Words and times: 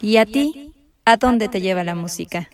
¿Y 0.00 0.16
a 0.16 0.26
ti? 0.26 0.72
¿A 1.04 1.16
dónde 1.16 1.48
te 1.48 1.60
lleva 1.60 1.82
la 1.82 1.94
música? 1.94 2.48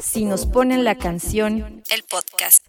Si 0.00 0.24
nos 0.24 0.46
ponen 0.46 0.84
la 0.84 0.96
canción, 0.96 1.82
el 1.90 2.02
podcast. 2.04 2.66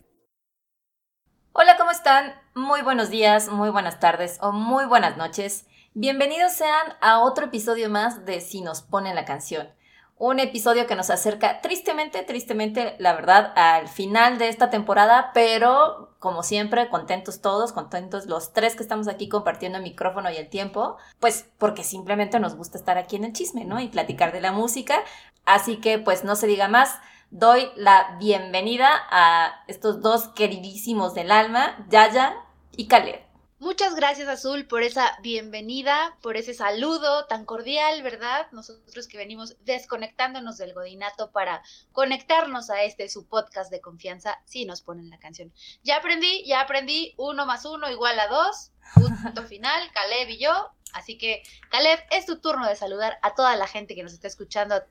Hola, 1.53 1.77
¿cómo 1.77 1.91
están? 1.91 2.35
Muy 2.53 2.81
buenos 2.81 3.09
días, 3.09 3.49
muy 3.49 3.69
buenas 3.69 3.99
tardes 3.99 4.37
o 4.41 4.51
muy 4.51 4.85
buenas 4.85 5.17
noches. 5.17 5.65
Bienvenidos 5.97 6.51
sean 6.51 6.97
a 6.99 7.19
otro 7.19 7.45
episodio 7.45 7.89
más 7.89 8.25
de 8.25 8.41
Si 8.41 8.59
nos 8.59 8.81
ponen 8.81 9.15
la 9.15 9.23
canción. 9.23 9.69
Un 10.17 10.41
episodio 10.41 10.87
que 10.87 10.95
nos 10.97 11.09
acerca 11.09 11.61
tristemente, 11.61 12.21
tristemente, 12.23 12.97
la 12.99 13.13
verdad, 13.13 13.53
al 13.55 13.87
final 13.87 14.37
de 14.37 14.49
esta 14.49 14.69
temporada, 14.69 15.31
pero 15.33 16.13
como 16.19 16.43
siempre, 16.43 16.89
contentos 16.89 17.39
todos, 17.39 17.71
contentos 17.71 18.25
los 18.25 18.51
tres 18.51 18.75
que 18.75 18.83
estamos 18.83 19.07
aquí 19.07 19.29
compartiendo 19.29 19.77
el 19.77 19.85
micrófono 19.85 20.29
y 20.29 20.35
el 20.35 20.49
tiempo, 20.49 20.97
pues 21.21 21.49
porque 21.57 21.85
simplemente 21.85 22.41
nos 22.41 22.57
gusta 22.57 22.77
estar 22.77 22.97
aquí 22.97 23.15
en 23.15 23.23
el 23.23 23.31
chisme, 23.31 23.63
¿no? 23.63 23.79
Y 23.79 23.87
platicar 23.87 24.33
de 24.33 24.41
la 24.41 24.51
música. 24.51 25.01
Así 25.45 25.77
que 25.77 25.97
pues 25.97 26.25
no 26.25 26.35
se 26.35 26.47
diga 26.47 26.67
más, 26.67 26.99
doy 27.31 27.69
la 27.77 28.17
bienvenida 28.19 28.89
a 29.11 29.63
estos 29.69 30.01
dos 30.01 30.27
queridísimos 30.27 31.13
del 31.13 31.31
alma, 31.31 31.87
Yaya 31.87 32.35
y 32.75 32.89
Caleb. 32.89 33.24
Muchas 33.57 33.95
gracias 33.95 34.27
Azul 34.27 34.67
por 34.67 34.83
esa 34.83 35.17
bienvenida, 35.21 36.17
por 36.21 36.35
ese 36.35 36.53
saludo 36.53 37.25
tan 37.27 37.45
cordial, 37.45 38.03
¿verdad? 38.03 38.47
Nosotros 38.51 39.07
que 39.07 39.17
venimos 39.17 39.55
desconectándonos 39.61 40.57
del 40.57 40.73
godinato 40.73 41.31
para 41.31 41.63
conectarnos 41.93 42.69
a 42.69 42.83
este 42.83 43.07
su 43.07 43.25
podcast 43.29 43.71
de 43.71 43.79
confianza, 43.79 44.37
sí 44.43 44.65
nos 44.65 44.81
ponen 44.81 45.09
la 45.09 45.19
canción. 45.19 45.53
Ya 45.83 45.95
aprendí, 45.95 46.43
ya 46.45 46.59
aprendí, 46.59 47.13
uno 47.17 47.45
más 47.45 47.63
uno 47.63 47.89
igual 47.89 48.19
a 48.19 48.27
dos, 48.27 48.71
punto 48.93 49.43
final, 49.47 49.89
Caleb 49.93 50.31
y 50.31 50.37
yo. 50.37 50.71
Así 50.91 51.17
que, 51.17 51.41
Caleb, 51.71 51.99
es 52.11 52.25
tu 52.25 52.41
turno 52.41 52.67
de 52.67 52.75
saludar 52.75 53.19
a 53.21 53.35
toda 53.35 53.55
la 53.55 53.67
gente 53.67 53.95
que 53.95 54.03
nos 54.03 54.11
está 54.11 54.27
escuchando 54.27 54.83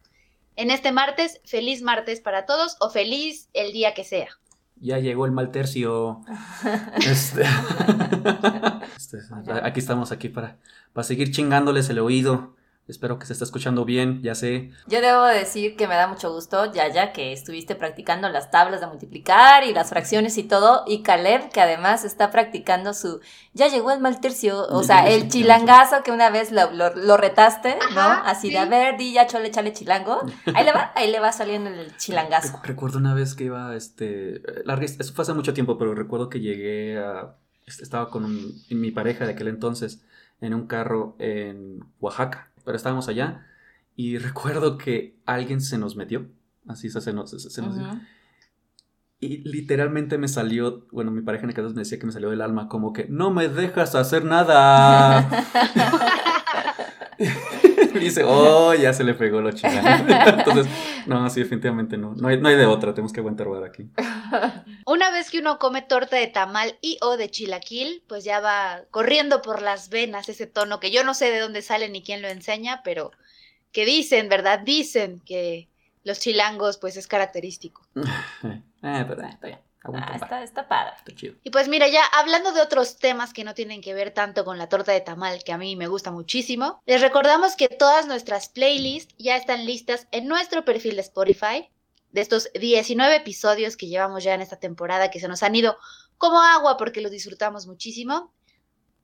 en 0.57 0.71
este 0.71 0.91
martes. 0.91 1.39
Feliz 1.45 1.83
martes 1.83 2.23
para 2.23 2.47
todos 2.47 2.79
o 2.81 2.89
feliz 2.89 3.51
el 3.53 3.73
día 3.73 3.93
que 3.93 4.05
sea 4.05 4.39
ya 4.85 4.99
llegó 4.99 5.27
el 5.27 5.33
mal 5.33 5.51
tercio. 5.51 6.21
Este, 6.97 7.43
este, 8.97 9.19
aquí 9.63 9.81
estamos 9.81 10.13
aquí 10.13 10.29
para, 10.29 10.59
para 10.93 11.05
seguir 11.05 11.31
chingándoles 11.31 11.89
el 11.91 11.99
oído. 11.99 12.55
Espero 12.87 13.19
que 13.19 13.25
se 13.25 13.33
esté 13.33 13.47
escuchando 13.47 13.87
bien, 13.87 14.21
ya 14.23 14.35
sé. 14.35 14.71
Yo 14.87 15.01
debo 15.01 15.25
decir 15.25 15.75
que 15.75 15.89
me 15.89 15.95
da 15.95 16.07
mucho 16.07 16.31
gusto, 16.31 16.71
Yaya, 16.71 17.13
que 17.15 17.33
estuviste 17.33 17.75
practicando 17.75 18.29
las 18.29 18.51
tablas 18.51 18.83
de 18.83 18.87
multiplicar 18.87 19.65
y 19.65 19.73
las 19.73 19.89
fracciones 19.89 20.37
y 20.37 20.43
todo, 20.43 20.85
y 20.87 21.03
Caleb, 21.03 21.51
que 21.51 21.63
además 21.63 22.05
está 22.05 22.31
practicando 22.31 22.93
su... 22.93 23.21
Ya 23.55 23.69
llegó 23.69 23.91
el 23.91 24.01
mal 24.01 24.21
tercio, 24.21 24.67
o 24.69 24.83
sea, 24.83 25.09
el 25.09 25.31
chilangazo 25.31 26.03
que 26.03 26.13
una 26.13 26.29
vez 26.29 26.53
lo, 26.53 27.17
retaste, 27.17 27.79
¿no? 27.95 28.03
Así 28.03 28.51
de, 28.51 28.59
a 28.59 28.67
ver, 28.67 28.99
di 28.99 29.15
ya 29.15 29.27
chole, 29.27 29.51
chale, 29.51 29.73
chilango. 29.73 30.21
Ahí 30.55 30.67
le 30.67 30.73
va, 30.73 30.93
ahí 30.95 31.11
le 31.11 31.21
va 31.21 31.33
saliendo 31.33 31.71
el 31.71 31.97
chilangazo. 31.97 32.61
Recuerdo 32.65 32.99
una 32.99 33.15
vez 33.15 33.35
que 33.35 33.45
iba, 33.45 33.75
este... 33.75 34.43
eso 34.99 35.15
fue 35.15 35.23
hace 35.23 35.33
mucho 35.33 35.55
tiempo, 35.55 35.79
pero 35.79 35.95
recuerdo 35.95 36.29
que 36.29 36.41
llegué 36.41 36.99
a... 36.99 37.35
Estaba 37.67 38.11
con 38.11 38.53
mi 38.69 38.91
pareja 38.91 39.25
de 39.25 39.33
aquel 39.33 39.49
entonces 39.49 40.03
en 40.43 40.53
un 40.53 40.67
carro 40.67 41.17
en 41.19 41.81
Oaxaca 41.99 42.51
pero 42.65 42.77
estábamos 42.77 43.09
allá 43.09 43.47
y 43.97 44.19
recuerdo 44.19 44.79
que 44.79 45.19
alguien 45.27 45.61
se 45.61 45.79
nos 45.79 45.97
metió, 45.97 46.27
así 46.67 46.91
se, 46.91 47.13
nos, 47.13 47.31
se, 47.31 47.63
nos 47.63 47.77
Y 49.21 49.39
literalmente 49.49 50.19
me 50.19 50.29
salió, 50.29 50.87
bueno, 50.91 51.11
mi 51.11 51.23
pareja 51.23 51.45
en 51.45 51.51
el 51.51 51.57
caso 51.57 51.71
me 51.71 51.81
decía 51.81 51.99
que 51.99 52.07
me 52.07 52.13
salió 52.13 52.31
del 52.31 52.41
alma 52.41 52.69
como 52.69 52.93
que 52.93 53.07
no 53.09 53.31
me 53.31 53.49
dejas 53.49 53.95
hacer 53.95 54.25
nada. 54.25 55.29
dice, 58.05 58.23
oh, 58.25 58.75
ya 58.75 58.93
se 58.93 59.05
le 59.05 59.15
pegó 59.15 59.41
lo 59.41 59.53
chingado. 59.53 60.05
Entonces, 60.39 60.67
no, 61.07 61.29
sí, 61.31 61.41
definitivamente 61.41 61.97
no. 61.97 62.15
No 62.15 62.29
hay, 62.29 62.41
no 62.41 62.49
hay 62.49 62.57
de 62.57 62.67
otra, 62.67 62.95
tenemos 62.95 63.13
que 63.13 63.21
aguantar 63.21 63.49
aquí. 63.67 63.89
Una 64.87 65.11
vez 65.11 65.31
que 65.31 65.39
uno 65.39 65.59
come 65.59 65.83
torta 65.83 66.17
de 66.17 66.27
tamal 66.27 66.79
y 66.81 66.99
o 67.03 67.17
de 67.17 67.31
chilaquil, 67.31 68.03
pues 68.07 68.25
ya 68.25 68.41
va 68.41 68.83
corriendo 68.91 69.43
por 69.43 69.63
las 69.63 69.89
venas 69.89 70.29
ese 70.29 70.47
tono 70.47 70.81
que 70.81 70.91
yo 70.91 71.05
no 71.05 71.15
sé 71.15 71.31
de 71.31 71.41
dónde 71.41 71.63
sale 71.63 71.89
ni 71.89 72.03
quién 72.03 72.23
lo 72.23 72.29
enseña, 72.29 72.83
pero 72.85 73.11
que 73.73 73.85
dicen, 73.85 74.29
¿verdad? 74.29 74.61
Dicen 74.61 75.21
que 75.25 75.69
los 76.05 76.21
chilangos, 76.21 76.79
pues 76.79 76.97
es 76.97 77.07
característico. 77.07 77.87
eh, 78.45 79.05
pero 79.09 79.23
está 79.23 79.47
bien. 79.47 79.59
Ah, 79.85 80.13
está, 80.15 80.43
está 80.43 80.67
padre. 80.67 80.95
chido. 81.15 81.35
Y 81.43 81.51
pues 81.51 81.69
mira, 81.69 81.89
ya 81.89 82.03
hablando 82.19 82.53
de 82.53 82.63
otros 82.63 82.97
temas 82.97 83.33
que 83.33 83.45
no 83.45 83.55
tienen 83.55 83.83
que 83.83 83.93
ver 83.93 84.13
tanto 84.13 84.45
con 84.45 84.57
la 84.57 84.69
torta 84.69 84.93
de 84.93 85.01
tamal, 85.01 85.45
que 85.45 85.53
a 85.53 85.59
mí 85.59 85.77
me 85.77 85.89
gusta 85.89 86.11
muchísimo, 86.11 86.83
les 86.87 87.01
recordamos 87.01 87.55
que 87.57 87.69
todas 87.69 88.07
nuestras 88.07 88.49
playlists 88.49 89.15
ya 89.19 89.37
están 89.37 89.67
listas 89.67 90.09
en 90.11 90.27
nuestro 90.27 90.65
perfil 90.65 90.97
de 90.97 91.03
Spotify. 91.03 91.71
De 92.13 92.21
estos 92.21 92.49
19 92.55 93.17
episodios 93.17 93.77
que 93.77 93.89
llevamos 93.89 94.23
ya 94.23 94.35
en 94.35 94.41
esta 94.41 94.57
temporada, 94.57 95.11
que 95.11 95.19
se 95.19 95.27
nos 95.27 95.43
han 95.43 95.57
ido 95.57 95.77
como 96.17 96.41
agua 96.41 96.77
porque 96.77 97.01
los 97.01 97.11
disfrutamos 97.11 97.67
muchísimo 97.67 98.33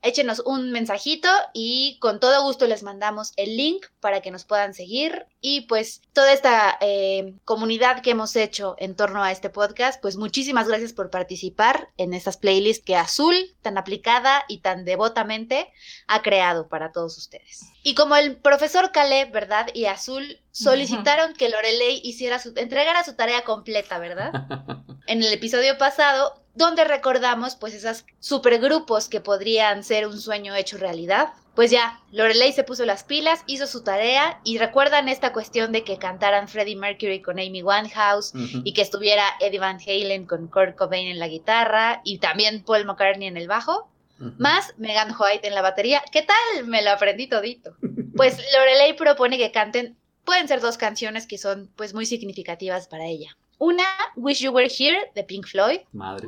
échenos 0.03 0.41
un 0.47 0.71
mensajito 0.73 1.29
y 1.53 1.99
con 2.01 2.21
todo 2.21 2.43
gusto 2.43 2.67
les 2.67 2.83
mandamos 2.83 3.33
el 3.37 3.57
link 3.57 3.87
para 4.01 4.21
que 4.21 4.31
nos 4.31 4.45
puedan 4.45 4.75
seguir 4.75 5.27
y 5.41 5.63
pues 5.63 6.03
toda 6.13 6.33
esta 6.33 6.79
eh, 6.81 7.35
comunidad 7.45 8.03
que 8.03 8.11
hemos 8.11 8.35
hecho 8.37 8.77
en 8.79 8.97
torno 8.97 9.23
a 9.23 9.33
este 9.33 9.51
podcast, 9.51 10.01
pues 10.01 10.17
muchísimas 10.17 10.69
gracias 10.69 10.93
por 10.93 11.11
participar 11.11 11.89
en 11.97 12.15
estas 12.15 12.37
playlists 12.37 12.85
que 12.85 12.97
Azul 12.97 13.35
tan 13.63 13.79
aplicada 13.79 14.45
y 14.49 14.59
tan 14.59 14.85
devotamente 14.85 15.71
ha 16.07 16.23
creado 16.23 16.69
para 16.69 16.93
todos 16.93 17.19
ustedes. 17.19 17.67
Y 17.83 17.95
como 17.95 18.17
el 18.17 18.37
profesor 18.37 18.93
Caleb, 18.93 19.33
¿verdad? 19.33 19.69
Y 19.75 19.87
Azul 19.87 20.41
solicitaron 20.51 21.35
que 21.35 21.49
Lorelei 21.49 22.01
hiciera 22.05 22.39
su, 22.39 22.53
entregara 22.57 23.05
su 23.05 23.15
tarea 23.15 23.45
completa, 23.45 23.99
¿verdad? 23.99 24.33
En 25.07 25.25
el 25.25 25.33
episodio 25.33 25.77
pasado 25.77 26.41
donde 26.61 26.85
recordamos 26.85 27.57
pues 27.57 27.75
esas 27.75 28.05
supergrupos 28.19 29.09
que 29.09 29.21
podrían 29.21 29.83
ser 29.83 30.07
un 30.07 30.21
sueño 30.21 30.55
hecho 30.55 30.77
realidad. 30.77 31.31
Pues 31.55 31.71
ya, 31.71 32.01
Lorelei 32.13 32.53
se 32.53 32.65
puso 32.65 32.85
las 32.85 33.03
pilas, 33.03 33.43
hizo 33.47 33.67
su 33.67 33.83
tarea 33.83 34.41
y 34.45 34.59
recuerdan 34.59 35.09
esta 35.09 35.33
cuestión 35.33 35.73
de 35.73 35.85
que 35.85 35.99
cantaran 35.99 36.49
Freddie 36.49 36.77
Mercury 36.77 37.23
con 37.23 37.39
Amy 37.39 37.63
Winehouse 37.63 38.33
y 38.63 38.73
que 38.73 38.83
estuviera 38.83 39.25
Eddie 39.41 39.59
Van 39.59 39.79
Halen 39.85 40.27
con 40.27 40.49
Kurt 40.49 40.77
Cobain 40.77 41.09
en 41.09 41.19
la 41.19 41.29
guitarra 41.29 42.03
y 42.05 42.19
también 42.19 42.63
Paul 42.63 42.85
McCartney 42.85 43.27
en 43.27 43.37
el 43.37 43.49
bajo, 43.49 43.91
más 44.39 44.75
Megan 44.77 45.15
White 45.19 45.49
en 45.49 45.55
la 45.55 45.63
batería. 45.63 46.03
¿Qué 46.13 46.23
tal? 46.23 46.67
Me 46.67 46.83
lo 46.83 46.91
aprendí 46.91 47.27
todito. 47.27 47.75
Pues 48.15 48.37
Lorelei 48.55 48.93
propone 48.93 49.39
que 49.39 49.51
canten, 49.51 49.97
pueden 50.25 50.47
ser 50.47 50.61
dos 50.61 50.77
canciones 50.77 51.27
que 51.27 51.39
son 51.39 51.71
pues 51.75 51.95
muy 51.95 52.05
significativas 52.05 52.87
para 52.87 53.07
ella. 53.07 53.37
Una, 53.61 53.85
Wish 54.17 54.41
You 54.41 54.53
Were 54.53 54.69
Here, 54.69 55.13
de 55.15 55.23
Pink 55.23 55.47
Floyd. 55.47 55.81
Madre. 55.93 56.27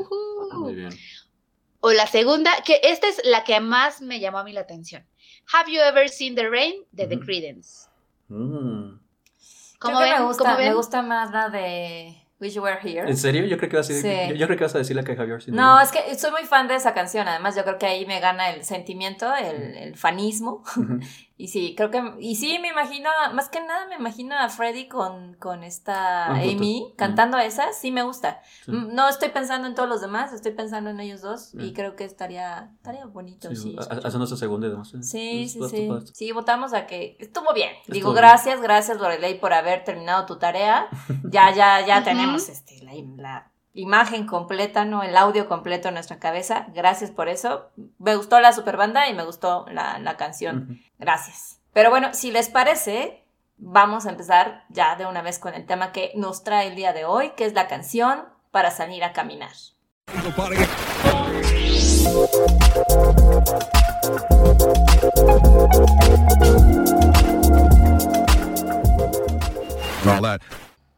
Muy 0.53 0.75
bien. 0.75 0.91
O 1.81 1.91
la 1.93 2.06
segunda, 2.06 2.50
que 2.65 2.78
esta 2.84 3.09
es 3.09 3.22
la 3.25 3.43
que 3.43 3.59
más 3.59 4.03
me 4.03 4.20
llamó 4.20 4.38
a 4.38 4.44
mí 4.44 4.53
la 4.53 4.60
atención. 4.60 5.06
Have 5.50 5.72
You 5.72 5.81
Ever 5.81 6.10
Seen 6.10 6.34
the 6.34 6.48
Rain, 6.48 6.84
de 6.93 7.06
The 7.06 7.19
Credence. 7.19 7.88
Mm. 8.28 8.98
¿Cómo 9.78 9.98
ven? 10.00 10.12
Me 10.12 10.25
gusta, 10.25 10.56
me 10.59 10.75
gusta 10.75 11.00
más 11.00 11.32
la 11.32 11.48
de 11.48 12.22
Wish 12.38 12.53
You 12.53 12.62
Were 12.62 12.78
Here. 12.82 13.09
¿En 13.09 13.16
serio? 13.16 13.47
Yo 13.47 13.56
creo 13.56 13.70
que 13.70 13.76
vas 13.78 13.88
a 13.88 13.94
decir, 13.94 14.37
yo, 14.37 14.47
creo 14.47 14.59
que 14.59 14.64
vas 14.64 14.75
a 14.75 14.78
decir 14.78 14.94
la 14.94 15.03
que 15.03 15.16
Javier 15.16 15.43
No, 15.49 15.81
es 15.81 15.91
que 15.91 16.14
soy 16.19 16.32
muy 16.32 16.44
fan 16.44 16.69
de 16.69 16.75
esa 16.75 16.93
canción. 16.93 17.26
Además, 17.26 17.56
yo 17.56 17.64
creo 17.64 17.78
que 17.78 17.87
ahí 17.87 18.04
me 18.04 18.20
gana 18.20 18.50
el 18.50 18.62
sentimiento, 18.62 19.34
el, 19.34 19.75
el 19.76 19.97
fanismo. 19.97 20.62
Y 21.42 21.48
sí, 21.48 21.75
creo 21.76 21.91
que, 21.91 22.00
y 22.20 22.36
sí, 22.36 22.60
me 22.60 22.69
imagino, 22.69 23.10
más 23.34 23.48
que 23.48 23.61
nada 23.61 23.88
me 23.88 23.96
imagino 23.96 24.38
a 24.38 24.49
Freddy 24.49 24.87
con, 24.87 25.34
con 25.40 25.64
esta 25.64 26.26
Amy 26.26 26.94
cantando 26.96 27.37
a 27.37 27.44
esa, 27.44 27.72
sí 27.72 27.90
me 27.90 28.05
gusta. 28.05 28.40
No 28.69 29.08
estoy 29.08 29.31
pensando 29.31 29.66
en 29.66 29.75
todos 29.75 29.88
los 29.88 30.00
demás, 30.00 30.32
estoy 30.32 30.52
pensando 30.52 30.90
en 30.90 31.00
ellos 31.00 31.20
dos 31.20 31.52
y 31.55 31.72
creo 31.72 31.96
que 31.96 32.05
estaría, 32.05 32.70
estaría 32.76 33.06
bonito. 33.06 33.52
Sí, 33.56 33.75
hace 33.76 34.19
nuestra 34.19 34.38
segunda 34.38 34.69
demás. 34.69 34.93
Sí, 35.00 35.49
sí, 35.49 35.58
sí. 35.69 35.88
Sí, 36.12 36.31
votamos 36.31 36.75
a 36.75 36.87
que 36.87 37.16
estuvo 37.19 37.52
bien. 37.52 37.72
Digo, 37.88 38.12
gracias, 38.12 38.62
gracias 38.62 38.99
Lorelei 38.99 39.40
por 39.40 39.52
haber 39.52 39.82
terminado 39.82 40.26
tu 40.26 40.38
tarea. 40.38 40.87
Ya, 41.25 41.52
ya, 41.55 41.84
ya 41.84 42.05
tenemos 42.05 42.49
este, 42.50 42.84
la, 42.84 42.93
la 43.16 43.51
imagen 43.74 44.26
completa, 44.26 44.84
¿no? 44.84 45.02
El 45.02 45.16
audio 45.16 45.48
completo 45.48 45.88
en 45.88 45.94
nuestra 45.94 46.19
cabeza. 46.19 46.66
Gracias 46.74 47.10
por 47.10 47.28
eso. 47.28 47.70
Me 47.98 48.16
gustó 48.16 48.40
la 48.40 48.52
super 48.52 48.76
banda 48.76 49.08
y 49.08 49.14
me 49.14 49.24
gustó 49.24 49.66
la, 49.70 50.16
canción. 50.16 50.80
Gracias. 50.98 51.60
Pero 51.72 51.90
bueno, 51.90 52.12
si 52.12 52.30
les 52.30 52.48
parece, 52.48 53.24
vamos 53.56 54.06
a 54.06 54.10
empezar 54.10 54.64
ya 54.69 54.96
de 54.96 55.06
una 55.06 55.22
vez 55.22 55.38
con 55.38 55.54
el 55.54 55.66
tema 55.66 55.92
que 55.92 56.12
nos 56.14 56.44
trae 56.44 56.69
el 56.69 56.76
día 56.76 56.92
de 56.92 57.04
hoy, 57.04 57.30
que 57.36 57.44
es 57.44 57.54
la 57.54 57.69
canción 57.69 58.24
para 58.50 58.70
salir 58.70 59.04
a 59.04 59.12
caminar. 59.12 59.52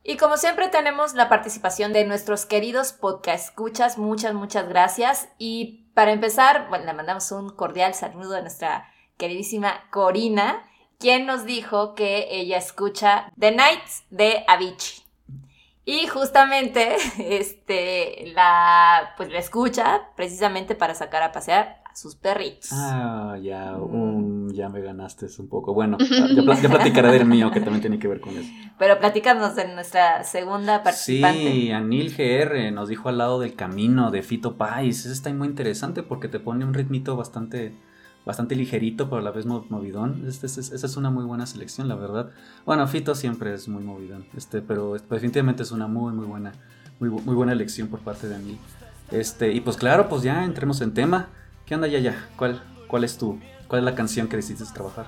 Y 0.07 0.19
como 0.19 0.37
siempre 0.37 0.69
tenemos 0.69 1.15
la 1.15 1.31
participación 1.31 1.95
de 1.95 2.05
nuestros 2.05 2.45
queridos 2.45 2.93
podcast 2.93 3.49
escuchas, 3.49 3.97
muchas, 3.97 4.35
muchas 4.35 4.69
gracias. 4.69 5.31
Y 5.39 5.87
para 5.95 6.13
empezar, 6.13 6.69
bueno, 6.69 6.85
le 6.85 6.93
mandamos 6.93 7.33
un 7.33 7.49
cordial 7.49 7.95
saludo 7.95 8.37
a 8.37 8.43
nuestra 8.43 8.87
queridísima 9.17 9.89
Corina, 9.91 10.63
quien 10.99 11.25
nos 11.25 11.47
dijo 11.47 11.95
que 11.95 12.29
ella 12.31 12.59
escucha 12.59 13.33
The 13.39 13.53
Nights 13.53 14.05
de 14.11 14.45
Avicii. 14.47 15.05
Y 15.87 16.07
justamente, 16.07 16.97
este, 17.19 18.31
la, 18.35 19.15
pues 19.17 19.31
la 19.31 19.39
escucha 19.39 20.11
precisamente 20.17 20.75
para 20.75 20.95
sacar 20.95 21.23
a 21.23 21.33
pasear 21.33 21.83
sus 21.95 22.17
perritos. 22.17 22.71
Ah, 22.73 23.39
ya, 23.41 23.77
ya 24.53 24.69
me 24.69 24.81
ganaste 24.81 25.27
un 25.39 25.49
poco. 25.49 25.73
Bueno, 25.73 25.97
ya, 26.61 26.69
platicaré 26.69 27.13
del 27.13 27.25
mío, 27.25 27.51
que 27.51 27.61
también 27.61 27.81
tiene 27.81 27.99
que 27.99 28.09
ver 28.09 28.21
con 28.21 28.37
eso. 28.37 28.51
Pero 28.79 28.99
platícanos 28.99 29.55
de 29.55 29.73
nuestra 29.75 30.25
segunda 30.25 30.83
participante. 30.83 31.53
Sí, 31.53 31.71
Anil 31.71 32.15
GR 32.15 32.73
nos 32.73 32.89
dijo 32.89 33.09
al 33.09 33.19
lado 33.19 33.41
del 33.41 33.55
camino 33.55 34.11
de 34.11 34.23
Fito 34.23 34.57
Pais. 34.57 35.01
Eso 35.01 35.13
está 35.13 35.33
muy 35.33 35.49
interesante 35.49 36.03
porque 36.03 36.29
te 36.29 36.41
pone 36.41 36.65
un 36.65 36.75
ritmito 36.75 37.17
bastante 37.17 37.75
bastante 38.25 38.57
ligerito, 38.57 39.09
pero 39.09 39.19
a 39.19 39.23
la 39.23 39.31
vez 39.31 39.47
movidón. 39.47 40.25
Este, 40.27 40.47
esa 40.47 40.75
es 40.75 40.97
una 40.97 41.11
muy 41.11 41.25
buena 41.25 41.47
selección, 41.47 41.89
la 41.89 41.95
verdad. 41.95 42.31
Bueno, 42.65 42.87
Fito 42.89 43.15
siempre 43.15 43.55
es 43.55 43.69
muy 43.69 43.85
movidón, 43.85 44.27
este, 44.37 44.63
pero 44.63 44.95
definitivamente 44.95 45.63
es 45.63 45.73
una 45.73 45.87
muy, 45.87 46.13
muy 46.13 46.27
buena, 46.27 46.53
muy, 47.01 47.11
muy 47.11 47.35
buena 47.35 47.53
elección 47.53 47.89
por 47.89 48.01
parte 48.01 48.27
de 48.27 48.39
mí. 48.39 48.59
Este, 49.11 49.53
y 49.53 49.61
pues 49.61 49.77
claro, 49.77 50.09
pues 50.09 50.23
ya 50.23 50.45
entremos 50.45 50.81
en 50.81 50.95
tema. 50.95 51.29
¿Qué 51.67 51.75
onda 51.75 51.89
ya 51.89 51.99
ya? 51.99 52.29
¿Cuál, 52.37 52.63
cuál 52.89 53.05
es 53.05 53.17
tu, 53.17 53.41
cuál 53.69 53.81
es 53.81 53.85
la 53.85 53.95
canción 53.95 54.29
que 54.29 54.37
decidiste 54.37 54.75
trabajar? 54.75 55.07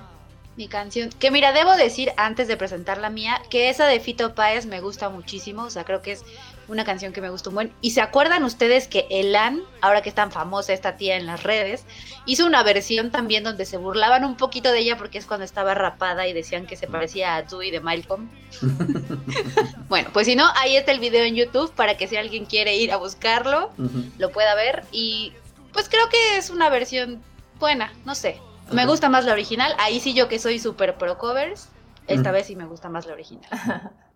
Mi 0.55 0.67
canción, 0.67 1.11
que 1.11 1.29
mira, 1.29 1.53
debo 1.53 1.75
decir 1.75 2.11
antes 2.17 2.47
de 2.47 2.57
presentar 2.57 2.97
la 2.97 3.11
mía, 3.11 3.39
que 3.51 3.69
esa 3.69 3.85
de 3.85 3.99
Fito 3.99 4.33
Páez 4.33 4.65
me 4.65 4.81
gusta 4.81 5.07
muchísimo, 5.09 5.65
o 5.65 5.69
sea, 5.69 5.83
creo 5.83 6.01
que 6.01 6.13
es 6.13 6.23
una 6.67 6.83
canción 6.83 7.13
que 7.13 7.21
me 7.21 7.29
gustó 7.29 7.51
muy 7.51 7.71
Y 7.79 7.91
se 7.91 8.01
acuerdan 8.01 8.43
ustedes 8.43 8.87
que 8.87 9.05
Elan, 9.11 9.61
ahora 9.81 10.01
que 10.01 10.09
es 10.09 10.15
tan 10.15 10.31
famosa 10.31 10.73
esta 10.73 10.97
tía 10.97 11.15
en 11.15 11.27
las 11.27 11.43
redes, 11.43 11.85
hizo 12.25 12.47
una 12.47 12.63
versión 12.63 13.11
también 13.11 13.43
donde 13.43 13.67
se 13.67 13.77
burlaban 13.77 14.25
un 14.25 14.35
poquito 14.35 14.71
de 14.71 14.79
ella 14.79 14.97
porque 14.97 15.19
es 15.19 15.27
cuando 15.27 15.43
estaba 15.45 15.75
rapada 15.75 16.27
y 16.27 16.33
decían 16.33 16.65
que 16.65 16.75
se 16.75 16.87
parecía 16.87 17.35
a 17.35 17.43
Dewey 17.43 17.69
de 17.69 17.79
Malcolm. 17.79 18.27
bueno, 19.89 20.09
pues 20.11 20.25
si 20.25 20.35
no, 20.35 20.47
ahí 20.55 20.75
está 20.75 20.91
el 20.91 20.99
video 20.99 21.23
en 21.23 21.35
YouTube 21.35 21.71
para 21.73 21.97
que 21.97 22.07
si 22.07 22.17
alguien 22.17 22.45
quiere 22.45 22.75
ir 22.77 22.91
a 22.91 22.97
buscarlo, 22.97 23.69
lo 24.17 24.31
pueda 24.31 24.55
ver. 24.55 24.85
Y 24.91 25.33
pues 25.77 25.89
creo 25.89 26.09
que 26.09 26.37
es 26.37 26.49
una 26.49 26.71
versión 26.71 27.21
buena, 27.59 27.93
no 28.03 28.15
sé. 28.15 28.41
Me 28.71 28.87
gusta 28.87 29.09
más 29.09 29.25
la 29.25 29.33
original. 29.33 29.75
Ahí 29.77 29.99
sí 29.99 30.15
yo 30.15 30.27
que 30.27 30.39
soy 30.39 30.57
super 30.57 30.97
pro 30.97 31.19
covers. 31.19 31.69
Esta 32.07 32.31
vez 32.31 32.47
sí 32.47 32.55
me 32.55 32.65
gusta 32.65 32.89
más 32.89 33.05
la 33.05 33.13
original. 33.13 33.47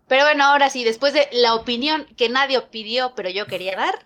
Pero 0.08 0.24
bueno, 0.24 0.42
ahora 0.42 0.70
sí, 0.70 0.82
después 0.82 1.12
de 1.12 1.28
la 1.30 1.54
opinión 1.54 2.06
que 2.16 2.28
nadie 2.28 2.60
pidió, 2.62 3.14
pero 3.14 3.30
yo 3.30 3.46
quería 3.46 3.76
dar, 3.76 3.96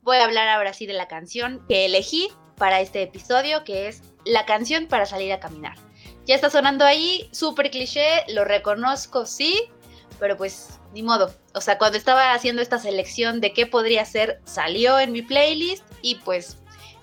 voy 0.00 0.16
a 0.16 0.24
hablar 0.24 0.48
ahora 0.48 0.72
sí 0.72 0.86
de 0.86 0.94
la 0.94 1.06
canción 1.06 1.62
que 1.68 1.84
elegí 1.84 2.30
para 2.56 2.80
este 2.80 3.02
episodio, 3.02 3.62
que 3.62 3.88
es 3.88 4.02
la 4.24 4.46
canción 4.46 4.86
para 4.86 5.04
salir 5.04 5.34
a 5.34 5.38
caminar. 5.38 5.76
Ya 6.24 6.34
está 6.34 6.48
sonando 6.48 6.86
ahí, 6.86 7.28
súper 7.30 7.70
cliché, 7.70 8.24
lo 8.28 8.46
reconozco, 8.46 9.26
sí, 9.26 9.70
pero 10.18 10.38
pues 10.38 10.80
ni 10.94 11.02
modo. 11.02 11.30
O 11.54 11.60
sea, 11.60 11.76
cuando 11.76 11.98
estaba 11.98 12.32
haciendo 12.32 12.62
esta 12.62 12.78
selección 12.78 13.42
de 13.42 13.52
qué 13.52 13.66
podría 13.66 14.06
ser, 14.06 14.40
salió 14.46 14.98
en 14.98 15.12
mi 15.12 15.20
playlist 15.20 15.84
y 16.00 16.14
pues 16.16 16.56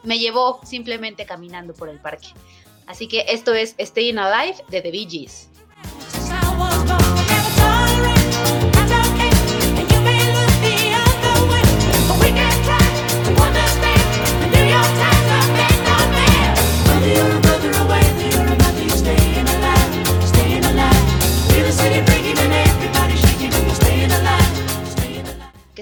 me 0.08 0.18
llevó 0.18 0.62
simplemente 0.64 1.26
caminando 1.26 1.74
por 1.74 1.90
el 1.90 2.00
parque. 2.00 2.30
Así 2.88 3.08
que 3.08 3.26
esto 3.28 3.54
es 3.54 3.76
Staying 3.78 4.18
Alive 4.18 4.64
de 4.70 4.82
The 4.82 4.92
Bee 4.92 5.08
Gees. 5.08 5.50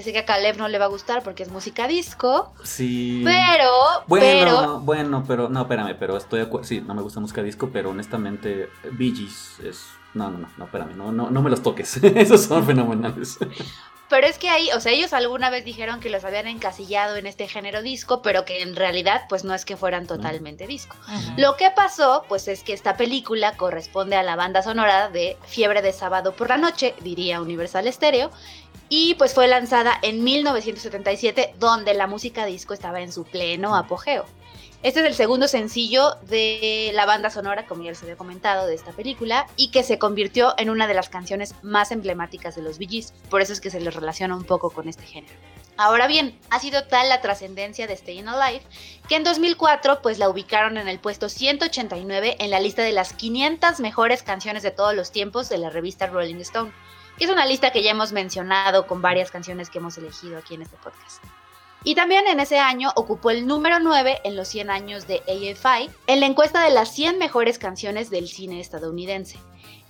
Sé 0.06 0.12
que 0.12 0.20
a 0.20 0.24
Caleb 0.24 0.56
no 0.56 0.68
le 0.68 0.78
va 0.78 0.86
a 0.86 0.88
gustar 0.88 1.22
porque 1.22 1.42
es 1.42 1.50
música 1.50 1.86
disco. 1.86 2.52
Sí. 2.62 3.22
Pero, 3.24 3.70
bueno, 4.06 4.24
pero... 4.24 4.80
Bueno, 4.80 5.24
pero, 5.26 5.48
no, 5.48 5.62
espérame, 5.62 5.96
pero 5.98 6.16
estoy 6.16 6.40
de 6.40 6.46
acuerdo. 6.46 6.66
Sí, 6.66 6.80
no 6.80 6.94
me 6.94 7.02
gusta 7.02 7.20
música 7.20 7.42
disco, 7.42 7.70
pero 7.72 7.90
honestamente, 7.90 8.70
Bee 8.92 9.14
Gees 9.14 9.58
es... 9.62 9.86
No, 10.14 10.30
no, 10.30 10.38
no, 10.38 10.48
no, 10.56 10.64
espérame, 10.64 10.96
no, 10.96 11.12
no, 11.12 11.28
no 11.28 11.42
me 11.42 11.50
los 11.50 11.62
toques. 11.62 11.96
Esos 12.02 12.42
son 12.42 12.64
fenomenales. 12.64 13.38
Pero 14.08 14.26
es 14.26 14.38
que 14.38 14.48
ahí, 14.48 14.70
o 14.72 14.80
sea, 14.80 14.92
ellos 14.92 15.12
alguna 15.12 15.50
vez 15.50 15.64
dijeron 15.64 15.98
que 15.98 16.10
los 16.10 16.24
habían 16.24 16.46
encasillado 16.46 17.16
en 17.16 17.26
este 17.26 17.48
género 17.48 17.82
disco, 17.82 18.22
pero 18.22 18.44
que 18.44 18.62
en 18.62 18.76
realidad 18.76 19.22
pues 19.28 19.42
no 19.42 19.52
es 19.52 19.64
que 19.64 19.76
fueran 19.76 20.06
totalmente 20.06 20.66
disco. 20.66 20.96
Lo 21.36 21.56
que 21.56 21.70
pasó 21.70 22.24
pues 22.28 22.46
es 22.46 22.62
que 22.62 22.72
esta 22.72 22.96
película 22.96 23.56
corresponde 23.56 24.14
a 24.14 24.22
la 24.22 24.36
banda 24.36 24.62
sonora 24.62 25.08
de 25.08 25.36
Fiebre 25.44 25.82
de 25.82 25.92
Sábado 25.92 26.34
por 26.36 26.48
la 26.48 26.56
Noche, 26.56 26.94
diría 27.00 27.40
Universal 27.40 27.92
Stereo, 27.92 28.30
y 28.88 29.14
pues 29.14 29.34
fue 29.34 29.48
lanzada 29.48 29.98
en 30.02 30.22
1977 30.24 31.54
donde 31.58 31.94
la 31.94 32.06
música 32.06 32.46
disco 32.46 32.74
estaba 32.74 33.00
en 33.00 33.12
su 33.12 33.24
pleno 33.24 33.74
apogeo. 33.74 34.24
Este 34.82 35.00
es 35.00 35.06
el 35.06 35.14
segundo 35.14 35.48
sencillo 35.48 36.16
de 36.28 36.90
la 36.94 37.06
banda 37.06 37.30
sonora, 37.30 37.66
como 37.66 37.82
ya 37.82 37.90
les 37.90 38.02
había 38.02 38.16
comentado, 38.16 38.66
de 38.66 38.74
esta 38.74 38.92
película 38.92 39.46
y 39.56 39.70
que 39.70 39.82
se 39.82 39.98
convirtió 39.98 40.54
en 40.58 40.70
una 40.70 40.86
de 40.86 40.94
las 40.94 41.08
canciones 41.08 41.54
más 41.62 41.90
emblemáticas 41.90 42.54
de 42.54 42.62
los 42.62 42.78
Bee 42.78 43.04
por 43.30 43.40
eso 43.40 43.52
es 43.52 43.60
que 43.60 43.70
se 43.70 43.80
les 43.80 43.94
relaciona 43.94 44.36
un 44.36 44.44
poco 44.44 44.70
con 44.70 44.88
este 44.88 45.04
género. 45.04 45.34
Ahora 45.78 46.06
bien, 46.06 46.38
ha 46.50 46.60
sido 46.60 46.84
tal 46.84 47.08
la 47.08 47.20
trascendencia 47.20 47.86
de 47.86 47.96
Staying 47.96 48.28
Alive 48.28 48.62
que 49.08 49.16
en 49.16 49.24
2004 49.24 50.02
pues 50.02 50.18
la 50.18 50.28
ubicaron 50.28 50.78
en 50.78 50.88
el 50.88 50.98
puesto 50.98 51.28
189 51.28 52.36
en 52.38 52.50
la 52.50 52.60
lista 52.60 52.82
de 52.82 52.92
las 52.92 53.12
500 53.12 53.80
mejores 53.80 54.22
canciones 54.22 54.62
de 54.62 54.70
todos 54.70 54.94
los 54.94 55.10
tiempos 55.10 55.48
de 55.48 55.58
la 55.58 55.68
revista 55.68 56.06
Rolling 56.06 56.36
Stone 56.36 56.72
es 57.24 57.30
una 57.30 57.46
lista 57.46 57.70
que 57.70 57.82
ya 57.82 57.90
hemos 57.90 58.12
mencionado 58.12 58.86
con 58.86 59.02
varias 59.02 59.30
canciones 59.30 59.70
que 59.70 59.78
hemos 59.78 59.96
elegido 59.98 60.38
aquí 60.38 60.54
en 60.54 60.62
este 60.62 60.76
podcast. 60.76 61.22
Y 61.84 61.94
también 61.94 62.26
en 62.26 62.40
ese 62.40 62.58
año 62.58 62.90
ocupó 62.96 63.30
el 63.30 63.46
número 63.46 63.78
9 63.78 64.22
en 64.24 64.34
los 64.34 64.48
100 64.48 64.70
años 64.70 65.06
de 65.06 65.22
AFI 65.28 65.88
en 66.08 66.20
la 66.20 66.26
encuesta 66.26 66.62
de 66.64 66.70
las 66.70 66.92
100 66.92 67.16
mejores 67.18 67.58
canciones 67.58 68.10
del 68.10 68.28
cine 68.28 68.60
estadounidense. 68.60 69.38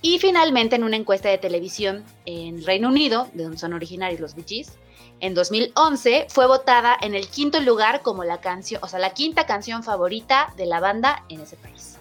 Y 0.01 0.19
finalmente 0.19 0.75
en 0.75 0.83
una 0.83 0.95
encuesta 0.95 1.29
de 1.29 1.39
televisión 1.39 2.05
en 2.25 2.63
Reino 2.63 2.89
Unido, 2.89 3.27
de 3.33 3.43
donde 3.43 3.57
son 3.57 3.73
originarios 3.73 4.19
los 4.19 4.35
Bee 4.35 4.45
Gees, 4.47 4.77
en 5.19 5.33
2011 5.33 6.27
fue 6.29 6.45
votada 6.45 6.95
en 7.01 7.15
el 7.15 7.27
quinto 7.27 7.59
lugar 7.59 8.03
como 8.03 8.23
la 8.23 8.39
canción, 8.39 8.79
o 8.83 8.87
sea, 8.87 8.99
la 8.99 9.15
quinta 9.15 9.47
canción 9.47 9.81
favorita 9.81 10.53
de 10.55 10.67
la 10.67 10.79
banda 10.79 11.23
en 11.29 11.41
ese 11.41 11.55
país. 11.55 11.97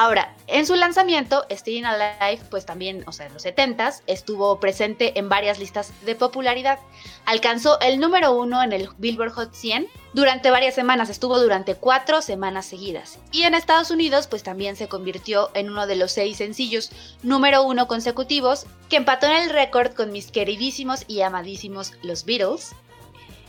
Ahora, 0.00 0.32
en 0.46 0.64
su 0.64 0.76
lanzamiento, 0.76 1.44
Staying 1.50 1.84
Alive, 1.84 2.40
pues 2.50 2.64
también, 2.64 3.02
o 3.08 3.12
sea, 3.12 3.26
en 3.26 3.34
los 3.34 3.44
70s, 3.44 4.02
estuvo 4.06 4.60
presente 4.60 5.18
en 5.18 5.28
varias 5.28 5.58
listas 5.58 5.92
de 6.02 6.14
popularidad. 6.14 6.78
Alcanzó 7.24 7.80
el 7.80 7.98
número 7.98 8.32
uno 8.32 8.62
en 8.62 8.72
el 8.72 8.90
Billboard 8.98 9.32
Hot 9.32 9.54
100 9.54 9.88
durante 10.12 10.52
varias 10.52 10.76
semanas, 10.76 11.10
estuvo 11.10 11.40
durante 11.40 11.74
cuatro 11.74 12.22
semanas 12.22 12.66
seguidas. 12.66 13.18
Y 13.32 13.42
en 13.42 13.54
Estados 13.54 13.90
Unidos, 13.90 14.28
pues 14.28 14.44
también 14.44 14.76
se 14.76 14.86
convirtió 14.86 15.50
en 15.54 15.68
uno 15.68 15.88
de 15.88 15.96
los 15.96 16.12
seis 16.12 16.36
sencillos 16.36 16.92
número 17.24 17.64
uno 17.64 17.88
consecutivos 17.88 18.66
que 18.88 18.98
empató 18.98 19.26
en 19.26 19.42
el 19.42 19.50
récord 19.50 19.94
con 19.94 20.12
mis 20.12 20.30
queridísimos 20.30 21.06
y 21.08 21.22
amadísimos 21.22 21.94
los 22.04 22.24
Beatles, 22.24 22.72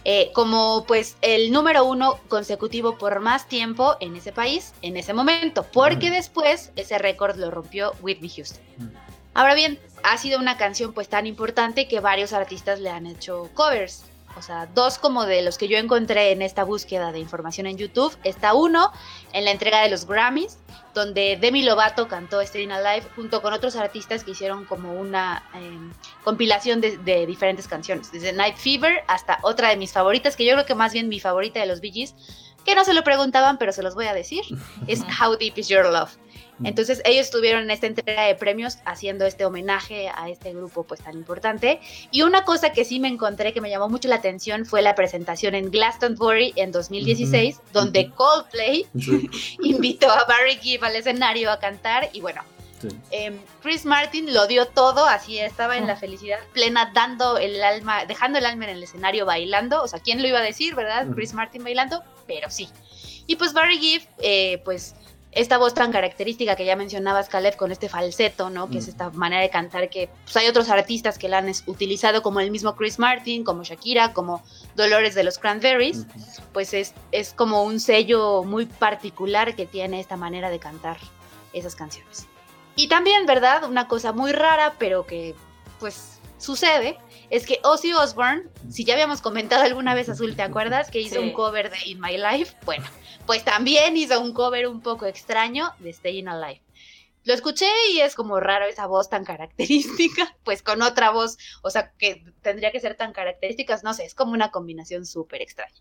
eh, 0.05 0.31
como 0.33 0.85
pues 0.87 1.17
el 1.21 1.51
número 1.51 1.85
uno 1.85 2.19
consecutivo 2.27 2.97
por 2.97 3.19
más 3.19 3.47
tiempo 3.47 3.95
en 3.99 4.15
ese 4.15 4.31
país, 4.31 4.73
en 4.81 4.97
ese 4.97 5.13
momento, 5.13 5.65
porque 5.71 6.09
después 6.09 6.71
ese 6.75 6.97
récord 6.97 7.37
lo 7.37 7.51
rompió 7.51 7.93
Whitney 8.01 8.29
Houston. 8.29 8.63
Ahora 9.33 9.55
bien, 9.55 9.79
ha 10.03 10.17
sido 10.17 10.39
una 10.39 10.57
canción 10.57 10.93
pues 10.93 11.09
tan 11.09 11.27
importante 11.27 11.87
que 11.87 11.99
varios 11.99 12.33
artistas 12.33 12.79
le 12.79 12.89
han 12.89 13.05
hecho 13.05 13.49
covers. 13.53 14.03
O 14.37 14.41
sea, 14.41 14.67
dos 14.67 14.99
como 14.99 15.25
de 15.25 15.41
los 15.41 15.57
que 15.57 15.67
yo 15.67 15.77
encontré 15.77 16.31
en 16.31 16.41
esta 16.41 16.63
búsqueda 16.63 17.11
de 17.11 17.19
información 17.19 17.67
en 17.67 17.77
YouTube. 17.77 18.15
Está 18.23 18.53
uno 18.53 18.91
en 19.33 19.45
la 19.45 19.51
entrega 19.51 19.81
de 19.81 19.89
los 19.89 20.05
Grammys, 20.05 20.57
donde 20.93 21.37
Demi 21.39 21.63
Lovato 21.63 22.07
cantó 22.07 22.41
Staying 22.41 22.71
Alive 22.71 23.07
junto 23.15 23.41
con 23.41 23.53
otros 23.53 23.75
artistas 23.75 24.23
que 24.23 24.31
hicieron 24.31 24.65
como 24.65 24.93
una 24.93 25.43
em, 25.53 25.91
compilación 26.23 26.81
de, 26.81 27.25
diferentes 27.25 27.67
canciones, 27.67 28.11
desde 28.11 28.33
Night 28.33 28.57
Fever 28.57 29.03
hasta 29.07 29.39
otra 29.43 29.69
de 29.69 29.77
mis 29.77 29.91
favoritas, 29.91 30.35
que 30.35 30.45
yo 30.45 30.53
creo 30.53 30.65
que 30.65 30.75
más 30.75 30.93
bien 30.93 31.09
mi 31.09 31.19
favorita 31.19 31.59
de 31.59 31.65
los 31.65 31.81
Bee 31.81 31.91
Gees, 31.91 32.15
que 32.65 32.75
no 32.75 32.83
se 32.83 32.93
lo 32.93 33.03
preguntaban, 33.03 33.57
pero 33.57 33.71
se 33.71 33.83
los 33.83 33.95
voy 33.95 34.05
a 34.05 34.13
decir, 34.13 34.43
es 34.87 35.01
How 35.21 35.37
Deep 35.37 35.57
Is 35.57 35.67
Your 35.67 35.85
Love. 35.85 36.11
Entonces 36.63 37.01
ellos 37.05 37.25
estuvieron 37.25 37.63
en 37.63 37.71
esta 37.71 37.87
entrega 37.87 38.25
de 38.25 38.35
premios 38.35 38.79
haciendo 38.85 39.25
este 39.25 39.45
homenaje 39.45 40.09
a 40.09 40.29
este 40.29 40.53
grupo 40.53 40.83
pues 40.83 41.01
tan 41.01 41.15
importante. 41.15 41.79
Y 42.11 42.23
una 42.23 42.43
cosa 42.43 42.71
que 42.71 42.85
sí 42.85 42.99
me 42.99 43.07
encontré 43.07 43.53
que 43.53 43.61
me 43.61 43.69
llamó 43.69 43.89
mucho 43.89 44.07
la 44.07 44.15
atención 44.15 44.65
fue 44.65 44.81
la 44.81 44.95
presentación 44.95 45.55
en 45.55 45.71
Glastonbury 45.71 46.53
en 46.55 46.71
2016, 46.71 47.59
donde 47.73 48.11
Coldplay 48.11 48.85
invitó 49.63 50.09
a 50.09 50.25
Barry 50.25 50.57
Gibb 50.57 50.83
al 50.83 50.95
escenario 50.95 51.51
a 51.51 51.59
cantar 51.59 52.09
y 52.13 52.21
bueno, 52.21 52.43
Em, 53.11 53.37
Chris 53.61 53.85
Martin 53.85 54.33
lo 54.33 54.47
dio 54.47 54.67
todo, 54.67 55.05
así 55.05 55.37
estaba 55.37 55.77
en 55.77 55.87
la 55.87 55.95
felicidad 55.95 56.39
plena, 56.53 56.91
dando 56.93 57.37
el 57.37 57.61
alma, 57.61 58.05
dejando 58.05 58.37
el 58.37 58.45
alma 58.45 58.65
en 58.65 58.77
el 58.77 58.83
escenario 58.83 59.25
bailando. 59.25 59.81
O 59.81 59.87
sea, 59.87 59.99
¿quién 59.99 60.21
lo 60.21 60.27
iba 60.27 60.39
a 60.39 60.43
decir, 60.43 60.75
verdad? 60.75 61.07
Chris 61.13 61.33
Martin 61.33 61.63
bailando, 61.63 62.03
pero 62.27 62.49
sí. 62.49 62.69
Y 63.27 63.35
pues 63.35 63.53
Barry 63.53 63.77
Gibb, 63.77 64.03
eh, 64.19 64.61
pues 64.63 64.95
esta 65.31 65.57
voz 65.57 65.73
tan 65.73 65.91
característica 65.91 66.55
que 66.55 66.65
ya 66.65 66.75
mencionabas, 66.75 67.29
Caleb, 67.29 67.55
con 67.55 67.71
este 67.71 67.87
falseto, 67.87 68.49
¿no? 68.49 68.69
Que 68.69 68.79
es 68.79 68.87
esta 68.87 69.11
manera 69.11 69.41
de 69.41 69.49
cantar 69.49 69.89
que 69.89 70.09
pues, 70.23 70.35
hay 70.37 70.47
otros 70.47 70.69
artistas 70.69 71.19
que 71.19 71.29
la 71.29 71.37
han 71.37 71.51
utilizado, 71.67 72.21
como 72.23 72.39
el 72.39 72.49
mismo 72.49 72.75
Chris 72.75 72.97
Martin, 72.97 73.43
como 73.43 73.63
Shakira, 73.63 74.13
como 74.13 74.43
Dolores 74.75 75.13
de 75.13 75.23
los 75.23 75.37
Cranberries. 75.37 76.07
Pues 76.51 76.73
es, 76.73 76.93
es 77.11 77.33
como 77.33 77.63
un 77.63 77.79
sello 77.79 78.43
muy 78.43 78.65
particular 78.65 79.55
que 79.55 79.67
tiene 79.67 79.99
esta 79.99 80.17
manera 80.17 80.49
de 80.49 80.59
cantar 80.59 80.97
esas 81.53 81.75
canciones. 81.75 82.27
Y 82.75 82.87
también, 82.87 83.25
¿verdad? 83.25 83.65
Una 83.65 83.87
cosa 83.87 84.13
muy 84.13 84.31
rara, 84.31 84.75
pero 84.79 85.05
que 85.05 85.35
pues 85.79 86.19
sucede, 86.39 86.97
es 87.29 87.45
que 87.45 87.59
Ozzy 87.63 87.93
Osbourne, 87.93 88.43
si 88.69 88.83
ya 88.83 88.93
habíamos 88.93 89.21
comentado 89.21 89.63
alguna 89.63 89.93
vez 89.93 90.09
Azul, 90.09 90.35
¿te 90.35 90.41
acuerdas? 90.41 90.89
Que 90.89 90.99
hizo 90.99 91.21
un 91.21 91.31
cover 91.33 91.69
de 91.69 91.77
In 91.85 91.99
My 91.99 92.17
Life. 92.17 92.55
Bueno, 92.65 92.85
pues 93.29 93.45
también 93.45 93.95
hizo 93.95 94.19
un 94.19 94.33
cover 94.33 94.67
un 94.67 94.81
poco 94.81 95.05
extraño 95.05 95.71
de 95.77 95.93
Staying 95.93 96.27
Alive. 96.27 96.63
Lo 97.25 97.35
escuché 97.35 97.67
y 97.93 97.99
es 97.99 98.15
como 98.15 98.39
raro 98.39 98.65
esa 98.65 98.87
voz 98.87 99.07
tan 99.07 99.23
característica, 99.33 100.35
pues 100.43 100.63
con 100.63 100.81
otra 100.81 101.11
voz, 101.11 101.37
o 101.61 101.69
sea, 101.69 101.91
que 101.99 102.23
tendría 102.41 102.71
que 102.71 102.79
ser 102.79 102.95
tan 102.95 103.13
características, 103.13 103.83
no 103.83 103.93
sé, 103.93 104.05
es 104.05 104.15
como 104.15 104.31
una 104.31 104.49
combinación 104.49 105.05
súper 105.05 105.43
extraña. 105.43 105.79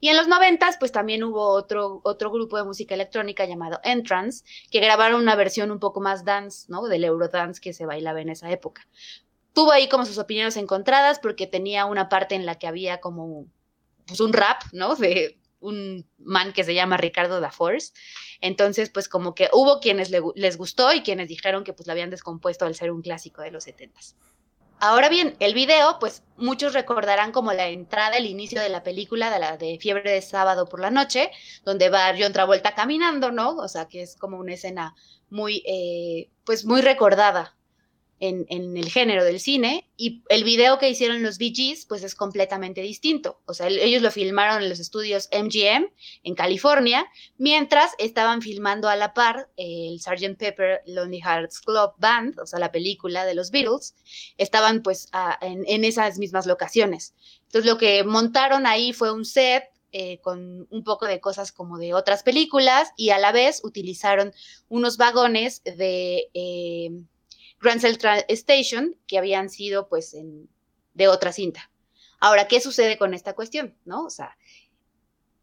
Y 0.00 0.08
en 0.08 0.16
los 0.16 0.28
noventas, 0.28 0.78
pues 0.80 0.92
también 0.92 1.22
hubo 1.24 1.46
otro, 1.46 2.00
otro 2.04 2.30
grupo 2.30 2.56
de 2.56 2.64
música 2.64 2.94
electrónica 2.94 3.44
llamado 3.44 3.78
Entrance, 3.84 4.42
que 4.70 4.80
grabaron 4.80 5.20
una 5.20 5.36
versión 5.36 5.72
un 5.72 5.78
poco 5.78 6.00
más 6.00 6.24
dance, 6.24 6.64
¿no? 6.70 6.84
Del 6.84 7.04
Eurodance 7.04 7.60
que 7.60 7.74
se 7.74 7.84
bailaba 7.84 8.22
en 8.22 8.30
esa 8.30 8.50
época 8.50 8.88
tuvo 9.52 9.70
ahí 9.72 9.90
como 9.90 10.06
sus 10.06 10.16
opiniones 10.16 10.56
encontradas 10.56 11.18
porque 11.18 11.46
tenía 11.46 11.84
una 11.84 12.08
parte 12.08 12.34
en 12.34 12.46
la 12.46 12.54
que 12.54 12.66
había 12.66 13.02
como 13.02 13.44
pues 14.06 14.20
un 14.20 14.32
rap, 14.32 14.62
¿no? 14.72 14.96
De 14.96 15.38
un 15.62 16.06
man 16.18 16.52
que 16.52 16.64
se 16.64 16.74
llama 16.74 16.98
Ricardo 16.98 17.40
da 17.40 17.50
Force. 17.50 17.92
Entonces, 18.40 18.90
pues 18.90 19.08
como 19.08 19.34
que 19.34 19.48
hubo 19.52 19.80
quienes 19.80 20.10
les 20.10 20.56
gustó 20.58 20.92
y 20.92 21.02
quienes 21.02 21.28
dijeron 21.28 21.64
que 21.64 21.72
pues 21.72 21.86
lo 21.86 21.92
habían 21.92 22.10
descompuesto 22.10 22.66
al 22.66 22.74
ser 22.74 22.90
un 22.90 23.02
clásico 23.02 23.40
de 23.42 23.50
los 23.50 23.64
setentas. 23.64 24.16
Ahora 24.84 25.08
bien, 25.08 25.36
el 25.38 25.54
video, 25.54 25.98
pues 26.00 26.24
muchos 26.36 26.74
recordarán 26.74 27.30
como 27.30 27.52
la 27.52 27.68
entrada, 27.68 28.16
el 28.16 28.26
inicio 28.26 28.60
de 28.60 28.68
la 28.68 28.82
película 28.82 29.30
de 29.30 29.38
la 29.38 29.56
de 29.56 29.78
Fiebre 29.78 30.10
de 30.10 30.20
Sábado 30.22 30.66
por 30.66 30.80
la 30.80 30.90
Noche, 30.90 31.30
donde 31.64 31.88
va 31.88 32.12
John 32.18 32.32
Travolta 32.32 32.74
caminando, 32.74 33.30
¿no? 33.30 33.50
O 33.58 33.68
sea, 33.68 33.86
que 33.86 34.02
es 34.02 34.16
como 34.16 34.38
una 34.38 34.54
escena 34.54 34.96
muy, 35.30 35.62
eh, 35.66 36.30
pues 36.44 36.64
muy 36.64 36.80
recordada 36.80 37.54
en, 38.22 38.76
el 38.76 38.88
género 38.88 39.24
del 39.24 39.40
cine 39.40 39.90
y 39.96 40.22
el 40.28 40.44
video 40.44 40.78
que 40.78 40.88
hicieron 40.88 41.24
los 41.24 41.38
VGs 41.38 41.86
pues 41.86 42.04
es 42.04 42.14
completamente 42.14 42.80
distinto. 42.80 43.40
O 43.46 43.54
sea, 43.54 43.66
ellos 43.66 44.00
lo 44.00 44.12
filmaron 44.12 44.62
en 44.62 44.68
los 44.68 44.78
estudios 44.78 45.28
MGM 45.32 45.88
en 46.22 46.34
California, 46.36 47.04
mientras 47.36 47.90
estaban 47.98 48.40
filmando 48.40 48.88
a 48.88 48.94
la 48.94 49.12
par 49.12 49.50
el 49.56 50.00
Sgt. 50.00 50.38
Pepper 50.38 50.82
Lonely 50.86 51.20
Hearts 51.20 51.60
Club 51.60 51.94
Band, 51.98 52.38
o 52.38 52.46
sea, 52.46 52.60
la 52.60 52.70
película 52.70 53.24
de 53.24 53.34
los 53.34 53.50
Beatles, 53.50 53.96
estaban 54.38 54.82
pues 54.82 55.08
en, 55.40 55.84
esas 55.84 56.18
mismas 56.18 56.46
locaciones. 56.46 57.14
Entonces 57.46 57.68
lo 57.68 57.76
que 57.76 58.04
montaron 58.04 58.66
ahí 58.66 58.92
fue 58.92 59.10
un 59.12 59.24
set 59.24 59.64
eh, 59.90 60.20
con 60.20 60.68
un 60.70 60.84
poco 60.84 61.06
de 61.06 61.20
cosas 61.20 61.50
como 61.50 61.76
de 61.76 61.92
otras 61.92 62.22
películas 62.22 62.92
y 62.96 63.10
a 63.10 63.18
la 63.18 63.32
vez 63.32 63.62
utilizaron 63.64 64.32
unos 64.68 64.96
vagones 64.96 65.60
de... 65.64 66.30
Eh, 66.34 67.02
Grand 67.62 67.80
Central 67.80 68.24
Station 68.28 68.96
que 69.06 69.18
habían 69.18 69.48
sido 69.48 69.88
pues 69.88 70.14
en, 70.14 70.50
de 70.94 71.08
otra 71.08 71.32
cinta. 71.32 71.70
Ahora, 72.20 72.46
¿qué 72.48 72.60
sucede 72.60 72.98
con 72.98 73.14
esta 73.14 73.34
cuestión? 73.34 73.76
¿No? 73.84 74.04
O 74.04 74.10
sea, 74.10 74.36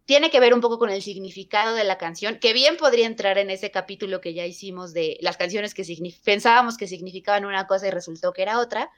tiene 0.06 0.32
que 0.32 0.40
ver 0.40 0.54
un 0.54 0.62
poco 0.62 0.80
con 0.80 0.90
el 0.90 1.02
significado 1.02 1.76
de 1.76 1.84
la 1.84 1.98
canción, 1.98 2.40
que 2.40 2.54
bien 2.54 2.78
podría 2.78 3.06
entrar 3.06 3.38
en 3.38 3.50
ese 3.50 3.70
capítulo 3.70 4.22
que 4.22 4.34
ya 4.34 4.46
hicimos 4.46 4.94
de 4.94 5.18
las 5.22 5.38
canciones 5.38 5.74
que 5.74 5.84
pensábamos 6.24 6.78
que 6.78 6.88
significaban 6.88 7.46
una 7.46 7.68
cosa 7.68 7.88
y 7.88 7.92
resultó 7.92 8.34
que 8.34 8.42
era 8.42 8.60
otra, 8.60 8.92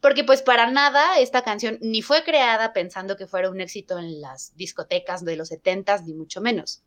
porque 0.00 0.24
pues 0.24 0.40
para 0.42 0.70
nada 0.70 1.18
esta 1.18 1.42
canción 1.42 1.78
ni 1.80 2.00
fue 2.00 2.22
creada 2.22 2.72
pensando 2.72 3.16
que 3.16 3.26
fuera 3.26 3.50
un 3.50 3.60
éxito 3.60 3.98
en 3.98 4.20
las 4.20 4.54
discotecas 4.56 5.24
de 5.24 5.36
los 5.36 5.48
setentas, 5.48 6.04
ni 6.04 6.14
mucho 6.14 6.40
menos. 6.40 6.82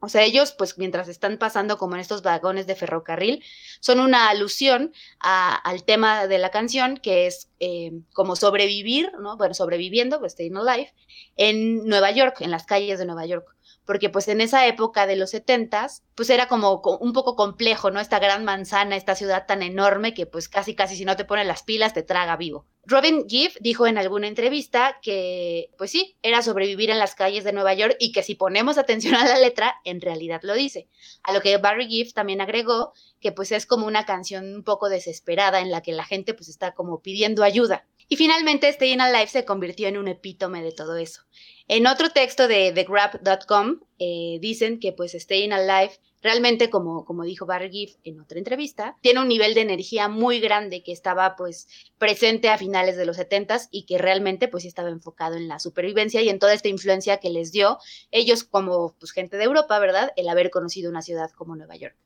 O 0.00 0.08
sea, 0.08 0.22
ellos, 0.22 0.52
pues 0.52 0.78
mientras 0.78 1.08
están 1.08 1.38
pasando 1.38 1.76
como 1.76 1.94
en 1.94 2.00
estos 2.00 2.22
vagones 2.22 2.66
de 2.66 2.76
ferrocarril, 2.76 3.44
son 3.80 3.98
una 3.98 4.28
alusión 4.28 4.92
al 5.18 5.84
tema 5.84 6.26
de 6.26 6.38
la 6.38 6.50
canción, 6.50 6.98
que 6.98 7.26
es 7.26 7.50
eh, 7.58 7.92
como 8.12 8.36
sobrevivir, 8.36 9.10
¿no? 9.20 9.36
Bueno, 9.36 9.54
sobreviviendo, 9.54 10.20
pues 10.20 10.32
staying 10.32 10.56
alive, 10.56 10.94
en 11.36 11.84
Nueva 11.86 12.12
York, 12.12 12.40
en 12.40 12.50
las 12.52 12.64
calles 12.64 12.98
de 12.98 13.06
Nueva 13.06 13.26
York 13.26 13.57
porque 13.88 14.10
pues 14.10 14.28
en 14.28 14.42
esa 14.42 14.66
época 14.66 15.06
de 15.06 15.16
los 15.16 15.30
setentas, 15.30 16.02
pues 16.14 16.28
era 16.28 16.46
como 16.46 16.82
un 17.00 17.14
poco 17.14 17.36
complejo, 17.36 17.90
¿no? 17.90 18.00
Esta 18.00 18.18
gran 18.18 18.44
manzana, 18.44 18.96
esta 18.96 19.14
ciudad 19.14 19.46
tan 19.46 19.62
enorme 19.62 20.12
que 20.12 20.26
pues 20.26 20.50
casi 20.50 20.74
casi 20.74 20.94
si 20.94 21.06
no 21.06 21.16
te 21.16 21.24
ponen 21.24 21.48
las 21.48 21.62
pilas 21.62 21.94
te 21.94 22.02
traga 22.02 22.36
vivo. 22.36 22.66
Robin 22.84 23.26
Gibb 23.26 23.52
dijo 23.60 23.86
en 23.86 23.96
alguna 23.96 24.26
entrevista 24.26 24.98
que 25.00 25.70
pues 25.78 25.90
sí, 25.90 26.18
era 26.20 26.42
sobrevivir 26.42 26.90
en 26.90 26.98
las 26.98 27.14
calles 27.14 27.44
de 27.44 27.54
Nueva 27.54 27.72
York 27.72 27.96
y 27.98 28.12
que 28.12 28.22
si 28.22 28.34
ponemos 28.34 28.76
atención 28.76 29.14
a 29.14 29.26
la 29.26 29.38
letra, 29.38 29.76
en 29.84 30.02
realidad 30.02 30.42
lo 30.42 30.52
dice. 30.52 30.86
A 31.22 31.32
lo 31.32 31.40
que 31.40 31.56
Barry 31.56 31.86
Gibb 31.86 32.12
también 32.12 32.42
agregó 32.42 32.92
que 33.20 33.32
pues 33.32 33.52
es 33.52 33.64
como 33.64 33.86
una 33.86 34.04
canción 34.04 34.54
un 34.54 34.64
poco 34.64 34.90
desesperada 34.90 35.60
en 35.60 35.70
la 35.70 35.80
que 35.80 35.92
la 35.92 36.04
gente 36.04 36.34
pues 36.34 36.50
está 36.50 36.74
como 36.74 37.00
pidiendo 37.00 37.42
ayuda. 37.42 37.86
Y 38.08 38.16
finalmente 38.16 38.72
Staying 38.72 39.02
Alive 39.02 39.28
se 39.28 39.44
convirtió 39.44 39.86
en 39.86 39.98
un 39.98 40.08
epítome 40.08 40.62
de 40.62 40.72
todo 40.72 40.96
eso. 40.96 41.22
En 41.68 41.86
otro 41.86 42.08
texto 42.08 42.48
de 42.48 42.72
TheGrab.com 42.72 43.80
eh, 43.98 44.38
dicen 44.40 44.80
que 44.80 44.92
pues 44.92 45.12
Staying 45.12 45.52
Alive 45.52 46.00
realmente, 46.22 46.70
como, 46.70 47.04
como 47.04 47.24
dijo 47.24 47.44
Barry 47.44 47.70
Gibb 47.70 47.98
en 48.04 48.20
otra 48.20 48.38
entrevista, 48.38 48.96
tiene 49.02 49.20
un 49.20 49.28
nivel 49.28 49.52
de 49.52 49.60
energía 49.60 50.08
muy 50.08 50.40
grande 50.40 50.82
que 50.82 50.92
estaba 50.92 51.36
pues 51.36 51.68
presente 51.98 52.48
a 52.48 52.56
finales 52.56 52.96
de 52.96 53.04
los 53.04 53.16
70 53.16 53.58
y 53.70 53.84
que 53.84 53.98
realmente 53.98 54.48
pues 54.48 54.64
estaba 54.64 54.88
enfocado 54.88 55.36
en 55.36 55.46
la 55.46 55.58
supervivencia 55.58 56.22
y 56.22 56.30
en 56.30 56.38
toda 56.38 56.54
esta 56.54 56.68
influencia 56.68 57.18
que 57.18 57.28
les 57.28 57.52
dio 57.52 57.78
ellos 58.10 58.42
como 58.42 58.94
pues 58.98 59.12
gente 59.12 59.36
de 59.36 59.44
Europa, 59.44 59.78
¿verdad? 59.78 60.12
El 60.16 60.30
haber 60.30 60.50
conocido 60.50 60.90
una 60.90 61.02
ciudad 61.02 61.30
como 61.32 61.56
Nueva 61.56 61.76
York. 61.76 61.96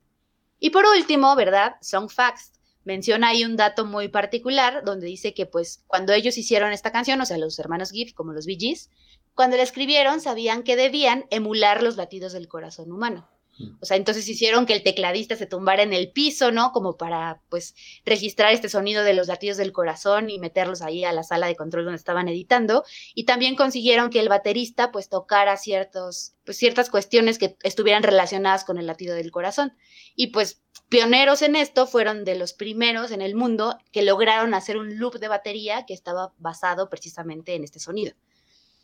Y 0.58 0.70
por 0.70 0.84
último, 0.84 1.34
¿verdad? 1.36 1.76
Song 1.80 2.10
Facts 2.10 2.52
menciona 2.84 3.28
ahí 3.28 3.44
un 3.44 3.56
dato 3.56 3.84
muy 3.84 4.08
particular 4.08 4.84
donde 4.84 5.06
dice 5.06 5.34
que 5.34 5.46
pues 5.46 5.82
cuando 5.86 6.12
ellos 6.12 6.38
hicieron 6.38 6.72
esta 6.72 6.92
canción, 6.92 7.20
o 7.20 7.26
sea, 7.26 7.38
los 7.38 7.58
hermanos 7.58 7.90
Gibb 7.90 8.14
como 8.14 8.32
los 8.32 8.46
Bee 8.46 8.58
Gees, 8.58 8.90
cuando 9.34 9.56
la 9.56 9.62
escribieron 9.62 10.20
sabían 10.20 10.62
que 10.62 10.76
debían 10.76 11.26
emular 11.30 11.82
los 11.82 11.96
latidos 11.96 12.32
del 12.32 12.48
corazón 12.48 12.92
humano. 12.92 13.28
Mm. 13.58 13.76
O 13.80 13.84
sea, 13.84 13.96
entonces 13.96 14.28
hicieron 14.28 14.66
que 14.66 14.72
el 14.74 14.82
tecladista 14.82 15.36
se 15.36 15.46
tumbara 15.46 15.82
en 15.82 15.92
el 15.92 16.10
piso, 16.10 16.50
¿no? 16.50 16.72
Como 16.72 16.96
para, 16.96 17.42
pues, 17.48 17.74
registrar 18.04 18.52
este 18.52 18.68
sonido 18.68 19.04
de 19.04 19.14
los 19.14 19.28
latidos 19.28 19.56
del 19.56 19.72
corazón 19.72 20.30
y 20.30 20.38
meterlos 20.38 20.82
ahí 20.82 21.04
a 21.04 21.12
la 21.12 21.22
sala 21.22 21.46
de 21.46 21.56
control 21.56 21.84
donde 21.84 21.96
estaban 21.96 22.28
editando. 22.28 22.84
Y 23.14 23.24
también 23.24 23.56
consiguieron 23.56 24.10
que 24.10 24.20
el 24.20 24.28
baterista, 24.28 24.90
pues, 24.92 25.08
tocara 25.08 25.56
ciertos, 25.56 26.34
pues, 26.44 26.56
ciertas 26.56 26.90
cuestiones 26.90 27.38
que 27.38 27.56
estuvieran 27.62 28.02
relacionadas 28.02 28.64
con 28.64 28.78
el 28.78 28.86
latido 28.86 29.14
del 29.14 29.30
corazón. 29.30 29.74
Y, 30.16 30.28
pues, 30.28 30.62
pioneros 30.88 31.42
en 31.42 31.56
esto 31.56 31.86
fueron 31.86 32.24
de 32.24 32.36
los 32.36 32.52
primeros 32.52 33.10
en 33.10 33.22
el 33.22 33.34
mundo 33.34 33.78
que 33.92 34.02
lograron 34.02 34.54
hacer 34.54 34.76
un 34.76 34.98
loop 34.98 35.18
de 35.18 35.28
batería 35.28 35.84
que 35.86 35.94
estaba 35.94 36.32
basado 36.38 36.88
precisamente 36.88 37.54
en 37.54 37.64
este 37.64 37.78
sonido. 37.78 38.14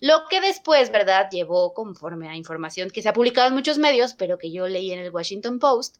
Lo 0.00 0.28
que 0.28 0.40
después, 0.40 0.90
¿verdad?, 0.90 1.28
llevó 1.30 1.74
conforme 1.74 2.28
a 2.28 2.36
información 2.36 2.90
que 2.90 3.02
se 3.02 3.08
ha 3.08 3.12
publicado 3.12 3.48
en 3.48 3.54
muchos 3.54 3.78
medios, 3.78 4.14
pero 4.14 4.38
que 4.38 4.52
yo 4.52 4.68
leí 4.68 4.92
en 4.92 5.00
el 5.00 5.10
Washington 5.10 5.58
Post, 5.58 5.96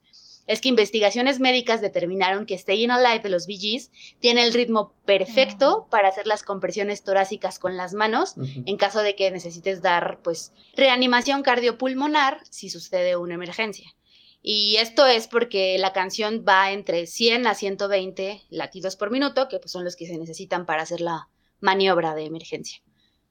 es 0.49 0.63
que 0.63 0.69
investigaciones 0.69 1.41
médicas 1.41 1.81
determinaron 1.81 2.47
que 2.47 2.57
Staying 2.57 2.91
Alive 2.91 3.23
de 3.23 3.29
los 3.29 3.47
VGs 3.47 3.91
tiene 4.19 4.45
el 4.45 4.55
ritmo 4.55 4.95
perfecto 5.05 5.87
para 5.91 6.09
hacer 6.09 6.27
las 6.27 6.43
compresiones 6.43 7.05
torácicas 7.05 7.59
con 7.59 7.77
las 7.77 7.93
manos 7.93 8.35
en 8.65 8.77
caso 8.79 9.03
de 9.03 9.15
que 9.15 9.31
necesites 9.31 9.83
dar, 9.83 10.21
pues, 10.23 10.53
reanimación 10.75 11.43
cardiopulmonar 11.43 12.41
si 12.49 12.71
sucede 12.71 13.17
una 13.17 13.35
emergencia. 13.35 13.95
Y 14.41 14.77
esto 14.77 15.05
es 15.07 15.29
porque 15.29 15.77
la 15.79 15.93
canción 15.93 16.45
va 16.49 16.73
entre 16.73 17.07
100 17.07 17.47
a 17.47 17.55
120 17.55 18.43
latidos 18.49 18.97
por 18.97 19.11
minuto, 19.11 19.49
que 19.49 19.59
pues, 19.59 19.71
son 19.71 19.85
los 19.85 19.97
que 19.97 20.07
se 20.07 20.17
necesitan 20.17 20.65
para 20.65 20.83
hacer 20.83 21.03
la 21.03 21.29
maniobra 21.61 22.15
de 22.15 22.25
emergencia. 22.25 22.81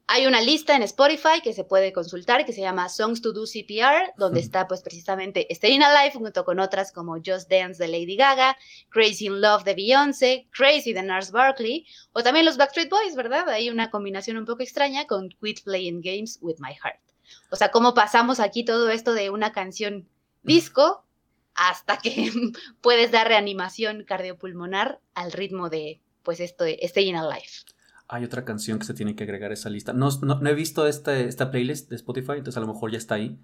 Hay 0.09 0.25
una 0.25 0.39
lista 0.39 0.73
en 0.73 0.83
Spotify 0.83 1.41
que 1.43 1.51
se 1.51 1.65
puede 1.65 1.91
consultar 1.91 2.45
que 2.45 2.53
se 2.53 2.61
llama 2.61 2.87
Songs 2.87 3.21
to 3.21 3.33
Do 3.33 3.43
CPR, 3.43 4.13
donde 4.17 4.39
está 4.39 4.65
pues 4.65 4.81
precisamente 4.81 5.45
Staying 5.51 5.83
Alive 5.83 6.13
junto 6.13 6.45
con 6.45 6.61
otras 6.61 6.93
como 6.93 7.17
Just 7.17 7.51
Dance 7.51 7.83
de 7.83 7.89
Lady 7.89 8.15
Gaga, 8.15 8.57
Crazy 8.87 9.25
in 9.25 9.41
Love 9.41 9.65
de 9.65 9.73
Beyoncé, 9.75 10.47
Crazy 10.51 10.93
de 10.93 11.03
Nars 11.03 11.31
Barkley, 11.31 11.85
o 12.13 12.23
también 12.23 12.45
los 12.45 12.55
Backstreet 12.55 12.89
Boys, 12.89 13.15
¿verdad? 13.17 13.49
Hay 13.49 13.69
una 13.69 13.91
combinación 13.91 14.37
un 14.37 14.45
poco 14.45 14.63
extraña 14.63 15.07
con 15.07 15.27
Quit 15.27 15.61
Playing 15.65 15.99
Games 16.01 16.39
with 16.41 16.55
My 16.59 16.73
Heart. 16.73 17.01
O 17.51 17.57
sea, 17.57 17.71
cómo 17.71 17.93
pasamos 17.93 18.39
aquí 18.39 18.63
todo 18.63 18.89
esto 18.89 19.13
de 19.13 19.29
una 19.29 19.51
canción 19.51 20.07
disco 20.41 21.03
hasta 21.53 21.97
que 21.97 22.31
puedes 22.81 23.11
dar 23.11 23.27
reanimación 23.27 24.05
cardiopulmonar 24.05 25.01
al 25.15 25.33
ritmo 25.33 25.69
de, 25.69 25.99
pues, 26.23 26.39
esto 26.39 26.63
de 26.63 26.79
Staying 26.81 27.17
Alive. 27.17 27.49
Hay 28.07 28.23
otra 28.23 28.45
canción 28.45 28.79
que 28.79 28.85
se 28.85 28.93
tiene 28.93 29.15
que 29.15 29.23
agregar 29.23 29.51
a 29.51 29.53
esa 29.53 29.69
lista. 29.69 29.93
No, 29.93 30.09
no, 30.21 30.49
he 30.49 30.53
visto 30.53 30.87
esta, 30.87 31.17
esta 31.17 31.51
playlist 31.51 31.89
de 31.89 31.97
Spotify, 31.97 32.33
entonces 32.33 32.57
a 32.57 32.61
lo 32.61 32.67
mejor 32.67 32.91
ya 32.91 32.97
está 32.97 33.15
ahí. 33.15 33.39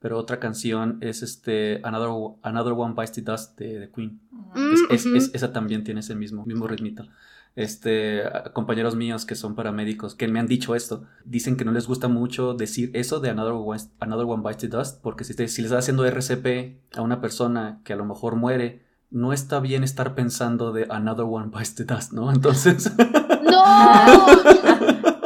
Pero 0.00 0.16
otra 0.16 0.38
canción 0.38 0.98
es 1.00 1.22
este 1.22 1.80
Another, 1.82 2.10
Another 2.42 2.72
One 2.72 2.94
Bites 2.96 3.12
the 3.12 3.22
Dust 3.22 3.58
de, 3.58 3.80
The 3.80 3.90
Queen. 3.90 4.20
Mm, 4.54 5.34
esa 5.34 5.52
también 5.52 5.82
tiene 5.82 6.00
ese 6.00 6.14
mismo, 6.14 6.44
mismo 6.46 6.68
ritmito 6.68 7.04
este, 7.58 8.22
compañeros 8.52 8.94
míos 8.94 9.26
que 9.26 9.34
son 9.34 9.56
paramédicos 9.56 10.14
que 10.14 10.28
me 10.28 10.38
han 10.38 10.46
dicho 10.46 10.76
esto, 10.76 11.02
dicen 11.24 11.56
que 11.56 11.64
no 11.64 11.72
les 11.72 11.88
gusta 11.88 12.06
mucho 12.06 12.54
decir 12.54 12.92
eso 12.94 13.18
de 13.18 13.30
Another 13.30 13.54
One, 13.54 13.80
Another 13.98 14.26
One 14.26 14.44
Bites 14.44 14.58
the 14.58 14.68
Dust, 14.68 15.00
porque 15.02 15.24
si, 15.24 15.32
si 15.32 15.62
le 15.62 15.66
estás 15.66 15.80
haciendo 15.80 16.06
RCP 16.06 16.96
a 16.96 17.02
una 17.02 17.20
persona 17.20 17.80
que 17.82 17.94
a 17.94 17.96
lo 17.96 18.04
mejor 18.04 18.36
muere, 18.36 18.86
no 19.10 19.32
está 19.32 19.58
bien 19.58 19.82
estar 19.82 20.14
pensando 20.14 20.72
de 20.72 20.86
Another 20.88 21.26
One 21.28 21.50
Bites 21.52 21.74
the 21.74 21.84
Dust, 21.84 22.12
¿no? 22.12 22.30
Entonces... 22.30 22.92
¡No! 24.06 25.18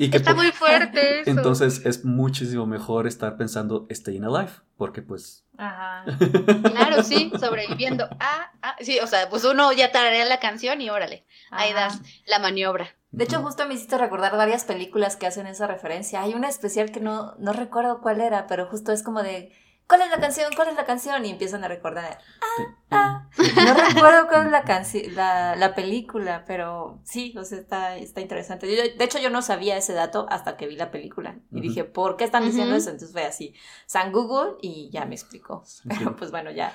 Está 0.00 0.34
muy 0.34 0.50
fuerte 0.50 1.20
eso. 1.20 1.30
Entonces 1.30 1.84
es 1.84 2.04
muchísimo 2.04 2.66
mejor 2.66 3.06
estar 3.06 3.36
pensando 3.36 3.86
Staying 3.90 4.24
Alive, 4.24 4.52
porque 4.76 5.02
pues... 5.02 5.44
Ajá. 5.58 6.04
claro, 6.64 7.02
sí, 7.02 7.30
sobreviviendo. 7.38 8.08
Ah, 8.18 8.50
ah, 8.62 8.76
sí, 8.80 8.98
o 9.00 9.06
sea, 9.06 9.28
pues 9.28 9.44
uno 9.44 9.72
ya 9.72 9.92
tararea 9.92 10.24
la 10.24 10.40
canción 10.40 10.80
y 10.80 10.88
órale, 10.88 11.26
ahí 11.50 11.74
das 11.74 12.00
la 12.26 12.38
maniobra. 12.38 12.88
De 13.10 13.24
hecho, 13.24 13.42
justo 13.42 13.66
me 13.66 13.74
hiciste 13.74 13.98
recordar 13.98 14.36
varias 14.36 14.64
películas 14.64 15.16
que 15.16 15.26
hacen 15.26 15.46
esa 15.46 15.66
referencia. 15.66 16.22
Hay 16.22 16.32
una 16.32 16.48
especial 16.48 16.92
que 16.92 17.00
no, 17.00 17.34
no 17.38 17.52
recuerdo 17.52 18.00
cuál 18.00 18.20
era, 18.20 18.46
pero 18.46 18.66
justo 18.66 18.92
es 18.92 19.02
como 19.02 19.22
de 19.22 19.52
¿cuál 19.90 20.02
es 20.02 20.10
la 20.10 20.20
canción? 20.20 20.52
¿Cuál 20.54 20.68
es 20.68 20.76
la 20.76 20.86
canción? 20.86 21.26
Y 21.26 21.30
empiezan 21.30 21.64
a 21.64 21.68
recordar. 21.68 22.18
Ah, 22.40 22.76
ah. 22.92 23.28
No 23.36 23.74
recuerdo 23.74 24.28
cuál 24.28 24.46
es 24.46 24.52
la, 24.52 24.62
canción, 24.62 25.14
la, 25.16 25.72
película, 25.74 26.44
pero 26.46 27.00
sí, 27.04 27.34
o 27.36 27.44
sea, 27.44 27.58
está, 27.58 27.96
está 27.96 28.20
interesante. 28.20 28.66
de 28.66 29.04
hecho, 29.04 29.18
yo 29.18 29.30
no 29.30 29.42
sabía 29.42 29.76
ese 29.76 29.92
dato 29.92 30.26
hasta 30.30 30.56
que 30.56 30.68
vi 30.68 30.76
la 30.76 30.92
película. 30.92 31.38
Y 31.50 31.60
dije, 31.60 31.84
¿por 31.84 32.16
qué 32.16 32.24
están 32.24 32.44
diciendo 32.44 32.76
eso? 32.76 32.90
Entonces 32.90 33.12
fue 33.12 33.24
así, 33.24 33.52
San 33.86 34.12
Google 34.12 34.52
y 34.62 34.90
ya 34.92 35.04
me 35.06 35.14
explicó. 35.14 35.64
Pero 35.88 36.14
pues 36.16 36.30
bueno, 36.30 36.52
ya, 36.52 36.72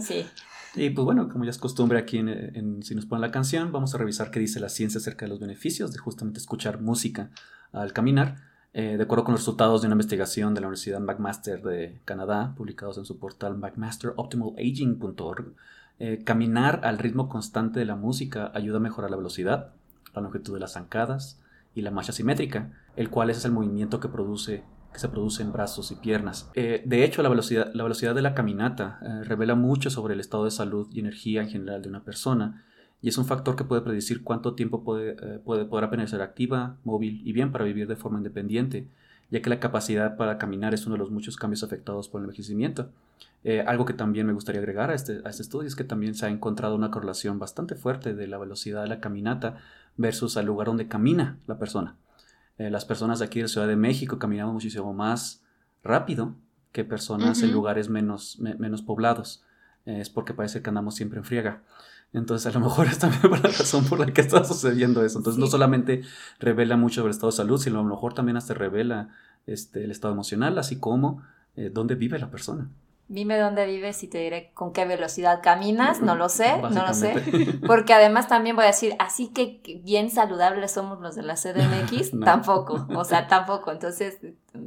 sí. 0.00 0.26
Y 0.76 0.90
pues 0.90 1.04
bueno, 1.04 1.28
como 1.28 1.44
ya 1.44 1.50
es 1.50 1.58
costumbre 1.58 1.98
aquí 1.98 2.18
en, 2.18 2.82
Si 2.82 2.94
nos 2.94 3.06
ponen 3.06 3.22
la 3.22 3.30
canción, 3.30 3.72
vamos 3.72 3.94
a 3.94 3.98
revisar 3.98 4.30
qué 4.30 4.40
dice 4.40 4.60
la 4.60 4.68
ciencia 4.68 4.98
acerca 4.98 5.24
de 5.24 5.30
los 5.30 5.40
beneficios 5.40 5.92
de 5.92 5.98
justamente 5.98 6.40
escuchar 6.40 6.80
música 6.80 7.30
al 7.72 7.92
caminar. 7.92 8.53
Eh, 8.76 8.96
de 8.96 9.04
acuerdo 9.04 9.22
con 9.22 9.32
los 9.34 9.42
resultados 9.42 9.82
de 9.82 9.86
una 9.86 9.94
investigación 9.94 10.52
de 10.52 10.60
la 10.60 10.66
Universidad 10.66 10.98
McMaster 10.98 11.62
de 11.62 12.00
Canadá, 12.04 12.54
publicados 12.56 12.98
en 12.98 13.04
su 13.04 13.20
portal 13.20 13.56
McMasterOptimalAging.org, 13.56 15.54
eh, 16.00 16.22
caminar 16.24 16.80
al 16.82 16.98
ritmo 16.98 17.28
constante 17.28 17.78
de 17.78 17.84
la 17.84 17.94
música 17.94 18.50
ayuda 18.52 18.78
a 18.78 18.80
mejorar 18.80 19.12
la 19.12 19.16
velocidad, 19.16 19.70
la 20.12 20.22
longitud 20.22 20.54
de 20.54 20.58
las 20.58 20.72
zancadas 20.72 21.40
y 21.72 21.82
la 21.82 21.92
marcha 21.92 22.10
simétrica, 22.10 22.72
el 22.96 23.10
cual 23.10 23.30
es 23.30 23.44
el 23.44 23.52
movimiento 23.52 24.00
que, 24.00 24.08
produce, 24.08 24.64
que 24.92 24.98
se 24.98 25.08
produce 25.08 25.44
en 25.44 25.52
brazos 25.52 25.92
y 25.92 25.94
piernas. 25.94 26.50
Eh, 26.54 26.82
de 26.84 27.04
hecho, 27.04 27.22
la 27.22 27.28
velocidad, 27.28 27.70
la 27.74 27.84
velocidad 27.84 28.16
de 28.16 28.22
la 28.22 28.34
caminata 28.34 28.98
revela 29.22 29.54
mucho 29.54 29.88
sobre 29.88 30.14
el 30.14 30.20
estado 30.20 30.46
de 30.46 30.50
salud 30.50 30.88
y 30.90 30.98
energía 30.98 31.42
en 31.42 31.48
general 31.48 31.80
de 31.80 31.90
una 31.90 32.02
persona 32.02 32.64
y 33.04 33.08
es 33.08 33.18
un 33.18 33.26
factor 33.26 33.54
que 33.54 33.64
puede 33.64 33.82
predecir 33.82 34.24
cuánto 34.24 34.54
tiempo 34.54 34.82
puede, 34.82 35.10
eh, 35.20 35.38
puede, 35.44 35.66
podrá 35.66 35.90
permanecer 35.90 36.22
activa, 36.22 36.78
móvil 36.84 37.20
y 37.22 37.32
bien 37.34 37.52
para 37.52 37.62
vivir 37.62 37.86
de 37.86 37.96
forma 37.96 38.16
independiente, 38.16 38.88
ya 39.30 39.42
que 39.42 39.50
la 39.50 39.60
capacidad 39.60 40.16
para 40.16 40.38
caminar 40.38 40.72
es 40.72 40.86
uno 40.86 40.94
de 40.94 41.00
los 41.00 41.10
muchos 41.10 41.36
cambios 41.36 41.62
afectados 41.62 42.08
por 42.08 42.22
el 42.22 42.24
envejecimiento. 42.24 42.88
Eh, 43.44 43.60
algo 43.60 43.84
que 43.84 43.92
también 43.92 44.26
me 44.26 44.32
gustaría 44.32 44.62
agregar 44.62 44.90
a 44.90 44.94
este, 44.94 45.20
a 45.22 45.28
este 45.28 45.42
estudio 45.42 45.68
es 45.68 45.76
que 45.76 45.84
también 45.84 46.14
se 46.14 46.24
ha 46.24 46.30
encontrado 46.30 46.74
una 46.74 46.90
correlación 46.90 47.38
bastante 47.38 47.74
fuerte 47.74 48.14
de 48.14 48.26
la 48.26 48.38
velocidad 48.38 48.84
de 48.84 48.88
la 48.88 49.00
caminata 49.00 49.58
versus 49.98 50.38
al 50.38 50.46
lugar 50.46 50.68
donde 50.68 50.88
camina 50.88 51.36
la 51.46 51.58
persona. 51.58 51.96
Eh, 52.56 52.70
las 52.70 52.86
personas 52.86 53.18
de 53.18 53.26
aquí 53.26 53.42
de 53.42 53.48
Ciudad 53.48 53.68
de 53.68 53.76
México 53.76 54.18
caminamos 54.18 54.54
muchísimo 54.54 54.94
más 54.94 55.42
rápido 55.82 56.36
que 56.72 56.86
personas 56.86 57.42
en 57.42 57.52
lugares 57.52 57.90
menos, 57.90 58.38
menos 58.40 58.80
poblados. 58.80 59.44
es 59.84 60.08
porque 60.08 60.32
parece 60.32 60.62
que 60.62 60.70
andamos 60.70 60.94
siempre 60.94 61.18
en 61.18 61.24
friega. 61.26 61.60
Entonces, 62.14 62.46
a 62.46 62.58
lo 62.58 62.64
mejor 62.64 62.86
es 62.90 62.98
también 62.98 63.30
la 63.30 63.48
razón 63.50 63.84
por 63.84 64.00
la 64.00 64.06
que 64.06 64.20
está 64.20 64.44
sucediendo 64.44 65.04
eso. 65.04 65.18
Entonces, 65.18 65.38
no 65.38 65.46
solamente 65.46 66.02
revela 66.38 66.76
mucho 66.76 66.96
sobre 66.96 67.10
el 67.10 67.14
estado 67.16 67.30
de 67.32 67.36
salud, 67.36 67.60
sino 67.60 67.80
a 67.80 67.82
lo 67.82 67.88
mejor 67.88 68.14
también 68.14 68.36
hasta 68.36 68.54
revela 68.54 69.10
este, 69.46 69.84
el 69.84 69.90
estado 69.90 70.14
emocional, 70.14 70.56
así 70.58 70.78
como 70.78 71.22
eh, 71.56 71.70
dónde 71.72 71.96
vive 71.96 72.18
la 72.18 72.30
persona. 72.30 72.70
Dime 73.06 73.36
dónde 73.36 73.66
vives 73.66 74.02
y 74.02 74.08
te 74.08 74.16
diré 74.16 74.50
con 74.54 74.72
qué 74.72 74.86
velocidad 74.86 75.42
caminas, 75.42 76.00
no 76.00 76.14
lo 76.14 76.30
sé, 76.30 76.56
no 76.62 76.86
lo 76.86 76.94
sé. 76.94 77.14
Porque 77.66 77.92
además 77.92 78.28
también 78.28 78.56
voy 78.56 78.64
a 78.64 78.68
decir, 78.68 78.94
así 78.98 79.28
que 79.28 79.60
bien 79.84 80.08
saludables 80.08 80.72
somos 80.72 81.00
los 81.00 81.14
de 81.14 81.22
la 81.22 81.34
CDMX, 81.34 82.18
tampoco, 82.24 82.86
o 82.94 83.04
sea, 83.04 83.28
tampoco. 83.28 83.72
Entonces, 83.72 84.20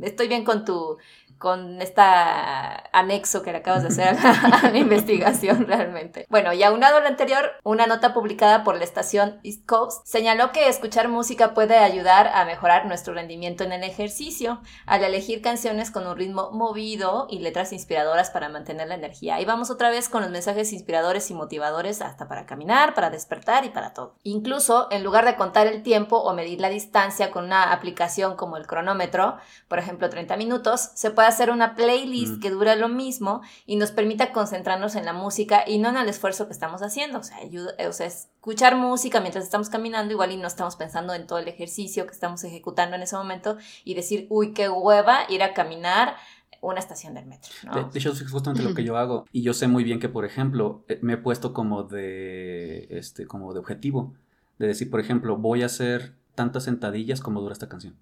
estoy 0.04 0.28
bien 0.28 0.46
con 0.46 0.66
tu 0.66 0.98
con 1.38 1.82
este 1.82 2.02
anexo 2.02 3.44
que 3.44 3.52
le 3.52 3.60
acabas 3.60 3.84
de 3.84 3.90
hacer 3.90 4.18
a 4.24 4.70
la, 4.72 4.78
investigación 4.78 5.66
realmente. 5.68 6.26
Bueno, 6.30 6.54
y 6.54 6.64
aunado 6.64 6.98
a 6.98 7.00
lo 7.00 7.08
anterior, 7.08 7.52
una 7.64 7.88
nota 7.88 8.14
publicada 8.14 8.64
por 8.64 8.78
la 8.78 8.84
estación 8.84 9.40
East 9.44 9.66
Coast 9.66 10.06
señaló 10.06 10.52
que 10.52 10.68
escuchar 10.68 11.08
música 11.08 11.54
puede 11.54 11.78
ayudar 11.78 12.28
a 12.28 12.46
mejorar 12.46 12.86
nuestro 12.86 13.14
rendimiento 13.14 13.64
en 13.64 13.72
el 13.72 13.84
ejercicio 13.84 14.62
al 14.86 15.04
elegir 15.04 15.42
canciones 15.42 15.92
con 15.92 16.08
un 16.08 16.18
ritmo 16.18 16.52
movido 16.52 17.28
y 17.30 17.40
letras 17.40 17.74
inspiradoras 17.74 18.30
para 18.30 18.50
mantener 18.50 18.88
la 18.88 18.96
energía. 18.96 19.40
Y 19.40 19.46
vamos 19.46 19.70
otra 19.70 19.90
vez 19.90 20.10
con 20.10 20.22
los 20.22 20.32
mensajes 20.32 20.74
inspiradores 20.74 21.30
y 21.32 21.34
motivadores 21.34 22.02
hasta 22.02 22.28
para 22.28 22.46
caminar, 22.46 22.94
para 22.94 23.10
despertar 23.10 23.66
y 23.66 23.70
para 23.70 23.94
todo. 23.94 24.16
Incluso 24.24 24.88
en 24.92 25.04
lugar 25.04 25.26
de 25.26 25.36
contar 25.36 25.68
el 25.68 25.84
tiempo 25.84 26.18
o 26.18 26.34
medir 26.34 26.62
la 26.62 26.70
distancia 26.70 27.32
con 27.32 27.46
una 27.46 27.72
aplicación 27.72 28.36
como 28.36 28.58
el 28.58 28.68
cronómetro, 28.68 29.38
por 29.68 29.80
ejemplo 29.80 30.10
30 30.10 30.38
minutos, 30.38 30.92
se 30.94 31.12
puede 31.12 31.27
hacer 31.28 31.52
una 31.52 31.76
playlist 31.76 32.38
mm. 32.38 32.40
que 32.40 32.50
dura 32.50 32.76
lo 32.76 32.90
mismo 32.90 33.42
y 33.66 33.76
nos 33.76 33.92
permita 33.92 34.32
concentrarnos 34.32 34.96
en 34.96 35.06
la 35.06 35.14
música 35.14 35.64
y 35.68 35.78
no 35.78 35.90
en 35.90 35.98
el 35.98 36.10
esfuerzo 36.10 36.48
que 36.48 36.54
estamos 36.54 36.82
haciendo. 36.82 37.20
O 37.20 37.24
sea, 37.24 37.38
ayuda, 37.38 37.74
o 37.88 37.94
sea, 37.94 38.08
escuchar 38.08 38.76
música 38.76 39.20
mientras 39.20 39.44
estamos 39.44 39.70
caminando 39.70 40.14
igual 40.14 40.32
y 40.32 40.38
no 40.38 40.48
estamos 40.48 40.76
pensando 40.76 41.14
en 41.14 41.28
todo 41.28 41.40
el 41.40 41.48
ejercicio 41.48 42.06
que 42.06 42.14
estamos 42.14 42.44
ejecutando 42.44 42.96
en 42.96 43.02
ese 43.02 43.16
momento 43.16 43.58
y 43.84 43.94
decir, 43.94 44.28
uy, 44.30 44.54
qué 44.54 44.70
hueva 44.70 45.20
ir 45.30 45.44
a 45.44 45.54
caminar 45.54 46.16
una 46.62 46.80
estación 46.80 47.14
del 47.14 47.26
metro. 47.26 47.52
De, 47.92 48.00
hecho, 48.00 48.12
es 48.12 48.30
justamente 48.30 48.64
lo 48.64 48.74
que 48.74 48.84
yo 48.84 48.98
hago. 48.98 49.26
Y 49.32 49.42
yo 49.42 49.54
sé 49.54 49.68
muy 49.68 49.84
bien 49.84 50.00
que, 50.00 50.10
por 50.10 50.26
ejemplo, 50.26 50.84
eh, 50.88 51.00
me 51.02 51.14
he 51.14 51.18
puesto 51.18 51.54
como 51.54 51.84
de, 51.84 52.88
este, 52.90 53.28
como 53.28 53.54
de 53.54 53.60
objetivo. 53.60 54.14
De 54.58 54.68
decir, 54.68 54.90
por 54.90 55.00
ejemplo, 55.00 55.38
voy 55.38 55.64
a 55.64 55.68
hacer 55.68 56.16
tantas 56.36 56.64
sentadillas 56.64 57.22
como 57.22 57.42
dura 57.42 57.54
esta 57.54 57.70
canción. 57.70 57.96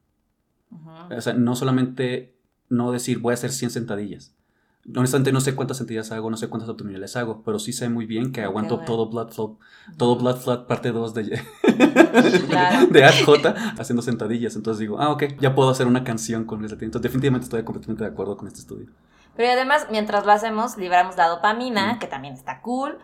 O 1.10 1.22
sea, 1.22 1.34
no 1.34 1.56
solamente 1.56 2.35
no 2.70 2.92
decir 2.92 3.20
voy 3.20 3.32
a 3.32 3.36
hacer 3.36 3.52
100 3.52 3.72
sentadillas. 3.72 4.34
Honestamente 4.96 5.32
no 5.32 5.42
sé 5.42 5.56
cuántas 5.56 5.78
sentadillas 5.78 6.12
hago, 6.12 6.30
no 6.30 6.38
sé 6.38 6.48
cuántas 6.48 6.70
abdominales 6.70 7.16
hago, 7.16 7.42
pero 7.44 7.58
sí 7.58 7.74
sé 7.74 7.90
muy 7.90 8.06
bien 8.06 8.32
que 8.32 8.44
aguanto 8.44 8.80
todo 8.82 9.10
Blood 9.10 9.32
Flow, 9.32 9.58
todo 9.98 10.16
Blood 10.16 10.38
Flow 10.38 10.68
parte 10.68 10.92
2 10.92 11.14
de, 11.16 11.24
de 12.92 13.04
AJ 13.04 13.80
haciendo 13.80 14.04
sentadillas. 14.04 14.56
Entonces 14.56 14.80
digo, 14.80 15.00
ah, 15.00 15.10
ok, 15.10 15.24
ya 15.40 15.56
puedo 15.56 15.72
hacer 15.72 15.88
una 15.88 16.04
canción 16.04 16.46
con 16.46 16.64
ese 16.64 16.76
Entonces 16.76 17.02
definitivamente 17.02 17.46
estoy 17.46 17.64
completamente 17.64 18.04
de 18.04 18.12
acuerdo 18.12 18.38
con 18.38 18.48
este 18.48 18.60
estudio. 18.60 18.88
Pero 19.36 19.52
además, 19.52 19.88
mientras 19.90 20.26
lo 20.26 20.32
hacemos, 20.32 20.78
liberamos 20.78 21.18
la 21.18 21.28
dopamina, 21.28 21.98
que 22.00 22.08
también 22.08 22.36
está 22.36 22.62
cool, 22.62 23.00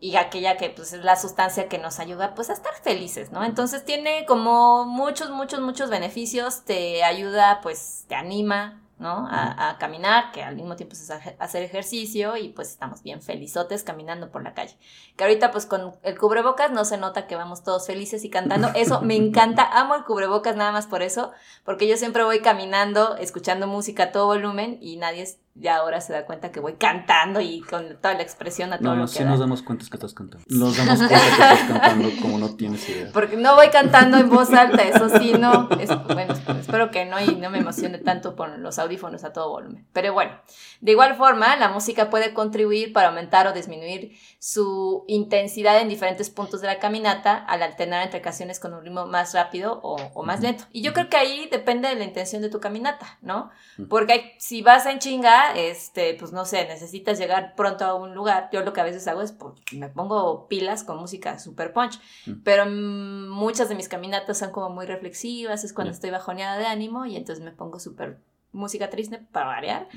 y 0.00 0.16
aquella 0.16 0.56
que 0.56 0.70
pues 0.70 0.92
es 0.92 1.04
la 1.04 1.16
sustancia 1.16 1.68
que 1.68 1.78
nos 1.78 1.98
ayuda 1.98 2.34
pues 2.34 2.50
a 2.50 2.52
estar 2.52 2.74
felices, 2.82 3.32
¿no? 3.32 3.44
Entonces 3.44 3.84
tiene 3.84 4.24
como 4.26 4.84
muchos, 4.84 5.30
muchos, 5.30 5.60
muchos 5.60 5.90
beneficios, 5.90 6.64
te 6.64 7.02
ayuda, 7.02 7.60
pues 7.62 8.04
te 8.08 8.14
anima, 8.14 8.82
¿no? 8.98 9.28
A, 9.30 9.76
caminar, 9.78 10.30
que 10.32 10.42
al 10.42 10.56
mismo 10.56 10.76
tiempo 10.76 10.94
es 10.94 11.10
hacer 11.10 11.62
ejercicio 11.62 12.36
y 12.36 12.50
pues 12.50 12.70
estamos 12.70 13.02
bien 13.02 13.22
felizotes 13.22 13.82
caminando 13.82 14.30
por 14.30 14.42
la 14.42 14.54
calle. 14.54 14.76
Que 15.16 15.24
ahorita 15.24 15.50
pues 15.50 15.66
con 15.66 15.94
el 16.02 16.18
cubrebocas 16.18 16.70
no 16.70 16.84
se 16.84 16.96
nota 16.96 17.26
que 17.26 17.36
vamos 17.36 17.64
todos 17.64 17.86
felices 17.86 18.24
y 18.24 18.30
cantando. 18.30 18.68
Eso 18.74 19.00
me 19.00 19.16
encanta, 19.16 19.64
amo 19.64 19.94
el 19.94 20.04
cubrebocas 20.04 20.56
nada 20.56 20.72
más 20.72 20.86
por 20.86 21.02
eso, 21.02 21.32
porque 21.64 21.88
yo 21.88 21.96
siempre 21.96 22.24
voy 22.24 22.40
caminando, 22.40 23.16
escuchando 23.16 23.66
música 23.66 24.04
a 24.04 24.12
todo 24.12 24.26
volumen 24.26 24.78
y 24.80 24.96
nadie 24.96 25.26
ya 25.56 25.76
ahora 25.76 26.00
se 26.00 26.12
da 26.12 26.26
cuenta 26.26 26.50
que 26.50 26.58
voy 26.58 26.74
cantando 26.74 27.40
y 27.40 27.60
con 27.60 27.96
toda 28.00 28.14
la 28.14 28.22
expresión 28.22 28.72
a 28.72 28.78
todo 28.78 28.94
no, 28.94 29.02
lo 29.02 29.06
que 29.06 29.12
sí 29.12 29.24
nos 29.24 29.38
damos 29.38 29.62
cuenta 29.62 29.84
que 29.88 29.96
estás 29.96 30.12
cantando. 30.12 30.44
Nos 30.48 30.76
damos 30.76 30.98
cuenta 30.98 31.18
que 31.20 31.30
estás 31.30 31.60
cantando 31.60 32.10
como 32.20 32.38
no 32.38 32.56
tienes 32.56 32.88
idea. 32.88 33.10
Porque 33.12 33.36
no 33.36 33.54
voy 33.54 33.68
cantando 33.68 34.16
en 34.16 34.28
voz 34.28 34.52
alta, 34.52 34.82
eso 34.82 35.08
sí, 35.18 35.32
no. 35.38 35.68
bueno, 36.12 36.34
espero 36.58 36.90
que 36.90 37.04
no 37.04 37.20
y 37.20 37.36
no 37.36 37.50
me 37.50 37.58
emocione 37.58 37.98
tanto 37.98 38.34
con 38.34 38.62
los 38.62 38.80
audífonos 38.80 39.22
a 39.22 39.32
todo 39.32 39.50
volumen. 39.50 39.86
Pero 39.92 40.12
bueno, 40.12 40.32
de 40.80 40.90
igual 40.90 41.14
forma, 41.14 41.54
la 41.56 41.68
música 41.68 42.10
puede 42.10 42.34
contribuir 42.34 42.92
para 42.92 43.08
aumentar 43.08 43.46
o 43.46 43.52
disminuir 43.52 44.18
su 44.40 45.04
intensidad 45.06 45.80
en 45.80 45.88
diferentes 45.88 46.30
puntos 46.30 46.62
de 46.62 46.66
la 46.66 46.78
caminata 46.80 47.36
al 47.36 47.62
alternar 47.62 48.02
entre 48.02 48.20
canciones 48.20 48.58
con 48.58 48.74
un 48.74 48.82
ritmo 48.82 49.06
más 49.06 49.32
rápido 49.34 49.80
o, 49.82 50.22
más 50.24 50.40
lento. 50.40 50.64
Y 50.72 50.82
yo 50.82 50.92
creo 50.92 51.08
que 51.08 51.16
ahí 51.16 51.48
depende 51.50 51.88
de 51.88 51.94
la 51.94 52.04
intención 52.04 52.42
de 52.42 52.50
tu 52.50 52.58
caminata, 52.58 53.18
¿no? 53.22 53.50
Porque 53.88 54.34
si 54.38 54.62
vas 54.62 54.86
a 54.86 54.92
enchingar, 54.92 55.43
día, 55.52 55.68
este, 55.68 56.14
pues 56.14 56.32
no 56.32 56.44
sé, 56.44 56.66
necesitas 56.66 57.18
llegar 57.18 57.54
pronto 57.54 57.84
a 57.84 57.94
un 57.94 58.14
lugar, 58.14 58.48
yo 58.52 58.62
lo 58.62 58.72
que 58.72 58.80
a 58.80 58.84
veces 58.84 59.06
hago 59.08 59.22
es 59.22 59.32
pues, 59.32 59.54
me 59.72 59.88
pongo 59.88 60.48
pilas 60.48 60.84
con 60.84 60.98
música 60.98 61.38
super 61.38 61.72
punch, 61.72 62.00
mm. 62.26 62.42
pero 62.42 62.66
muchas 62.66 63.68
de 63.68 63.74
mis 63.74 63.88
caminatas 63.88 64.38
son 64.38 64.50
como 64.50 64.70
muy 64.70 64.86
reflexivas, 64.86 65.64
es 65.64 65.72
cuando 65.72 65.92
estoy 65.92 66.10
bajoneada 66.10 66.58
de 66.58 66.66
ánimo 66.66 67.06
y 67.06 67.16
entonces 67.16 67.44
me 67.44 67.52
pongo 67.52 67.78
súper 67.78 68.20
música 68.52 68.88
triste 68.88 69.18
para 69.32 69.46
variar, 69.46 69.88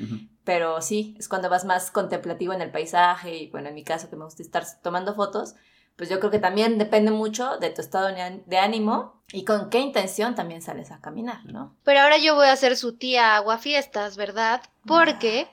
pero 0.44 0.82
sí, 0.82 1.16
es 1.20 1.30
cuando 1.30 1.50
vas 1.50 1.64
más 1.64 1.92
contemplativo 1.92 2.54
en 2.54 2.62
el 2.62 2.72
paisaje 2.72 3.36
y 3.36 3.50
bueno, 3.52 3.70
en 3.70 3.76
mi 3.76 3.84
caso 3.84 4.10
que 4.10 4.16
me 4.16 4.26
gusta 4.26 4.42
estar 4.42 4.66
tomando 4.82 5.14
fotos, 5.14 5.56
pues 5.98 6.10
yo 6.10 6.20
creo 6.20 6.32
que 6.32 6.40
también 6.40 6.78
depende 6.78 7.12
mucho 7.12 7.58
de 7.58 7.72
tu 7.72 7.82
estado 7.82 8.08
de 8.08 8.58
ánimo 8.58 9.22
y 9.34 9.44
con 9.44 9.70
qué 9.70 9.80
intención 9.80 10.36
también 10.36 10.62
sales 10.62 10.92
a 10.92 11.02
caminar, 11.02 11.44
¿no? 11.46 11.76
Pero 11.84 12.00
ahora 12.00 12.18
yo 12.18 12.36
voy 12.36 12.48
a 12.48 12.56
ser 12.56 12.78
su 12.78 12.96
tía 12.96 13.36
aguafiestas, 13.36 14.16
¿verdad? 14.16 14.62
Porque 14.86 15.48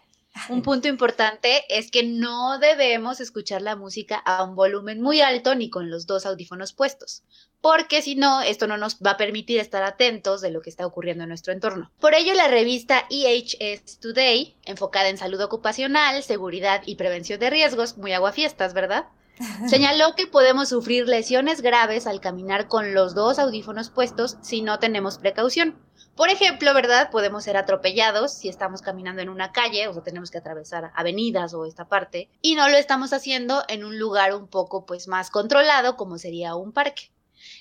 un 0.49 0.63
punto 0.63 0.89
importante 0.89 1.65
es 1.69 1.91
que 1.91 2.03
no 2.03 2.59
debemos 2.59 3.21
escuchar 3.21 3.63
la 3.63 3.75
música 3.75 4.17
a 4.17 4.45
un 4.45 4.55
volumen 4.55 5.01
muy 5.01 5.23
alto 5.23 5.55
ni 5.55 5.71
con 5.71 5.91
los 5.91 6.07
dos 6.07 6.27
audífonos 6.27 6.73
puestos, 6.73 7.23
porque 7.61 8.03
si 8.03 8.15
no, 8.15 8.43
esto 8.43 8.67
no 8.67 8.77
nos 8.77 8.97
va 8.97 9.13
a 9.13 9.17
permitir 9.17 9.61
estar 9.61 9.83
atentos 9.83 10.41
de 10.41 10.51
lo 10.51 10.61
que 10.61 10.71
está 10.71 10.87
ocurriendo 10.87 11.23
en 11.23 11.29
nuestro 11.29 11.53
entorno. 11.53 11.91
Por 12.01 12.15
ello, 12.15 12.35
la 12.35 12.49
revista 12.49 13.07
EHS 13.11 13.99
Today, 14.01 14.57
enfocada 14.67 15.09
en 15.09 15.19
salud 15.19 15.41
ocupacional, 15.41 16.23
seguridad 16.23 16.83
y 16.85 16.97
prevención 16.97 17.41
de 17.41 17.51
riesgos, 17.51 17.97
muy 17.97 18.13
aguafiestas, 18.13 18.75
¿verdad? 18.75 19.07
Señaló 19.67 20.15
que 20.15 20.27
podemos 20.27 20.69
sufrir 20.69 21.09
lesiones 21.09 21.61
graves 21.61 22.07
al 22.07 22.21
caminar 22.21 22.69
con 22.69 22.95
los 22.95 23.15
dos 23.15 23.39
audífonos 23.39 23.91
puestos 23.91 24.37
si 24.43 24.63
no 24.63 24.79
tenemos 24.79 25.19
precaución. 25.19 25.77
Por 26.17 26.29
ejemplo, 26.29 26.73
¿verdad? 26.75 27.11
Podemos 27.11 27.43
ser 27.43 27.57
atropellados 27.57 28.33
si 28.33 28.49
estamos 28.49 28.83
caminando 28.83 29.21
en 29.21 29.29
una 29.29 29.51
calle, 29.51 29.89
o 29.89 29.93
sea, 29.93 30.03
tenemos 30.03 30.31
que 30.31 30.39
atravesar 30.39 30.93
avenidas 30.95 31.55
o 31.55 31.67
esta 31.67 31.89
parte, 31.89 32.29
y 32.41 32.55
no 32.55 32.69
lo 32.69 32.77
estamos 32.77 33.13
haciendo 33.13 33.65
en 33.69 33.85
un 33.85 33.99
lugar 33.99 34.33
un 34.35 34.47
poco 34.47 34.87
pues 34.87 35.09
más 35.09 35.31
controlado 35.31 35.97
como 35.97 36.19
sería 36.19 36.55
un 36.55 36.73
parque. 36.73 37.14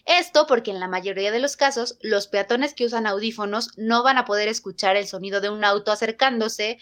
Esto 0.05 0.45
porque 0.47 0.71
en 0.71 0.79
la 0.79 0.87
mayoría 0.87 1.31
de 1.31 1.39
los 1.39 1.57
casos 1.57 1.97
los 2.01 2.27
peatones 2.27 2.73
que 2.73 2.85
usan 2.85 3.07
audífonos 3.07 3.69
no 3.77 4.03
van 4.03 4.17
a 4.17 4.25
poder 4.25 4.47
escuchar 4.47 4.95
el 4.95 5.07
sonido 5.07 5.41
de 5.41 5.49
un 5.49 5.63
auto 5.63 5.91
acercándose 5.91 6.77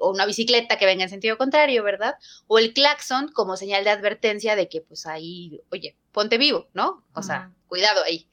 o 0.00 0.10
una 0.10 0.26
bicicleta 0.26 0.78
que 0.78 0.86
venga 0.86 1.04
en 1.04 1.10
sentido 1.10 1.38
contrario, 1.38 1.82
¿verdad? 1.82 2.14
O 2.46 2.58
el 2.58 2.72
claxon 2.72 3.28
como 3.28 3.56
señal 3.56 3.84
de 3.84 3.90
advertencia 3.90 4.56
de 4.56 4.68
que 4.68 4.80
pues 4.80 5.06
ahí, 5.06 5.60
oye, 5.70 5.96
ponte 6.12 6.38
vivo, 6.38 6.68
¿no? 6.74 7.04
O 7.14 7.22
sea, 7.22 7.52
cuidado 7.68 8.02
ahí. 8.04 8.28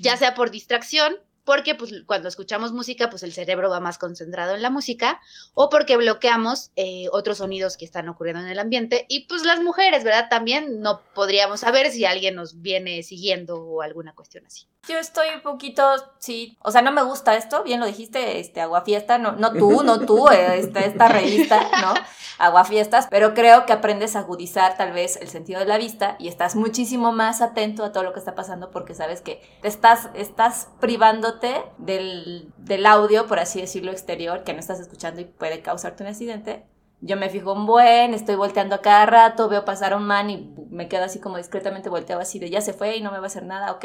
Ya 0.00 0.16
sea 0.16 0.34
por 0.34 0.50
distracción 0.50 1.16
porque 1.48 1.74
pues, 1.74 1.94
cuando 2.04 2.28
escuchamos 2.28 2.72
música, 2.72 3.08
pues 3.08 3.22
el 3.22 3.32
cerebro 3.32 3.70
va 3.70 3.80
más 3.80 3.96
concentrado 3.96 4.54
en 4.54 4.60
la 4.60 4.68
música, 4.68 5.18
o 5.54 5.70
porque 5.70 5.96
bloqueamos 5.96 6.72
eh, 6.76 7.06
otros 7.10 7.38
sonidos 7.38 7.78
que 7.78 7.86
están 7.86 8.06
ocurriendo 8.10 8.42
en 8.42 8.48
el 8.48 8.58
ambiente. 8.58 9.06
Y 9.08 9.26
pues 9.28 9.44
las 9.44 9.58
mujeres, 9.62 10.04
¿verdad? 10.04 10.26
También 10.28 10.82
no 10.82 11.00
podríamos 11.14 11.60
saber 11.60 11.90
si 11.90 12.04
alguien 12.04 12.34
nos 12.34 12.60
viene 12.60 13.02
siguiendo 13.02 13.62
o 13.62 13.80
alguna 13.80 14.14
cuestión 14.14 14.44
así. 14.44 14.66
Yo 14.86 14.98
estoy 14.98 15.28
un 15.34 15.40
poquito, 15.40 15.82
sí, 16.18 16.56
o 16.60 16.70
sea, 16.70 16.82
no 16.82 16.92
me 16.92 17.02
gusta 17.02 17.34
esto, 17.34 17.62
bien 17.62 17.80
lo 17.80 17.86
dijiste, 17.86 18.40
este, 18.40 18.60
Aguafiesta, 18.60 19.16
no, 19.16 19.32
no 19.32 19.52
tú, 19.52 19.82
no 19.82 20.00
tú, 20.00 20.28
eh, 20.32 20.58
esta, 20.58 20.80
esta 20.80 21.08
revista, 21.08 21.60
¿no? 21.80 21.94
Aguafiestas, 22.38 23.08
pero 23.10 23.34
creo 23.34 23.66
que 23.66 23.72
aprendes 23.72 24.14
a 24.14 24.20
agudizar 24.20 24.76
tal 24.76 24.92
vez 24.92 25.16
el 25.16 25.28
sentido 25.28 25.60
de 25.60 25.66
la 25.66 25.76
vista 25.76 26.16
y 26.20 26.28
estás 26.28 26.54
muchísimo 26.54 27.10
más 27.10 27.42
atento 27.42 27.84
a 27.84 27.92
todo 27.92 28.04
lo 28.04 28.12
que 28.12 28.20
está 28.20 28.34
pasando 28.34 28.70
porque 28.70 28.94
sabes 28.94 29.20
que 29.20 29.42
te 29.60 29.68
estás, 29.68 30.08
estás 30.14 30.68
del, 31.78 32.52
del 32.58 32.86
audio, 32.86 33.26
por 33.26 33.38
así 33.38 33.60
decirlo, 33.60 33.92
exterior, 33.92 34.44
que 34.44 34.52
no 34.52 34.60
estás 34.60 34.80
escuchando 34.80 35.20
y 35.20 35.24
puede 35.24 35.62
causarte 35.62 36.02
un 36.02 36.08
accidente. 36.08 36.66
Yo 37.00 37.16
me 37.16 37.30
fijo 37.30 37.52
un 37.52 37.66
buen, 37.66 38.14
estoy 38.14 38.34
volteando 38.34 38.74
a 38.74 38.82
cada 38.82 39.06
rato, 39.06 39.48
veo 39.48 39.64
pasar 39.64 39.92
a 39.92 39.96
un 39.96 40.06
man 40.06 40.30
y 40.30 40.54
me 40.70 40.88
quedo 40.88 41.04
así 41.04 41.20
como 41.20 41.36
discretamente 41.36 41.88
volteado 41.88 42.20
así 42.20 42.38
de 42.38 42.50
ya 42.50 42.60
se 42.60 42.72
fue 42.72 42.96
y 42.96 43.00
no 43.00 43.12
me 43.12 43.18
va 43.18 43.24
a 43.24 43.28
hacer 43.28 43.44
nada, 43.44 43.70
ok 43.72 43.84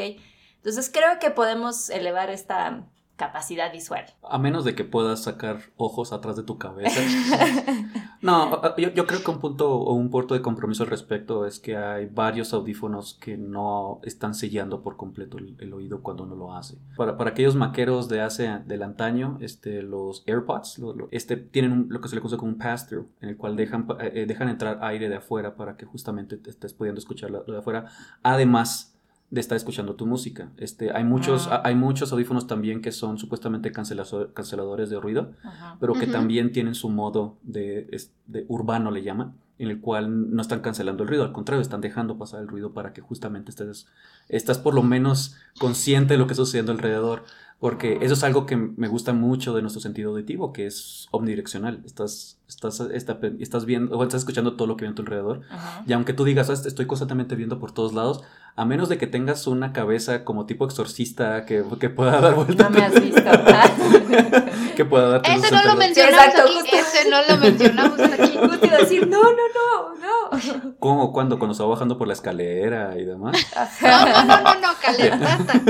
entonces 0.64 0.90
creo 0.90 1.18
que 1.18 1.30
podemos 1.30 1.90
elevar 1.90 2.30
esta 2.30 2.86
capacidad 3.16 3.72
visual. 3.72 4.04
A 4.28 4.38
menos 4.38 4.64
de 4.64 4.74
que 4.74 4.84
puedas 4.84 5.22
sacar 5.22 5.60
ojos 5.76 6.12
atrás 6.12 6.36
de 6.36 6.42
tu 6.42 6.58
cabeza. 6.58 7.00
no, 8.22 8.76
yo, 8.76 9.06
creo 9.06 9.22
que 9.22 9.30
un 9.30 9.38
punto 9.38 9.70
o 9.72 9.94
un 9.94 10.10
punto 10.10 10.34
de 10.34 10.42
compromiso 10.42 10.82
al 10.82 10.90
respecto 10.90 11.46
es 11.46 11.60
que 11.60 11.76
hay 11.76 12.06
varios 12.06 12.52
audífonos 12.52 13.14
que 13.14 13.36
no 13.36 14.00
están 14.02 14.34
sellando 14.34 14.82
por 14.82 14.96
completo 14.96 15.38
el, 15.38 15.72
oído 15.72 16.02
cuando 16.02 16.24
uno 16.24 16.34
lo 16.34 16.54
hace. 16.54 16.78
Para, 16.96 17.16
para, 17.16 17.30
aquellos 17.30 17.54
maqueros 17.54 18.08
de 18.08 18.20
hace 18.20 18.48
del 18.66 18.82
antaño, 18.82 19.38
este, 19.40 19.82
los 19.82 20.24
AirPods 20.26 20.80
este, 21.10 21.36
tienen 21.36 21.86
lo 21.90 22.00
que 22.00 22.08
se 22.08 22.16
le 22.16 22.20
conoce 22.20 22.36
como 22.36 22.52
un 22.52 22.58
pass-through, 22.58 23.08
en 23.20 23.28
el 23.28 23.36
cual 23.36 23.56
dejan, 23.56 23.86
eh, 24.00 24.12
eh, 24.14 24.26
dejan 24.26 24.48
entrar 24.48 24.78
aire 24.82 25.08
de 25.08 25.16
afuera 25.16 25.54
para 25.56 25.76
que 25.76 25.86
justamente 25.86 26.36
te 26.36 26.50
estés 26.50 26.74
pudiendo 26.74 26.98
escuchar 26.98 27.30
lo 27.30 27.44
de 27.44 27.58
afuera. 27.58 27.86
Además 28.22 28.93
de 29.34 29.40
estar 29.40 29.56
escuchando 29.56 29.96
tu 29.96 30.06
música. 30.06 30.52
Este, 30.58 30.92
hay, 30.92 31.02
muchos, 31.02 31.48
ah. 31.50 31.60
hay 31.64 31.74
muchos 31.74 32.12
audífonos 32.12 32.46
también 32.46 32.80
que 32.80 32.92
son 32.92 33.18
supuestamente 33.18 33.72
canceladores 33.72 34.90
de 34.90 35.00
ruido, 35.00 35.32
pero 35.80 35.94
que 35.94 36.06
también 36.06 36.52
tienen 36.52 36.76
su 36.76 36.88
modo 36.88 37.36
de, 37.42 37.88
de, 38.26 38.44
urbano, 38.46 38.92
le 38.92 39.02
llaman, 39.02 39.34
en 39.58 39.70
el 39.70 39.80
cual 39.80 40.32
no 40.32 40.40
están 40.40 40.60
cancelando 40.60 41.02
el 41.02 41.08
ruido, 41.08 41.24
al 41.24 41.32
contrario, 41.32 41.60
están 41.60 41.80
dejando 41.80 42.16
pasar 42.16 42.42
el 42.42 42.48
ruido 42.48 42.74
para 42.74 42.92
que 42.92 43.00
justamente 43.00 43.50
estés, 43.50 43.88
estás 44.28 44.58
por 44.58 44.72
lo 44.72 44.84
menos 44.84 45.34
consciente 45.58 46.14
de 46.14 46.18
lo 46.18 46.28
que 46.28 46.34
está 46.34 46.44
sucediendo 46.44 46.70
alrededor. 46.70 47.24
Porque 47.64 47.96
eso 48.02 48.12
es 48.12 48.22
algo 48.24 48.44
que 48.44 48.58
me 48.58 48.88
gusta 48.88 49.14
mucho 49.14 49.54
de 49.54 49.62
nuestro 49.62 49.80
sentido 49.80 50.10
auditivo, 50.10 50.52
que 50.52 50.66
es 50.66 51.08
omnidireccional. 51.12 51.80
Estás, 51.86 52.38
estás, 52.46 52.78
estás 52.80 53.64
viendo, 53.64 53.96
o 53.96 54.02
estás 54.02 54.20
escuchando 54.20 54.54
todo 54.54 54.68
lo 54.68 54.76
que 54.76 54.82
viene 54.82 54.92
a 54.92 54.96
tu 54.96 55.00
alrededor. 55.00 55.40
Y 55.86 55.94
aunque 55.94 56.12
tú 56.12 56.24
digas, 56.24 56.50
ah, 56.50 56.52
estoy 56.52 56.84
constantemente 56.84 57.36
viendo 57.36 57.58
por 57.58 57.72
todos 57.72 57.94
lados, 57.94 58.22
a 58.54 58.66
menos 58.66 58.90
de 58.90 58.98
que 58.98 59.06
tengas 59.06 59.46
una 59.46 59.72
cabeza 59.72 60.24
como 60.24 60.44
tipo 60.44 60.66
exorcista 60.66 61.46
que, 61.46 61.64
que 61.80 61.88
pueda 61.88 62.20
dar 62.20 62.34
vueltas. 62.34 62.70
No 62.70 62.76
me 62.78 62.84
has 62.84 63.00
visto. 63.00 63.22
que 64.76 64.84
pueda 64.84 65.08
dar 65.08 65.22
Ese 65.24 65.50
no 65.50 65.64
lo 65.64 65.76
mencionamos 65.76 66.34
aquí. 66.62 66.76
Ese 66.76 67.10
no 67.10 67.22
lo 67.22 67.38
mencionamos 67.38 68.00
aquí. 68.00 68.38
Justo 68.38 68.66
iba 68.66 68.76
a 68.76 68.80
decir, 68.80 69.08
no, 69.08 69.22
no, 69.22 69.30
no, 69.30 69.94
no. 69.94 70.74
¿Cómo? 70.78 71.12
¿Cuándo? 71.12 71.38
Cuando 71.38 71.52
estaba 71.52 71.70
bajando 71.70 71.98
por 71.98 72.06
la 72.06 72.14
escalera 72.14 72.98
y 72.98 73.04
demás. 73.04 73.36
No, 73.82 74.06
no, 74.06 74.24
no, 74.24 74.42
no, 74.42 74.60
no, 74.60 74.68
calentata. 74.80 75.60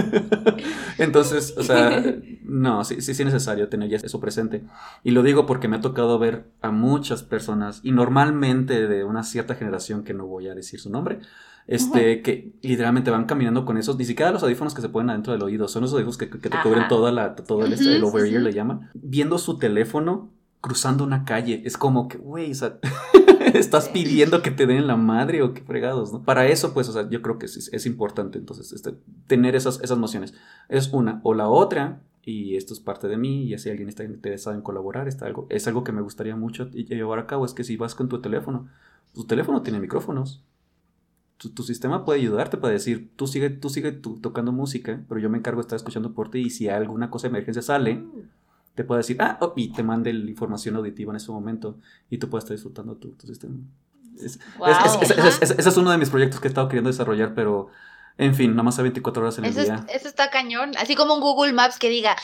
Entonces, 0.98 1.54
o 1.56 1.62
sea, 1.62 2.02
no, 2.42 2.84
sí, 2.84 3.00
sí, 3.00 3.14
sí 3.14 3.22
es 3.22 3.26
necesario 3.26 3.68
tener 3.68 3.88
ya 3.88 3.96
eso 3.96 4.20
presente. 4.20 4.64
Y 5.02 5.10
lo 5.10 5.22
digo 5.22 5.46
porque 5.46 5.68
me 5.68 5.76
ha 5.76 5.80
tocado 5.80 6.18
ver 6.18 6.46
a 6.62 6.70
muchas 6.70 7.22
personas, 7.22 7.80
y 7.82 7.92
normalmente 7.92 8.86
de 8.86 9.04
una 9.04 9.22
cierta 9.22 9.54
generación 9.54 10.04
que 10.04 10.14
no 10.14 10.26
voy 10.26 10.48
a 10.48 10.54
decir 10.54 10.80
su 10.80 10.90
nombre, 10.90 11.20
este, 11.66 12.22
que 12.22 12.52
literalmente 12.62 13.10
van 13.10 13.24
caminando 13.24 13.64
con 13.64 13.78
esos, 13.78 13.96
ni 13.96 14.04
siquiera 14.04 14.32
los 14.32 14.42
audífonos 14.42 14.74
que 14.74 14.82
se 14.82 14.88
ponen 14.88 15.10
adentro 15.10 15.32
del 15.32 15.42
oído, 15.42 15.68
son 15.68 15.84
esos 15.84 15.94
audífonos 15.94 16.18
que, 16.18 16.26
te 16.26 16.50
cubren 16.62 16.88
toda 16.88 17.10
la, 17.12 17.34
todo 17.34 17.64
el, 17.64 18.04
over 18.04 18.26
ear 18.26 18.42
le 18.42 18.52
llaman, 18.52 18.90
viendo 18.94 19.38
su 19.38 19.58
teléfono 19.58 20.30
cruzando 20.60 21.04
una 21.04 21.24
calle, 21.24 21.62
es 21.66 21.76
como 21.76 22.08
que, 22.08 22.16
güey, 22.16 22.50
o 22.50 22.54
sea, 22.54 22.78
estás 23.54 23.90
pidiendo 23.90 24.40
que 24.40 24.50
te 24.50 24.66
den 24.66 24.86
la 24.86 24.96
madre 24.96 25.42
o 25.42 25.52
qué 25.52 25.60
fregados, 25.60 26.10
¿no? 26.12 26.22
Para 26.22 26.46
eso, 26.46 26.72
pues, 26.72 26.88
o 26.88 26.92
sea, 26.92 27.08
yo 27.10 27.20
creo 27.20 27.38
que 27.38 27.46
es, 27.46 27.68
es 27.70 27.86
importante, 27.86 28.38
entonces, 28.38 28.72
este, 28.72 28.94
tener 29.26 29.56
esas, 29.56 29.80
esas 29.82 29.98
nociones. 29.98 30.32
Es 30.70 30.90
una, 30.92 31.20
o 31.22 31.34
la 31.34 31.48
otra, 31.48 32.00
y 32.22 32.56
esto 32.56 32.72
es 32.72 32.80
parte 32.80 33.08
de 33.08 33.18
mí, 33.18 33.52
y 33.52 33.58
si 33.58 33.68
alguien 33.68 33.90
está 33.90 34.04
interesado 34.04 34.56
en 34.56 34.62
colaborar, 34.62 35.06
está 35.06 35.26
algo, 35.26 35.46
es 35.50 35.66
algo 35.66 35.84
que 35.84 35.92
me 35.92 36.00
gustaría 36.00 36.34
mucho 36.34 36.70
llevar 36.70 37.18
a 37.18 37.26
cabo, 37.26 37.44
es 37.44 37.52
que 37.52 37.64
si 37.64 37.76
vas 37.76 37.94
con 37.94 38.08
tu 38.08 38.22
teléfono, 38.22 38.68
tu 39.12 39.26
teléfono 39.26 39.60
tiene 39.60 39.80
micrófonos, 39.80 40.44
tu, 41.36 41.62
sistema 41.62 42.04
puede 42.04 42.20
ayudarte 42.20 42.56
para 42.56 42.72
decir, 42.72 43.10
tú 43.16 43.26
sigue, 43.26 43.50
tú 43.50 43.68
sigue 43.68 43.92
tocando 43.92 44.52
música, 44.52 45.02
pero 45.08 45.20
yo 45.20 45.28
me 45.28 45.38
encargo 45.38 45.60
de 45.60 45.66
estar 45.66 45.76
escuchando 45.76 46.14
por 46.14 46.30
ti 46.30 46.38
y 46.38 46.50
si 46.50 46.68
alguna 46.68 47.10
cosa 47.10 47.26
de 47.26 47.30
emergencia 47.30 47.62
sale, 47.62 47.96
mm. 47.96 48.30
te 48.74 48.84
puede 48.84 49.00
decir, 49.00 49.16
ah, 49.20 49.38
oh", 49.40 49.52
y 49.56 49.72
te 49.72 49.82
mande 49.82 50.12
la 50.12 50.30
información 50.30 50.76
auditiva 50.76 51.12
en 51.12 51.16
ese 51.16 51.32
momento 51.32 51.78
y 52.08 52.18
tú 52.18 52.30
puedes 52.30 52.44
estar 52.44 52.56
disfrutando 52.56 52.96
tu, 52.96 53.14
sistema. 53.26 53.56
ese 54.16 54.38
es 55.68 55.76
uno 55.76 55.90
de 55.90 55.98
mis 55.98 56.10
proyectos 56.10 56.40
que 56.40 56.48
he 56.48 56.50
estado 56.50 56.68
queriendo 56.68 56.88
desarrollar, 56.88 57.34
pero 57.34 57.68
en 58.16 58.34
fin, 58.34 58.50
nada 58.52 58.62
más 58.62 58.78
a 58.78 58.82
24 58.82 59.22
horas 59.22 59.38
en 59.38 59.44
el 59.44 59.54
día. 59.54 59.84
eso 59.88 60.08
está 60.08 60.30
cañón. 60.30 60.72
Así 60.78 60.94
como 60.94 61.14
un 61.14 61.20
Google 61.20 61.52
Maps 61.52 61.78
que 61.78 61.88
diga, 61.88 62.16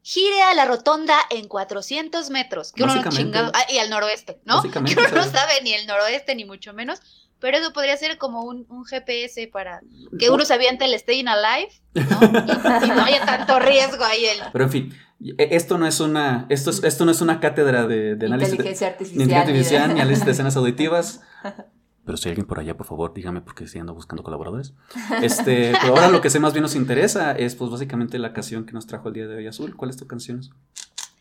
gire 0.00 0.42
a 0.42 0.54
la 0.54 0.64
rotonda 0.64 1.18
en 1.30 1.48
400 1.48 2.30
metros. 2.30 2.72
Que 2.72 2.82
uno 2.82 2.94
chingado, 3.10 3.52
ah, 3.54 3.66
y 3.70 3.76
al 3.76 3.90
noroeste, 3.90 4.40
¿no? 4.46 4.62
Que 4.72 4.78
uno 4.78 5.08
no 5.14 5.24
sabe 5.24 5.52
ni 5.62 5.74
el 5.74 5.86
noroeste, 5.86 6.34
ni 6.34 6.46
mucho 6.46 6.72
menos 6.72 7.00
pero 7.40 7.58
eso 7.58 7.72
podría 7.72 7.96
ser 7.96 8.18
como 8.18 8.42
un, 8.42 8.66
GPS 8.84 9.48
para 9.48 9.80
que 10.18 10.30
uno 10.30 10.44
se 10.44 10.54
aviente 10.54 10.84
el 10.84 10.98
Staying 10.98 11.28
Alive, 11.28 11.72
¿no? 11.94 12.84
Y, 12.84 12.88
no 12.88 13.04
haya 13.04 13.24
tanto 13.24 13.58
riesgo 13.58 14.04
ahí. 14.04 14.24
El... 14.26 14.38
Pero 14.52 14.64
en 14.64 14.70
fin, 14.70 14.94
e, 15.20 15.48
esto 15.52 15.78
no 15.78 15.86
es 15.86 16.00
una, 16.00 16.46
esto, 16.48 16.70
esto 16.70 17.04
no 17.04 17.10
es 17.10 17.20
una 17.20 17.40
cátedra 17.40 17.86
de, 17.86 18.16
de 18.16 18.26
análisis 18.26 18.52
inteligencia 18.54 18.88
artificial, 18.88 19.28
ni, 19.28 19.34
artificial, 19.34 19.94
ni 19.94 20.00
análisis 20.00 20.24
de 20.24 20.32
escenas 20.32 20.56
auditivas. 20.56 21.20
Pero 22.04 22.18
si 22.18 22.28
hay 22.28 22.32
alguien 22.32 22.46
por 22.46 22.60
allá, 22.60 22.76
por 22.76 22.86
favor, 22.86 23.14
dígame 23.14 23.40
porque 23.40 23.64
estoy 23.64 23.80
ando 23.80 23.94
buscando 23.94 24.22
colaboradores. 24.22 24.74
Este, 25.22 25.72
pero 25.80 25.94
ahora 25.94 26.10
lo 26.10 26.20
que 26.20 26.28
sé 26.28 26.38
más 26.38 26.52
bien 26.52 26.62
nos 26.62 26.76
interesa 26.76 27.32
es 27.32 27.54
pues 27.54 27.70
básicamente 27.70 28.18
la 28.18 28.34
canción 28.34 28.66
que 28.66 28.72
nos 28.72 28.86
trajo 28.86 29.08
el 29.08 29.14
día 29.14 29.26
de 29.26 29.36
hoy 29.36 29.46
Azul. 29.46 29.74
¿Cuál 29.74 29.90
es 29.90 29.96
tu 29.96 30.06
canción? 30.06 30.42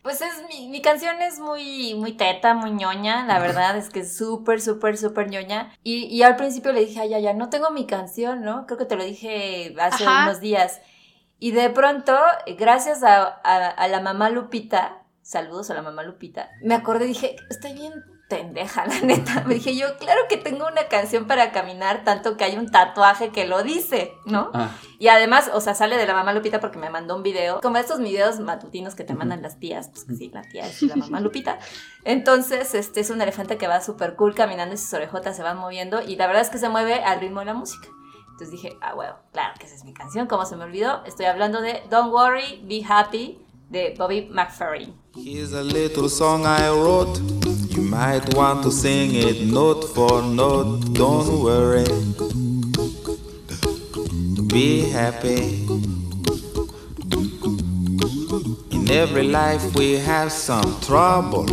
Pues 0.04 0.22
es 0.22 0.44
mi, 0.50 0.68
mi 0.68 0.82
canción 0.82 1.22
es 1.22 1.40
muy, 1.40 1.96
muy 1.96 2.12
teta, 2.12 2.54
muy 2.54 2.72
ñoña, 2.72 3.26
la 3.26 3.40
verdad 3.40 3.78
es 3.78 3.90
que 3.90 4.02
es 4.02 4.18
súper, 4.18 4.60
súper, 4.60 4.98
súper 4.98 5.30
ñoña. 5.30 5.74
Y, 5.82 6.06
y, 6.08 6.24
al 6.24 6.36
principio 6.36 6.74
le 6.74 6.82
dije, 6.82 7.00
ay, 7.00 7.10
ya, 7.10 7.20
ya, 7.20 7.34
no 7.34 7.50
tengo 7.50 7.72
mi 7.72 7.88
canción, 7.88 8.42
¿no? 8.42 8.66
Creo 8.66 8.78
que 8.78 8.86
te 8.86 8.98
lo 8.98 9.06
dije 9.06 9.74
hace 9.80 10.04
unos 10.04 10.42
días. 10.42 10.82
Y 11.40 11.52
de 11.52 11.70
pronto, 11.70 12.18
gracias 12.58 13.02
a, 13.02 13.24
a, 13.24 13.68
a 13.70 13.88
la 13.88 14.02
mamá 14.02 14.30
Lupita, 14.30 15.04
saludos 15.22 15.72
a 15.72 15.74
la 15.74 15.82
mamá 15.82 16.04
Lupita, 16.04 16.50
me 16.62 16.76
acordé, 16.76 17.06
dije, 17.06 17.38
estoy 17.50 17.74
bien 17.74 17.94
pendeja, 18.34 18.86
la 18.86 19.00
neta. 19.02 19.44
Me 19.46 19.54
dije 19.56 19.76
yo, 19.76 19.98
claro 19.98 20.22
que 20.30 20.38
tengo 20.38 20.68
una 20.68 20.88
canción 20.88 21.26
para 21.26 21.52
caminar, 21.52 22.04
tanto 22.04 22.38
que 22.38 22.44
hay 22.44 22.58
un 22.58 22.70
tatuaje 22.70 23.30
que 23.30 23.46
lo 23.46 23.64
dice, 23.64 24.14
¿no? 24.26 24.50
Ah. 24.54 24.72
Y 25.00 25.08
además, 25.08 25.52
o 25.54 25.62
sea, 25.62 25.76
sale 25.76 25.98
de 25.98 26.08
la 26.08 26.14
mamá 26.14 26.34
Lupita 26.34 26.60
porque 26.60 26.78
me 26.78 26.90
mandó 26.90 27.16
un 27.16 27.24
video, 27.24 27.62
como 27.62 27.78
estos 27.78 28.00
videos 28.00 28.40
matutinos 28.40 28.96
que 28.96 29.04
te 29.04 29.14
mandan 29.14 29.42
las 29.42 29.60
tías, 29.60 29.90
pues 29.90 30.18
sí, 30.18 30.30
la 30.34 30.42
tía 30.44 30.66
es 30.66 30.82
la 30.82 30.96
mamá 30.96 31.20
Lupita. 31.20 31.60
Entonces, 32.04 32.74
este 32.74 33.02
es 33.02 33.10
un 33.10 33.22
elefante 33.22 33.58
que 33.58 33.68
va 33.68 33.82
súper 33.82 34.16
cool 34.16 34.34
caminando 34.34 34.76
y 34.76 34.78
sus 34.78 34.94
orejotas 34.94 35.36
se 35.36 35.44
van 35.44 35.58
moviendo 35.58 36.02
y 36.02 36.16
la 36.16 36.28
verdad 36.28 36.42
es 36.42 36.50
que 36.50 36.58
se 36.58 36.70
mueve 36.70 37.04
al 37.04 37.20
ritmo 37.20 37.40
de 37.40 37.48
la 37.48 37.54
música. 37.54 37.88
Entonces 38.32 38.52
dije, 38.52 38.78
ah, 38.82 38.94
bueno, 38.96 39.16
claro 39.32 39.54
que 39.60 39.68
esa 39.68 39.76
es 39.76 39.84
mi 39.84 39.94
canción, 39.94 40.28
¿cómo 40.28 40.46
se 40.46 40.56
me 40.56 40.64
olvidó? 40.64 41.04
Estoy 41.06 41.28
hablando 41.28 41.62
de 41.62 41.84
Don't 41.90 42.12
Worry, 42.12 42.64
Be 42.66 42.84
Happy 42.88 43.46
de 43.70 43.94
Bobby 43.98 44.28
McFerrin. 44.32 45.03
Here's 45.16 45.54
a 45.54 45.62
little 45.62 46.10
song 46.10 46.44
I 46.48 46.68
wrote. 46.70 47.20
You 47.70 47.84
might 47.84 48.34
want 48.34 48.64
to 48.64 48.72
sing 48.72 49.14
it 49.14 49.46
note 49.46 49.84
for 49.84 50.24
note. 50.24 50.92
Don't 50.94 51.44
worry. 51.44 51.86
Be 54.48 54.90
happy. 54.90 55.66
In 58.72 58.90
every 58.90 59.28
life 59.28 59.76
we 59.76 60.00
have 60.00 60.32
some 60.32 60.82
trouble. 60.82 61.46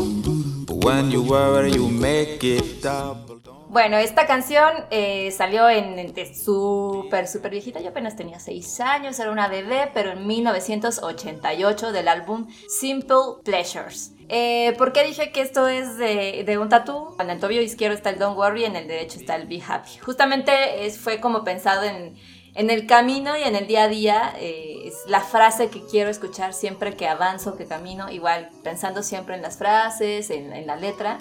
But 0.64 0.82
when 0.82 1.10
you 1.10 1.22
worry, 1.22 1.72
you 1.72 1.86
make 1.86 2.42
it 2.42 2.80
double. 2.80 3.29
Bueno, 3.70 3.98
esta 3.98 4.26
canción 4.26 4.68
eh, 4.90 5.30
salió 5.30 5.68
en, 5.68 6.12
súper, 6.34 7.28
súper 7.28 7.52
viejita. 7.52 7.78
Yo 7.78 7.90
apenas 7.90 8.16
tenía 8.16 8.40
6 8.40 8.80
años, 8.80 9.20
era 9.20 9.30
una 9.30 9.46
bebé, 9.46 9.88
pero 9.94 10.10
en 10.10 10.26
1988 10.26 11.92
del 11.92 12.08
álbum 12.08 12.48
Simple 12.68 13.36
Pleasures. 13.44 14.10
Eh, 14.28 14.74
¿Por 14.76 14.92
qué 14.92 15.04
dije 15.04 15.30
que 15.30 15.40
esto 15.40 15.68
es 15.68 15.98
de, 15.98 16.58
un 16.60 16.68
tatú? 16.68 17.14
En 17.20 17.30
el 17.30 17.38
tobillo 17.38 17.62
izquierdo 17.62 17.94
está 17.94 18.10
el 18.10 18.18
Don't 18.18 18.36
Worry, 18.36 18.64
en 18.64 18.74
el 18.74 18.88
derecho 18.88 19.20
está 19.20 19.36
el 19.36 19.46
Be 19.46 19.62
Happy. 19.64 19.98
Justamente 20.04 20.84
es, 20.84 20.98
fue 20.98 21.20
como 21.20 21.44
pensado 21.44 21.84
en, 21.84 22.16
el 22.56 22.86
camino 22.88 23.38
y 23.38 23.44
en 23.44 23.54
el 23.54 23.68
día 23.68 23.84
a 23.84 23.88
día. 23.88 24.34
Eh, 24.40 24.82
es 24.86 24.94
la 25.06 25.20
frase 25.20 25.68
que 25.68 25.80
quiero 25.86 26.10
escuchar 26.10 26.54
siempre 26.54 26.96
que 26.96 27.06
avanzo, 27.06 27.56
que 27.56 27.66
camino. 27.66 28.10
Igual 28.10 28.50
pensando 28.64 29.04
siempre 29.04 29.36
en 29.36 29.42
las 29.42 29.58
frases, 29.58 30.30
en, 30.30 30.52
en 30.52 30.66
la 30.66 30.74
letra 30.74 31.20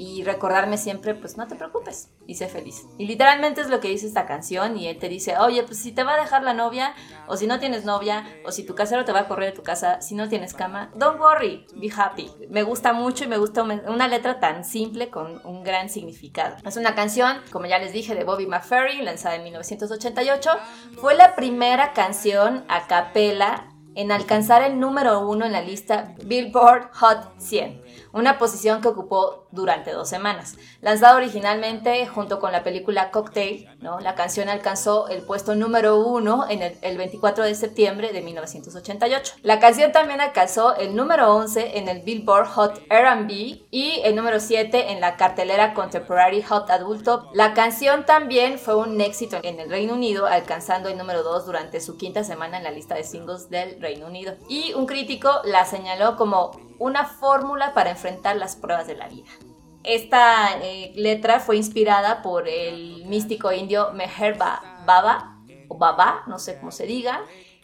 y 0.00 0.24
recordarme 0.24 0.78
siempre, 0.78 1.14
pues 1.14 1.36
no 1.36 1.46
te 1.46 1.56
preocupes 1.56 2.08
y 2.26 2.36
sé 2.36 2.48
feliz. 2.48 2.86
Y 2.96 3.06
literalmente 3.06 3.60
es 3.60 3.68
lo 3.68 3.80
que 3.80 3.88
dice 3.88 4.06
esta 4.06 4.24
canción 4.24 4.78
y 4.78 4.88
él 4.88 4.98
te 4.98 5.10
dice, 5.10 5.36
oye, 5.36 5.62
pues 5.62 5.78
si 5.78 5.92
te 5.92 6.04
va 6.04 6.14
a 6.14 6.20
dejar 6.20 6.42
la 6.42 6.54
novia, 6.54 6.94
o 7.26 7.36
si 7.36 7.46
no 7.46 7.60
tienes 7.60 7.84
novia, 7.84 8.24
o 8.46 8.50
si 8.50 8.64
tu 8.64 8.74
casero 8.74 9.04
te 9.04 9.12
va 9.12 9.20
a 9.20 9.28
correr 9.28 9.50
de 9.50 9.56
tu 9.56 9.62
casa, 9.62 10.00
si 10.00 10.14
no 10.14 10.26
tienes 10.30 10.54
cama, 10.54 10.90
don't 10.94 11.20
worry, 11.20 11.66
be 11.74 11.90
happy. 11.94 12.30
Me 12.48 12.62
gusta 12.62 12.94
mucho 12.94 13.24
y 13.24 13.28
me 13.28 13.36
gusta 13.36 13.62
una 13.62 14.08
letra 14.08 14.40
tan 14.40 14.64
simple 14.64 15.10
con 15.10 15.42
un 15.44 15.62
gran 15.62 15.90
significado. 15.90 16.56
Es 16.64 16.78
una 16.78 16.94
canción, 16.94 17.36
como 17.52 17.66
ya 17.66 17.78
les 17.78 17.92
dije, 17.92 18.14
de 18.14 18.24
Bobby 18.24 18.46
McFerrin, 18.46 19.04
lanzada 19.04 19.34
en 19.34 19.44
1988. 19.44 20.50
Fue 20.98 21.14
la 21.14 21.36
primera 21.36 21.92
canción 21.92 22.64
a 22.68 22.86
capela 22.86 23.68
en 23.94 24.12
alcanzar 24.12 24.62
el 24.62 24.80
número 24.80 25.28
uno 25.28 25.44
en 25.44 25.52
la 25.52 25.60
lista 25.60 26.14
Billboard 26.24 26.90
Hot 26.94 27.34
100 27.38 27.82
una 28.12 28.38
posición 28.38 28.80
que 28.80 28.88
ocupó 28.88 29.46
durante 29.50 29.92
dos 29.92 30.08
semanas. 30.08 30.56
Lanzada 30.80 31.16
originalmente 31.16 32.06
junto 32.06 32.40
con 32.40 32.52
la 32.52 32.62
película 32.62 33.10
Cocktail, 33.10 33.68
la 33.80 34.14
canción 34.14 34.48
alcanzó 34.48 35.08
el 35.08 35.22
puesto 35.22 35.54
número 35.54 35.98
uno 35.98 36.46
en 36.48 36.62
el, 36.62 36.98
24 36.98 37.44
de 37.44 37.54
septiembre 37.54 38.12
de 38.12 38.20
1988. 38.20 39.34
La 39.42 39.58
canción 39.58 39.92
también 39.92 40.20
alcanzó 40.20 40.76
el 40.76 40.94
número 40.94 41.34
11 41.34 41.78
en 41.78 41.88
el 41.88 42.02
Billboard 42.02 42.46
Hot 42.48 42.82
R&B 42.90 43.62
y 43.70 44.00
el 44.04 44.14
número 44.16 44.40
7 44.40 44.92
en 44.92 45.00
la 45.00 45.16
cartelera 45.16 45.74
Contemporary 45.74 46.42
Hot 46.42 46.70
Adult 46.70 47.08
La 47.32 47.54
canción 47.54 48.04
también 48.04 48.58
fue 48.58 48.76
un 48.76 49.00
éxito 49.00 49.38
en 49.42 49.60
el 49.60 49.70
Reino 49.70 49.94
Unido, 49.94 50.26
alcanzando 50.26 50.88
el 50.88 50.98
número 50.98 51.22
2 51.22 51.46
durante 51.46 51.80
su 51.80 51.96
quinta 51.96 52.24
semana 52.24 52.58
en 52.58 52.64
la 52.64 52.70
lista 52.70 52.94
de 52.94 53.04
singles 53.04 53.48
del 53.48 53.80
Reino 53.80 54.06
Unido. 54.06 54.34
Y 54.48 54.74
un 54.74 54.86
crítico 54.86 55.30
la 55.44 55.64
señaló 55.64 56.16
como 56.16 56.69
una 56.80 57.04
fórmula 57.04 57.72
para 57.74 57.90
enfrentar 57.90 58.36
las 58.36 58.56
pruebas 58.56 58.88
de 58.88 58.96
la 58.96 59.06
vida. 59.06 59.30
Esta 59.84 60.58
eh, 60.62 60.92
letra 60.96 61.38
fue 61.38 61.56
inspirada 61.56 62.22
por 62.22 62.48
el 62.48 63.04
místico 63.06 63.52
indio 63.52 63.92
Meher 63.92 64.36
Baba, 64.36 65.36
o 65.68 65.78
Baba, 65.78 66.24
no 66.26 66.38
sé 66.38 66.58
cómo 66.58 66.72
se 66.72 66.86
diga, 66.86 67.20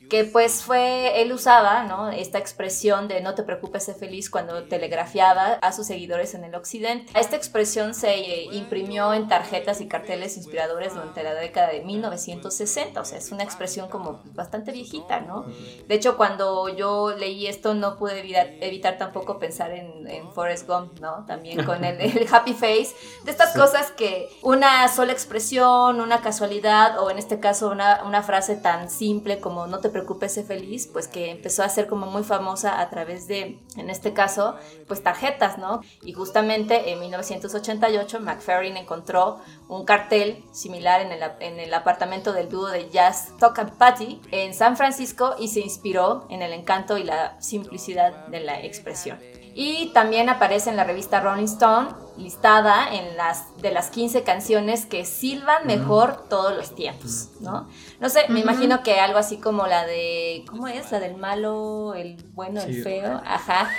que 0.09 0.25
pues 0.25 0.63
fue, 0.63 1.21
él 1.21 1.33
usaba, 1.33 1.85
¿no? 1.85 2.11
Esta 2.11 2.39
expresión 2.39 3.09
de 3.09 3.21
no 3.21 3.35
te 3.35 3.43
preocupes, 3.43 3.85
sé 3.85 3.95
feliz 3.95 4.31
cuando 4.31 4.65
telegrafiaba 4.65 5.55
a 5.55 5.73
sus 5.73 5.87
seguidores 5.87 6.35
en 6.35 6.45
el 6.45 6.55
occidente. 6.55 7.13
Esta 7.19 7.37
expresión 7.37 7.95
se 7.95 8.15
eh, 8.15 8.49
imprimió 8.53 9.13
en 9.15 9.29
tarjetas 9.29 9.81
y 9.81 9.89
carteles 9.89 10.37
inspiradores 10.37 10.95
durante 10.95 11.23
la 11.23 11.35
década 11.35 11.69
de 11.69 11.83
1960, 11.83 13.01
o 13.01 13.05
sea, 13.05 13.19
es 13.19 13.33
una 13.33 13.43
expresión 13.43 13.89
como 13.89 14.23
bastante 14.35 14.73
viejita, 14.73 15.21
¿no? 15.21 15.47
De 15.89 15.95
hecho, 15.95 16.17
cuando 16.17 16.69
yo 16.69 17.15
leí 17.17 17.47
esto 17.47 17.75
no 17.75 17.97
pude 17.97 18.21
evitar, 18.61 18.99
tampoco 18.99 19.39
pensar 19.39 19.73
en, 19.73 20.07
en, 20.09 20.31
Forrest 20.33 20.69
Gump, 20.69 21.01
¿no? 21.01 21.25
También 21.27 21.65
con 21.65 21.85
el, 21.85 22.01
el 22.01 22.29
happy 22.33 22.53
face, 22.53 22.95
de 23.25 23.31
estas 23.31 23.55
cosas 23.55 23.91
que 23.91 24.29
una 24.43 24.89
sola 24.89 25.13
expresión, 25.13 26.01
una 26.01 26.21
casualidad 26.21 26.99
o 27.01 27.11
en 27.11 27.19
este 27.19 27.41
caso 27.41 27.71
una, 27.71 28.03
una 28.05 28.23
frase 28.23 28.57
tan 28.57 28.91
simple 28.91 29.41
como 29.41 29.67
no 29.67 29.79
te 29.79 29.89
preocupes, 29.97 30.39
feliz, 30.47 30.87
pues 30.93 31.09
que 31.09 31.31
empezó 31.31 31.63
a 31.63 31.69
ser 31.71 31.87
como 31.87 32.07
muy 32.07 32.23
famosa 32.23 32.81
a 32.81 32.91
través 32.91 33.27
de, 33.27 33.59
en 33.77 33.89
este 33.89 34.13
caso, 34.13 34.57
pues 34.87 35.03
tarjetas, 35.03 35.57
¿no? 35.57 35.81
Y 36.03 36.13
justamente 36.13 36.93
en 36.93 37.01
1988 37.01 38.21
McFerrin 38.21 38.77
encontró 38.77 39.41
un 39.69 39.87
cartel 39.87 40.45
similar 40.53 41.01
en 41.01 41.13
el, 41.13 41.23
en 41.41 41.61
el 41.61 41.73
apartamento 41.73 42.35
del 42.35 42.51
dúo 42.51 42.69
de 42.69 42.91
jazz 42.91 43.33
Talk 43.39 43.59
and 43.59 43.79
Patty 43.79 44.21
en 44.33 44.53
San 44.53 44.77
Francisco 44.77 45.35
y 45.39 45.49
se 45.49 45.61
inspiró 45.61 46.27
en 46.29 46.43
el 46.43 46.53
encanto 46.53 46.99
y 46.99 47.05
la 47.05 47.41
simplicidad 47.41 48.27
de 48.27 48.41
la 48.41 48.61
expresión. 48.61 49.19
Y 49.59 49.87
también 49.95 50.29
aparece 50.29 50.69
en 50.69 50.77
la 50.77 50.85
revista 50.85 51.21
Rolling 51.21 51.47
Stone, 51.47 51.89
listada 52.19 52.95
en 52.95 53.17
las 53.17 53.57
de 53.63 53.71
las 53.71 53.89
15 53.89 54.23
canciones 54.23 54.85
que 54.85 55.07
silban 55.07 55.67
mejor 55.67 56.29
todos 56.29 56.55
los 56.55 56.75
tiempos, 56.75 57.31
¿no? 57.41 57.67
No 57.99 58.11
sé, 58.11 58.27
me 58.29 58.41
imagino 58.41 58.83
que 58.83 59.01
algo 59.01 59.19
así 59.19 59.39
como 59.39 59.67
la 59.67 59.87
de, 59.87 60.45
¿cómo 60.47 60.69
es? 60.69 60.93
La 60.93 61.01
del 61.01 61.17
malo, 61.17 61.95
el 61.95 62.23
bueno, 62.35 62.61
el 62.61 62.83
feo, 62.83 63.23
ajá. 63.25 63.71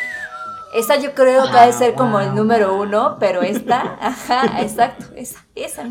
Esa 0.73 0.95
yo 0.95 1.13
creo 1.13 1.45
que 1.45 1.53
va 1.53 1.65
a 1.65 1.71
ser 1.71 1.93
como 1.93 2.19
el 2.21 2.33
número 2.33 2.75
uno, 2.75 3.17
pero 3.19 3.43
esta, 3.43 3.97
ajá, 4.01 4.59
exacto, 4.63 5.05
esa, 5.15 5.45
esa, 5.53 5.83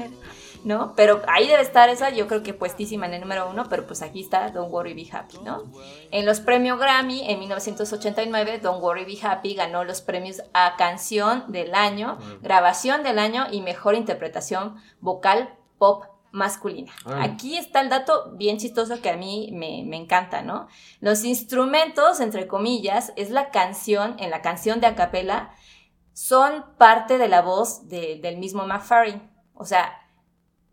¿no? 0.67 0.95
Pero 0.97 1.23
ahí 1.29 1.47
debe 1.47 1.63
estar 1.63 1.89
esa, 1.91 2.11
yo 2.11 2.27
creo 2.27 2.43
que 2.43 2.53
puestísima 2.53 3.07
en 3.07 3.15
el 3.15 3.21
número 3.21 3.49
uno, 3.49 3.67
pero 3.71 3.87
pues 3.87 4.03
aquí 4.03 4.21
está 4.21 4.51
Don't 4.51 4.73
Worry 4.73 4.95
Be 4.95 5.07
Happy, 5.13 5.39
¿no? 5.45 5.63
En 6.11 6.27
los 6.27 6.41
premios 6.41 6.81
Grammy 6.81 7.23
en 7.31 7.39
1989, 7.39 8.59
Don't 8.59 8.83
Worry 8.83 9.05
Be 9.05 9.17
Happy 9.23 9.55
ganó 9.55 9.85
los 9.85 10.01
premios 10.01 10.43
a 10.55 10.75
canción 10.77 11.45
del 11.53 11.73
año, 11.77 12.19
grabación 12.43 13.05
del 13.05 13.21
año 13.21 13.47
y 13.49 13.61
mejor 13.63 13.95
interpretación 13.95 14.75
vocal 14.99 15.55
pop 15.79 16.03
masculina. 16.33 16.91
Aquí 17.21 17.57
está 17.57 17.81
el 17.81 17.89
dato 17.89 18.33
bien 18.33 18.59
chistoso 18.59 19.01
que 19.01 19.11
a 19.11 19.17
mí 19.17 19.51
me, 19.53 19.97
encanta, 19.97 20.43
¿no? 20.43 20.67
Los 20.99 21.23
instrumentos, 21.23 22.19
entre 22.19 22.49
comillas, 22.49 23.13
es 23.15 23.31
la 23.31 23.51
canción, 23.51 24.17
en 24.19 24.31
la 24.31 24.43
canción 24.43 24.81
de 24.81 24.89
acapella, 24.89 25.51
son 26.13 26.65
parte 26.77 27.19
de 27.19 27.29
la 27.29 27.43
voz 27.43 27.87
del 27.89 28.37
mismo 28.39 28.67
McFarlane. 28.67 29.31
O 29.55 29.65
sea, 29.65 30.03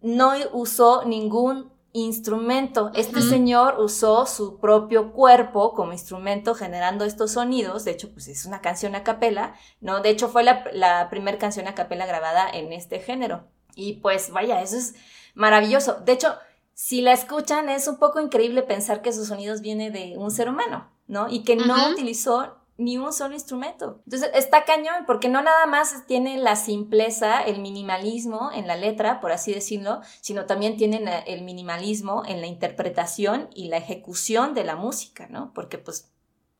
no 0.03 0.33
usó 0.51 1.05
ningún 1.05 1.71
instrumento. 1.93 2.91
Este 2.93 3.21
señor 3.21 3.79
usó 3.79 4.25
su 4.25 4.59
propio 4.59 5.13
cuerpo 5.13 5.73
como 5.73 5.93
instrumento 5.93 6.55
generando 6.55 7.05
estos 7.05 7.31
sonidos. 7.31 7.85
De 7.85 7.91
hecho, 7.91 8.11
pues 8.11 8.27
es 8.27 8.45
una 8.45 8.61
canción 8.61 8.95
a 8.95 9.03
capela, 9.03 9.55
¿no? 9.79 10.01
De 10.01 10.09
hecho, 10.09 10.27
fue 10.27 10.43
la, 10.43 10.65
la 10.73 11.09
primera 11.09 11.37
canción 11.37 11.67
a 11.67 11.75
capela 11.75 12.05
grabada 12.05 12.49
en 12.49 12.73
este 12.73 12.99
género. 12.99 13.47
Y 13.75 13.93
pues 14.01 14.31
vaya, 14.31 14.61
eso 14.61 14.75
es 14.75 14.95
maravilloso. 15.35 16.01
De 16.03 16.11
hecho, 16.11 16.35
si 16.73 17.01
la 17.01 17.13
escuchan, 17.13 17.69
es 17.69 17.87
un 17.87 17.97
poco 17.97 18.19
increíble 18.19 18.63
pensar 18.63 19.01
que 19.01 19.09
esos 19.09 19.27
sonidos 19.27 19.61
vienen 19.61 19.93
de 19.93 20.15
un 20.17 20.31
ser 20.31 20.49
humano, 20.49 20.91
¿no? 21.07 21.29
Y 21.29 21.43
que 21.43 21.55
no 21.55 21.91
utilizó 21.91 22.57
ni 22.77 22.97
un 22.97 23.13
solo 23.13 23.33
instrumento. 23.35 24.01
Entonces 24.05 24.31
está 24.33 24.65
cañón, 24.65 25.05
porque 25.05 25.29
no 25.29 25.41
nada 25.41 25.65
más 25.67 26.05
tiene 26.07 26.37
la 26.37 26.55
simpleza, 26.55 27.41
el 27.41 27.59
minimalismo 27.59 28.51
en 28.53 28.67
la 28.67 28.75
letra, 28.75 29.19
por 29.21 29.31
así 29.31 29.53
decirlo, 29.53 30.01
sino 30.21 30.45
también 30.45 30.75
tienen 30.77 31.07
el 31.07 31.43
minimalismo 31.43 32.23
en 32.25 32.41
la 32.41 32.47
interpretación 32.47 33.49
y 33.53 33.67
la 33.67 33.77
ejecución 33.77 34.53
de 34.53 34.63
la 34.63 34.75
música, 34.75 35.27
¿no? 35.27 35.53
Porque 35.53 35.77
pues 35.77 36.11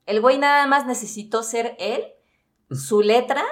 El 0.06 0.22
güey 0.22 0.38
nada 0.38 0.68
más 0.68 0.86
necesitó 0.86 1.44
ser 1.44 1.76
él, 1.80 2.04
su 2.70 3.02
letra, 3.02 3.44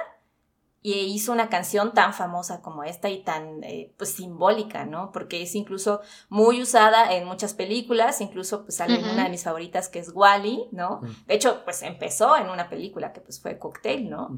y 0.82 0.94
hizo 1.14 1.32
una 1.32 1.48
canción 1.48 1.94
tan 1.94 2.12
famosa 2.12 2.60
como 2.60 2.82
esta 2.82 3.08
y 3.08 3.22
tan 3.22 3.62
eh, 3.62 3.92
pues 3.96 4.10
simbólica, 4.10 4.84
¿no? 4.84 5.12
Porque 5.12 5.42
es 5.42 5.54
incluso 5.54 6.00
muy 6.28 6.60
usada 6.60 7.14
en 7.14 7.24
muchas 7.24 7.54
películas, 7.54 8.20
incluso 8.20 8.64
pues 8.64 8.76
sale 8.76 8.98
en 8.98 9.08
una 9.08 9.24
de 9.24 9.30
mis 9.30 9.44
favoritas 9.44 9.88
que 9.88 10.00
es 10.00 10.10
Wally, 10.12 10.68
¿no? 10.72 11.00
De 11.26 11.34
hecho, 11.34 11.62
pues 11.64 11.82
empezó 11.82 12.36
en 12.36 12.50
una 12.50 12.68
película 12.68 13.12
que 13.12 13.20
pues 13.20 13.40
fue 13.40 13.58
Cocktail, 13.58 14.10
¿no? 14.10 14.36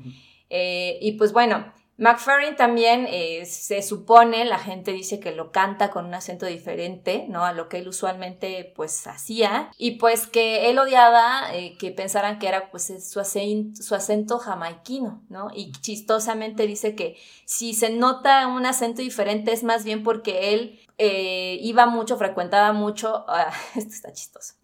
Eh, 0.50 0.98
y 1.00 1.12
pues 1.12 1.32
bueno, 1.32 1.72
McFerrin 1.96 2.56
también 2.56 3.06
eh, 3.08 3.46
se 3.46 3.80
supone, 3.82 4.44
la 4.44 4.58
gente 4.58 4.92
dice 4.92 5.20
que 5.20 5.30
lo 5.30 5.52
canta 5.52 5.90
con 5.90 6.06
un 6.06 6.14
acento 6.14 6.46
diferente, 6.46 7.26
¿no? 7.28 7.44
A 7.44 7.52
lo 7.52 7.68
que 7.68 7.78
él 7.78 7.88
usualmente 7.88 8.72
pues 8.74 9.06
hacía. 9.06 9.70
Y 9.78 9.92
pues 9.92 10.26
que 10.26 10.70
él 10.70 10.78
odiaba 10.78 11.54
eh, 11.54 11.76
que 11.78 11.92
pensaran 11.92 12.40
que 12.40 12.48
era 12.48 12.70
pues 12.70 12.92
su 13.08 13.20
acento, 13.20 13.80
su 13.80 13.94
acento 13.94 14.38
jamaiquino, 14.38 15.22
¿no? 15.28 15.48
Y 15.54 15.70
chistosamente 15.70 16.66
dice 16.66 16.96
que 16.96 17.16
si 17.44 17.74
se 17.74 17.90
nota 17.90 18.48
un 18.48 18.66
acento 18.66 19.00
diferente 19.00 19.52
es 19.52 19.62
más 19.62 19.84
bien 19.84 20.02
porque 20.02 20.52
él 20.52 20.80
eh, 20.98 21.58
iba 21.60 21.86
mucho, 21.86 22.16
frecuentaba 22.16 22.72
mucho, 22.72 23.24
ah, 23.28 23.52
esto 23.76 23.90
está 23.92 24.12
chistoso, 24.12 24.54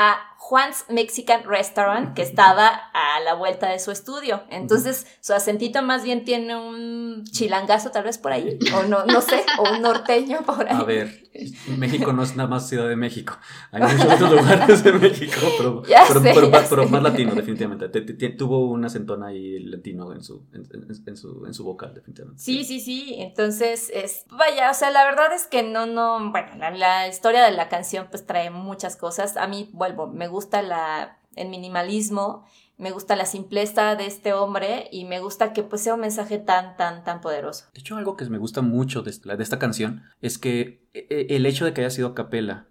a 0.00 0.28
Juan's 0.36 0.84
Mexican 0.88 1.42
Restaurant, 1.44 2.14
que 2.14 2.22
estaba 2.22 2.68
a 2.68 3.20
la 3.20 3.34
vuelta 3.34 3.68
de 3.68 3.80
su 3.80 3.90
estudio. 3.90 4.44
Entonces, 4.48 5.06
su 5.20 5.34
acentito 5.34 5.82
más 5.82 6.04
bien 6.04 6.24
tiene 6.24 6.56
un 6.56 7.24
chilangazo 7.24 7.90
tal 7.90 8.04
vez 8.04 8.16
por 8.16 8.32
ahí, 8.32 8.58
o 8.74 8.84
no, 8.84 9.04
no 9.04 9.20
sé, 9.20 9.44
o 9.58 9.74
un 9.74 9.82
norteño 9.82 10.42
por 10.46 10.68
ahí. 10.68 10.76
A 10.76 10.84
ver, 10.84 11.28
México 11.76 12.12
no 12.12 12.22
es 12.22 12.36
nada 12.36 12.48
más 12.48 12.68
Ciudad 12.68 12.88
de 12.88 12.94
México. 12.94 13.36
Hay 13.72 13.82
muchos 13.96 14.12
otros 14.12 14.32
lugares 14.32 14.84
de 14.84 14.92
México, 14.92 15.34
pero, 15.58 15.82
pero, 16.70 16.88
más 16.88 17.02
latino, 17.02 17.34
definitivamente. 17.34 17.88
tuvo 18.30 18.70
un 18.70 18.84
acentón 18.84 19.24
ahí 19.24 19.58
latino 19.58 20.12
en 20.12 20.22
su, 20.22 20.46
en, 20.54 21.16
su, 21.16 21.44
en 21.46 21.52
su 21.52 21.64
vocal, 21.64 21.92
definitivamente. 21.94 22.40
Sí, 22.40 22.64
sí, 22.64 22.78
sí. 22.78 23.16
Entonces, 23.18 23.90
es, 23.92 24.24
vaya, 24.30 24.70
o 24.70 24.74
sea, 24.74 24.90
la 24.90 25.04
verdad 25.04 25.32
es 25.34 25.46
que 25.46 25.64
no, 25.64 25.86
no, 25.86 26.30
bueno, 26.30 26.56
la, 26.56 26.70
la 26.70 27.08
historia 27.08 27.44
de 27.44 27.50
la 27.50 27.68
canción 27.68 28.06
pues 28.08 28.24
trae 28.24 28.50
muchas 28.50 28.96
cosas. 28.96 29.36
A 29.36 29.48
mí, 29.48 29.68
vuelvo, 29.92 30.12
me 30.12 30.28
gusta 30.28 30.62
la, 30.62 31.18
el 31.36 31.48
minimalismo, 31.48 32.44
me 32.76 32.90
gusta 32.90 33.16
la 33.16 33.26
simpleza 33.26 33.96
de 33.96 34.06
este 34.06 34.32
hombre 34.32 34.88
y 34.92 35.04
me 35.04 35.20
gusta 35.20 35.52
que 35.52 35.62
pues 35.62 35.82
sea 35.82 35.94
un 35.94 36.00
mensaje 36.00 36.38
tan, 36.38 36.76
tan, 36.76 37.04
tan 37.04 37.20
poderoso. 37.20 37.66
De 37.74 37.80
hecho, 37.80 37.96
algo 37.96 38.16
que 38.16 38.24
me 38.26 38.38
gusta 38.38 38.62
mucho 38.62 39.02
de, 39.02 39.12
de 39.12 39.42
esta 39.42 39.58
canción 39.58 40.02
es 40.20 40.38
que 40.38 40.86
e, 40.94 41.06
e, 41.10 41.36
el 41.36 41.46
hecho 41.46 41.64
de 41.64 41.72
que 41.72 41.80
haya 41.80 41.90
sido 41.90 42.14
capela, 42.14 42.66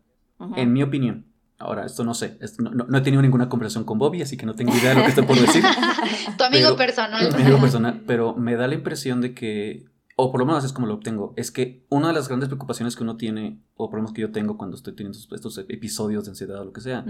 en 0.55 0.71
mi 0.71 0.83
opinión, 0.83 1.25
ahora 1.57 1.85
esto 1.85 2.03
no 2.03 2.13
sé, 2.13 2.37
no, 2.59 2.95
he 2.95 3.01
tenido 3.01 3.23
ninguna 3.23 3.49
conversación 3.49 3.85
con 3.85 3.97
Bobby, 3.97 4.21
así 4.21 4.37
que 4.37 4.45
no 4.45 4.53
tengo 4.53 4.75
idea 4.75 4.89
de 4.89 4.95
lo 4.97 5.01
que 5.01 5.09
estoy 5.09 5.25
por 5.25 5.39
decir. 5.39 5.63
tu 6.37 6.43
amigo 6.43 6.75
personal. 6.75 7.35
Mi 7.35 7.41
amigo 7.41 7.59
personal, 7.59 8.03
pero 8.05 8.35
me 8.35 8.55
da 8.55 8.67
la 8.67 8.75
impresión 8.75 9.19
de 9.19 9.33
que 9.33 9.85
o 10.19 10.31
por 10.31 10.39
lo 10.39 10.47
menos 10.47 10.65
es 10.65 10.73
como 10.73 10.87
lo 10.87 10.95
obtengo, 10.95 11.33
es 11.37 11.51
que 11.51 11.85
una 11.89 12.07
de 12.07 12.13
las 12.13 12.27
grandes 12.27 12.49
preocupaciones 12.49 12.95
que 12.95 13.03
uno 13.03 13.17
tiene, 13.17 13.61
o 13.75 13.87
problemas 13.87 14.13
que 14.13 14.21
yo 14.21 14.31
tengo 14.31 14.57
cuando 14.57 14.75
estoy 14.75 14.95
teniendo 14.95 15.17
estos 15.17 15.57
episodios 15.69 16.25
de 16.25 16.31
ansiedad 16.31 16.59
o 16.59 16.65
lo 16.65 16.73
que 16.73 16.81
sea, 16.81 17.05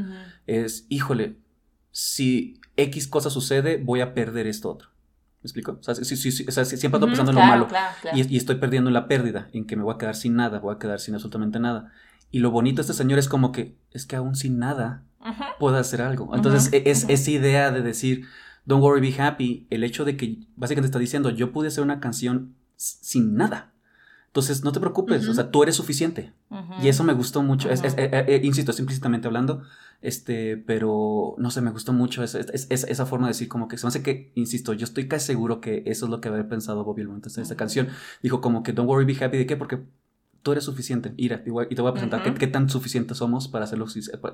es, 0.45 0.85
híjole, 0.89 1.37
si 1.91 2.59
X 2.75 3.07
cosa 3.07 3.29
sucede, 3.29 3.81
voy 3.81 4.01
a 4.01 4.13
perder 4.13 4.45
esto 4.45 4.69
otro. 4.69 4.89
¿Me 5.41 5.47
explico? 5.47 5.79
O 5.79 5.83
sea, 5.83 5.95
siempre 5.95 6.97
ando 6.97 7.07
pensando 7.07 7.31
en 7.31 7.37
lo 7.37 7.45
malo. 7.45 7.69
Y, 8.13 8.35
estoy 8.35 8.57
perdiendo 8.57 8.91
la 8.91 9.07
pérdida, 9.07 9.47
en 9.53 9.65
que 9.65 9.77
me 9.77 9.83
voy 9.83 9.95
a 9.95 9.97
quedar 9.97 10.15
sin 10.15 10.35
nada, 10.35 10.59
voy 10.59 10.75
a 10.75 10.77
quedar 10.77 10.99
sin 10.99 11.13
absolutamente 11.13 11.61
nada. 11.61 11.93
Y 12.29 12.39
lo 12.39 12.51
bonito 12.51 12.75
de 12.75 12.81
este 12.81 12.93
señor 12.93 13.19
es 13.19 13.29
como 13.29 13.53
que, 13.53 13.77
es 13.91 14.05
que 14.05 14.17
aún 14.17 14.35
sin 14.35 14.59
nada, 14.59 15.05
puedo 15.59 15.77
hacer 15.77 16.01
algo. 16.01 16.35
Entonces, 16.35 16.73
e, 16.73 16.91
es 16.91 17.05
esa 17.07 17.31
idea 17.31 17.71
de 17.71 17.81
decir, 17.81 18.25
don't 18.65 18.83
worry, 18.83 18.99
be 18.99 19.17
happy, 19.17 19.65
el 19.69 19.85
hecho 19.85 20.03
de 20.03 20.17
que 20.17 20.39
básicamente 20.57 20.87
está 20.87 20.99
diciendo, 20.99 21.29
yo 21.29 21.53
pude 21.53 21.69
hacer 21.69 21.85
una 21.85 22.01
canción 22.01 22.56
sin 22.77 23.35
nada. 23.35 23.73
Entonces, 24.27 24.63
no 24.63 24.71
te 24.71 24.79
preocupes, 24.79 25.27
o 25.27 25.33
sea, 25.33 25.49
tú 25.49 25.63
eres 25.63 25.75
suficiente. 25.75 26.31
Y 26.81 26.89
eso 26.89 27.03
me 27.03 27.13
gustó 27.13 27.41
mucho. 27.41 27.71
es, 27.71 27.81
eh, 27.83 27.91
eh, 27.97 28.41
insisto, 28.43 28.71
es 28.71 28.79
implícitamente 28.79 29.27
hablando, 29.27 29.63
este, 30.01 30.57
pero 30.57 31.33
no 31.39 31.49
sé, 31.49 31.61
me 31.61 31.71
gustó 31.71 31.91
mucho 31.91 32.23
esa, 32.23 32.39
esa 32.39 33.05
forma 33.07 33.25
de 33.27 33.31
decir 33.31 33.47
como 33.47 33.67
que 33.67 33.77
se 33.77 33.85
me 33.85 33.89
hace 33.89 34.03
que, 34.03 34.31
insisto, 34.35 34.73
yo 34.73 34.83
estoy 34.83 35.07
casi 35.07 35.25
seguro 35.25 35.59
que 35.59 35.81
eso 35.87 36.05
es 36.05 36.11
lo 36.11 36.21
que 36.21 36.29
había 36.29 36.47
pensado 36.47 36.83
Bobby 36.83 37.01
el 37.01 37.07
momento 37.07 37.29
de 37.29 37.41
esta 37.41 37.55
canción. 37.55 37.87
Dijo 38.21 38.39
como 38.39 38.61
que 38.61 38.73
don't 38.73 38.87
worry, 38.87 39.05
be 39.05 39.23
happy, 39.23 39.37
¿de 39.37 39.47
qué? 39.47 39.57
Porque 39.57 39.79
tú 40.47 40.53
eres 40.53 40.63
suficiente. 40.63 41.13
Mira, 41.17 41.43
y 41.69 41.75
te 41.75 41.81
voy 41.81 41.89
a 41.89 41.91
presentar 41.91 42.23
qué, 42.23 42.47
tan 42.47 42.69
suficientes 42.69 43.17
somos 43.17 43.49
para 43.49 43.65
hacerlo, 43.65 43.85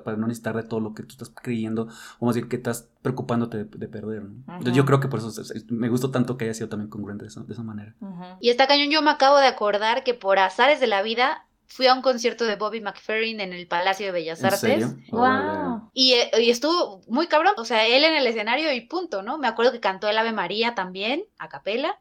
para 0.04 0.16
no 0.16 0.28
necesitar 0.28 0.54
de 0.54 0.62
todo 0.62 0.78
lo 0.78 0.94
que 0.94 1.02
tú 1.02 1.08
estás 1.10 1.28
creyendo, 1.28 1.88
o 2.20 2.26
más 2.26 2.36
bien 2.36 2.48
que 2.48 2.54
estás 2.54 2.88
preocupándote 3.02 3.64
de, 3.64 3.88
perder. 3.88 4.22
Entonces 4.46 4.76
yo 4.76 4.84
creo 4.84 5.00
que 5.00 5.08
por 5.08 5.18
eso 5.18 5.32
me 5.70 5.88
gustó 5.88 6.12
tanto 6.12 6.36
que 6.36 6.44
haya 6.44 6.54
sido 6.54 6.68
también 6.68 6.88
congruente 6.88 7.24
de 7.24 7.30
esa, 7.30 7.40
de 7.40 7.52
esa 7.52 7.64
manera. 7.64 7.96
Y 8.40 8.50
esta 8.50 8.68
cañón 8.68 8.90
yo 8.90 9.02
me 9.02 9.10
acabo 9.10 9.38
de 9.38 9.48
acordar 9.48 10.04
que 10.04 10.14
por 10.14 10.38
azares 10.38 10.78
de 10.78 10.86
la 10.86 11.02
vida 11.02 11.48
fui 11.66 11.88
a 11.88 11.94
un 11.94 12.02
concierto 12.02 12.44
de 12.44 12.54
Bobby 12.54 12.80
McFerrin 12.80 13.40
en 13.40 13.52
el 13.52 13.66
Palacio 13.66 14.06
de 14.06 14.12
Bellas 14.12 14.44
Artes. 14.44 14.94
Wow. 15.10 15.90
Y, 15.94 16.12
eh, 16.12 16.30
y, 16.40 16.50
estuvo 16.50 17.00
muy 17.08 17.26
cabrón. 17.26 17.54
O 17.56 17.64
sea, 17.64 17.88
él 17.88 18.04
en 18.04 18.14
el 18.14 18.28
escenario 18.28 18.72
y 18.72 18.82
punto, 18.82 19.24
¿no? 19.24 19.36
Me 19.36 19.48
acuerdo 19.48 19.72
que 19.72 19.80
cantó 19.80 20.08
el 20.08 20.16
Ave 20.16 20.30
María 20.30 20.76
también, 20.76 21.24
a 21.38 21.48
capela 21.48 21.98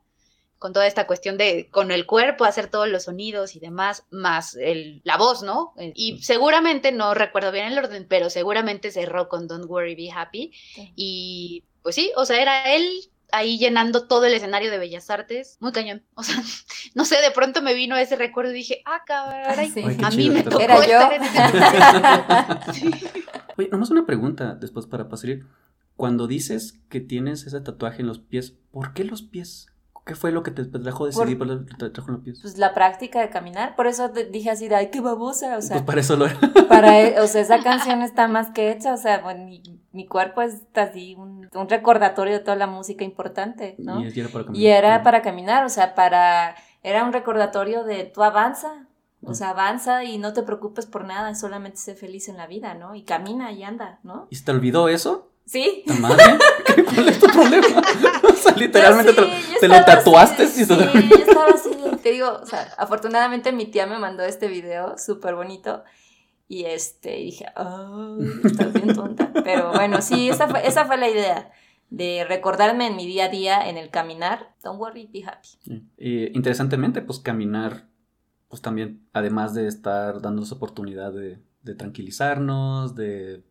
con 0.63 0.71
toda 0.71 0.87
esta 0.87 1.07
cuestión 1.07 1.37
de 1.37 1.67
con 1.71 1.91
el 1.91 2.05
cuerpo 2.05 2.45
hacer 2.45 2.67
todos 2.67 2.87
los 2.87 3.03
sonidos 3.03 3.53
y 3.57 3.59
demás, 3.59 4.05
más 4.11 4.55
el, 4.55 5.01
la 5.03 5.17
voz, 5.17 5.43
¿no? 5.43 5.73
Eh, 5.75 5.91
y 5.93 6.23
seguramente, 6.23 6.93
no 6.93 7.13
recuerdo 7.13 7.51
bien 7.51 7.65
el 7.65 7.77
orden, 7.77 8.05
pero 8.07 8.29
seguramente 8.29 8.89
cerró 8.89 9.27
con 9.27 9.49
Don't 9.49 9.65
Worry, 9.69 9.93
Be 9.93 10.09
Happy. 10.09 10.53
Y 10.95 11.65
pues 11.81 11.95
sí, 11.95 12.13
o 12.15 12.23
sea, 12.23 12.41
era 12.41 12.73
él 12.73 12.87
ahí 13.33 13.57
llenando 13.57 14.07
todo 14.07 14.23
el 14.23 14.33
escenario 14.35 14.71
de 14.71 14.77
Bellas 14.77 15.09
Artes, 15.09 15.57
muy 15.59 15.73
cañón. 15.73 16.01
O 16.15 16.23
sea, 16.23 16.41
no 16.95 17.03
sé, 17.03 17.17
de 17.21 17.31
pronto 17.31 17.61
me 17.61 17.73
vino 17.73 17.97
ese 17.97 18.15
recuerdo 18.15 18.51
y 18.51 18.55
dije, 18.55 18.83
ah, 18.85 19.01
cabrón, 19.05 19.43
a 20.01 20.11
mí 20.11 20.29
me 20.29 20.43
tocó 20.43 20.61
¿Era 20.61 20.87
yo? 20.87 21.09
Oye, 23.57 23.67
nomás 23.69 23.89
una 23.89 24.05
pregunta 24.05 24.55
después 24.55 24.85
para 24.85 25.09
pasar. 25.09 25.39
Cuando 25.97 26.25
dices 26.25 26.79
que 26.87 27.01
tienes 27.01 27.45
ese 27.45 27.59
tatuaje 27.59 27.99
en 27.99 28.07
los 28.07 28.19
pies, 28.19 28.55
¿por 28.71 28.93
qué 28.93 29.03
los 29.03 29.23
pies? 29.23 29.72
¿Qué 30.05 30.15
fue 30.15 30.33
lo 30.33 30.43
que 30.43 30.51
te 30.51 30.65
trajo 30.65 31.05
decidir 31.05 31.37
por, 31.37 31.65
te 31.65 31.89
trajo 31.89 32.11
los 32.11 32.21
pies? 32.21 32.39
Pues 32.41 32.57
la 32.57 32.73
práctica 32.73 33.21
de 33.21 33.29
caminar, 33.29 33.75
por 33.77 33.87
eso 33.87 34.09
te 34.09 34.25
dije 34.25 34.49
así 34.49 34.67
de, 34.67 34.75
ay, 34.75 34.89
qué 34.91 34.99
babosa, 34.99 35.57
o 35.57 35.61
sea. 35.61 35.77
Pues 35.77 35.85
para 35.85 36.01
eso 36.01 36.17
lo 36.17 36.25
era. 36.25 36.39
Para, 36.67 36.99
e, 36.99 37.21
o 37.21 37.27
sea, 37.27 37.41
esa 37.41 37.59
canción 37.63 38.01
está 38.01 38.27
más 38.27 38.49
que 38.49 38.71
hecha, 38.71 38.93
o 38.93 38.97
sea, 38.97 39.19
bueno, 39.19 39.45
mi, 39.45 39.61
mi 39.93 40.05
cuerpo 40.05 40.41
es 40.41 40.63
así, 40.75 41.15
un, 41.15 41.49
un, 41.53 41.69
recordatorio 41.69 42.33
de 42.33 42.39
toda 42.41 42.57
la 42.57 42.67
música 42.67 43.05
importante, 43.05 43.75
¿no? 43.77 44.01
Y, 44.01 44.19
era 44.19 44.27
para 44.27 44.45
caminar. 44.45 44.61
Y 44.61 44.67
era 44.67 45.03
para 45.03 45.21
caminar, 45.21 45.65
o 45.65 45.69
sea, 45.69 45.95
para, 45.95 46.55
era 46.81 47.05
un 47.05 47.13
recordatorio 47.13 47.85
de 47.85 48.03
tú 48.03 48.23
avanza, 48.23 48.87
o 49.25 49.33
sea, 49.33 49.51
avanza 49.51 50.03
y 50.03 50.17
no 50.17 50.33
te 50.33 50.43
preocupes 50.43 50.85
por 50.85 51.05
nada, 51.05 51.33
solamente 51.33 51.77
sé 51.77 51.95
feliz 51.95 52.27
en 52.27 52.35
la 52.35 52.45
vida, 52.45 52.73
¿no? 52.73 52.93
Y 52.93 53.03
camina 53.03 53.53
y 53.53 53.63
anda, 53.63 53.99
¿no? 54.03 54.27
¿Y 54.29 54.35
se 54.35 54.43
te 54.43 54.51
olvidó 54.51 54.89
eso? 54.89 55.29
Sí. 55.45 55.83
madre? 55.99 56.23
¿Cuál 56.95 57.09
es 57.09 57.19
tu 57.19 57.27
problema? 57.27 57.81
o 58.23 58.33
sea, 58.33 58.55
literalmente 58.55 59.13
te, 59.59 59.67
lo, 59.67 59.83
tatuaste 59.83 60.47
sí, 60.47 60.65
yo 60.65 60.75
estaba 60.75 61.47
así, 61.53 61.69
te 62.01 62.11
digo, 62.11 62.39
o 62.41 62.45
sea, 62.45 62.73
afortunadamente 62.77 63.51
mi 63.51 63.65
tía 63.65 63.85
me 63.85 63.99
mandó 63.99 64.23
este 64.23 64.47
video 64.47 64.97
súper 64.97 65.35
bonito 65.35 65.83
y 66.47 66.65
este, 66.65 67.15
dije, 67.17 67.45
oh, 67.55 68.17
estás 68.43 68.73
bien 68.73 68.93
tonta. 68.93 69.31
Pero 69.43 69.71
bueno, 69.71 70.01
sí, 70.01 70.29
esa 70.29 70.47
fue, 70.47 70.67
esa 70.67 70.85
fue 70.85 70.97
la 70.97 71.09
idea 71.09 71.51
de 71.89 72.25
recordarme 72.27 72.87
en 72.87 72.95
mi 72.95 73.05
día 73.05 73.25
a 73.25 73.29
día, 73.29 73.69
en 73.69 73.77
el 73.77 73.89
caminar, 73.89 74.55
don't 74.63 74.79
worry, 74.79 75.07
be 75.11 75.23
happy. 75.23 75.83
Y, 75.97 76.35
interesantemente, 76.35 77.01
pues 77.01 77.19
caminar, 77.19 77.87
pues 78.49 78.61
también, 78.61 79.07
además 79.13 79.53
de 79.53 79.67
estar 79.67 80.21
dándonos 80.21 80.51
oportunidad 80.51 81.13
de 81.13 81.39
de 81.63 81.75
tranquilizarnos, 81.75 82.95
de, 82.95 83.41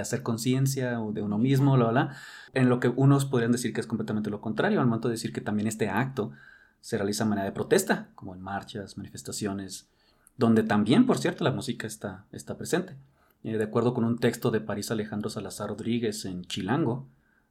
hacer 0.00 0.22
conciencia 0.22 0.98
de 1.12 1.22
uno 1.22 1.38
mismo, 1.38 1.76
la 1.76 1.90
bla, 1.90 2.16
en 2.54 2.68
lo 2.68 2.80
que 2.80 2.88
unos 2.88 3.26
podrían 3.26 3.52
decir 3.52 3.72
que 3.72 3.80
es 3.80 3.86
completamente 3.86 4.30
lo 4.30 4.40
contrario, 4.40 4.80
al 4.80 4.86
momento 4.86 5.08
de 5.08 5.12
decir 5.12 5.32
que 5.32 5.40
también 5.40 5.68
este 5.68 5.88
acto 5.88 6.32
se 6.80 6.96
realiza 6.96 7.24
de 7.24 7.30
manera 7.30 7.46
de 7.46 7.52
protesta, 7.52 8.08
como 8.14 8.34
en 8.34 8.40
marchas, 8.40 8.96
manifestaciones, 8.96 9.88
donde 10.36 10.62
también, 10.62 11.04
por 11.04 11.18
cierto, 11.18 11.44
la 11.44 11.52
música 11.52 11.86
está, 11.86 12.24
está 12.32 12.56
presente. 12.56 12.96
Eh, 13.44 13.58
de 13.58 13.64
acuerdo 13.64 13.94
con 13.94 14.04
un 14.04 14.18
texto 14.18 14.50
de 14.50 14.60
París 14.60 14.90
Alejandro 14.90 15.30
Salazar 15.30 15.68
Rodríguez 15.68 16.24
en 16.24 16.44
Chilango, 16.44 17.06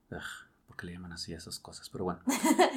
¿por 0.09 0.75
qué 0.75 0.87
le 0.87 0.93
llaman 0.93 1.13
así 1.13 1.33
esas 1.33 1.59
cosas? 1.59 1.89
Pero 1.89 2.05
bueno, 2.05 2.19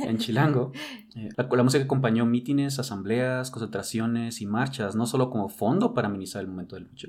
en 0.04 0.18
Chilango, 0.18 0.72
eh, 1.16 1.30
la, 1.36 1.48
la, 1.50 1.62
música 1.62 1.84
acompañó 1.84 2.26
mítines, 2.26 2.78
asambleas, 2.78 3.50
concentraciones 3.50 4.40
y 4.40 4.46
marchas, 4.46 4.94
no 4.94 5.06
solo 5.06 5.30
como 5.30 5.48
fondo 5.48 5.94
para 5.94 6.08
amenizar 6.08 6.42
el 6.42 6.48
momento 6.48 6.76
de 6.76 6.82
lucha, 6.82 7.08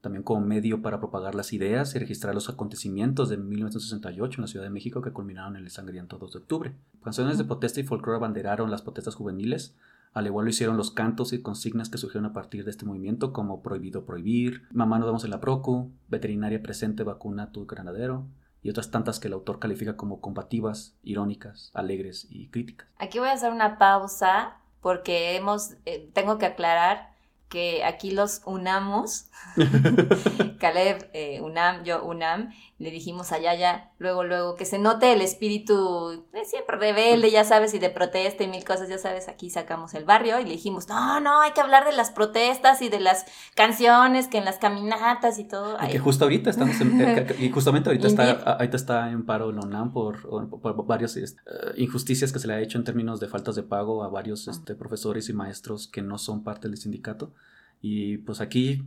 también 0.00 0.22
como 0.22 0.40
medio 0.40 0.82
para 0.82 0.98
propagar 0.98 1.34
las 1.34 1.52
ideas 1.52 1.94
y 1.94 1.98
registrar 1.98 2.34
los 2.34 2.48
acontecimientos 2.48 3.28
de 3.28 3.36
1968 3.36 4.36
en 4.36 4.42
la 4.42 4.48
Ciudad 4.48 4.64
de 4.64 4.70
México 4.70 5.02
que 5.02 5.12
culminaron 5.12 5.56
en 5.56 5.64
el 5.64 5.70
sangriento 5.70 6.18
2 6.18 6.32
de 6.32 6.38
octubre. 6.38 6.72
Canciones 7.02 7.38
de 7.38 7.44
protesta 7.44 7.80
y 7.80 7.84
folclore 7.84 8.16
abanderaron 8.16 8.70
las 8.70 8.82
protestas 8.82 9.14
juveniles, 9.14 9.76
al 10.12 10.26
igual 10.26 10.44
lo 10.44 10.50
hicieron 10.50 10.76
los 10.76 10.90
cantos 10.90 11.32
y 11.32 11.42
consignas 11.42 11.88
que 11.88 11.98
surgieron 11.98 12.26
a 12.26 12.32
partir 12.32 12.64
de 12.64 12.70
este 12.70 12.84
movimiento 12.84 13.32
como 13.32 13.62
prohibido 13.62 14.04
prohibir, 14.04 14.62
mamá 14.72 14.98
nos 14.98 15.06
vamos 15.06 15.24
en 15.24 15.30
la 15.30 15.40
procu, 15.40 15.92
veterinaria 16.08 16.62
presente 16.62 17.04
vacuna 17.04 17.52
tu 17.52 17.66
granadero, 17.66 18.26
y 18.62 18.70
otras 18.70 18.90
tantas 18.90 19.20
que 19.20 19.28
el 19.28 19.34
autor 19.34 19.58
califica 19.58 19.96
como 19.96 20.20
combativas, 20.20 20.96
irónicas, 21.02 21.70
alegres 21.74 22.26
y 22.28 22.48
críticas. 22.48 22.88
Aquí 22.98 23.18
voy 23.18 23.28
a 23.28 23.32
hacer 23.32 23.52
una 23.52 23.78
pausa 23.78 24.58
porque 24.80 25.36
hemos, 25.36 25.74
eh, 25.86 26.10
tengo 26.12 26.38
que 26.38 26.46
aclarar 26.46 27.09
que 27.50 27.84
aquí 27.84 28.12
los 28.12 28.42
unamos, 28.46 29.26
Caleb, 30.60 31.10
eh, 31.12 31.40
Unam, 31.42 31.82
yo 31.82 32.04
Unam, 32.04 32.50
le 32.78 32.90
dijimos 32.90 33.32
a 33.32 33.38
Yaya, 33.38 33.90
luego, 33.98 34.24
luego, 34.24 34.54
que 34.54 34.64
se 34.64 34.78
note 34.78 35.12
el 35.12 35.20
espíritu 35.20 36.24
de 36.32 36.44
siempre 36.44 36.78
rebelde, 36.78 37.30
ya 37.30 37.44
sabes, 37.44 37.74
y 37.74 37.78
de 37.78 37.90
protesta 37.90 38.44
y 38.44 38.48
mil 38.48 38.64
cosas, 38.64 38.88
ya 38.88 38.96
sabes, 38.98 39.28
aquí 39.28 39.50
sacamos 39.50 39.92
el 39.94 40.04
barrio 40.04 40.40
y 40.40 40.44
le 40.44 40.52
dijimos, 40.52 40.88
no, 40.88 41.20
no, 41.20 41.42
hay 41.42 41.50
que 41.50 41.60
hablar 41.60 41.84
de 41.84 41.92
las 41.92 42.10
protestas 42.10 42.80
y 42.82 42.88
de 42.88 43.00
las 43.00 43.26
canciones, 43.54 44.28
que 44.28 44.38
en 44.38 44.44
las 44.44 44.58
caminatas 44.58 45.38
y 45.38 45.44
todo. 45.44 45.76
Y 45.84 45.90
que 45.90 45.98
justo 45.98 46.24
ahorita 46.24 46.50
estamos 46.50 46.80
en, 46.80 47.00
eh, 47.00 47.36
y 47.38 47.50
justamente 47.50 47.90
ahorita 47.90 48.06
está, 48.06 48.30
ahorita 48.30 48.76
está 48.76 49.10
en 49.10 49.26
paro 49.26 49.50
la 49.50 49.60
UNAM 49.62 49.92
por, 49.92 50.22
por, 50.48 50.86
varias 50.86 51.16
este, 51.16 51.42
injusticias 51.76 52.32
que 52.32 52.38
se 52.38 52.46
le 52.46 52.54
ha 52.54 52.60
hecho 52.60 52.78
en 52.78 52.84
términos 52.84 53.18
de 53.18 53.28
faltas 53.28 53.56
de 53.56 53.64
pago 53.64 54.04
a 54.04 54.08
varios 54.08 54.46
este, 54.48 54.74
profesores 54.76 55.28
y 55.28 55.32
maestros 55.32 55.88
que 55.88 56.00
no 56.00 56.16
son 56.16 56.44
parte 56.44 56.68
del 56.68 56.78
sindicato. 56.78 57.32
Y 57.80 58.18
pues 58.18 58.40
aquí 58.40 58.84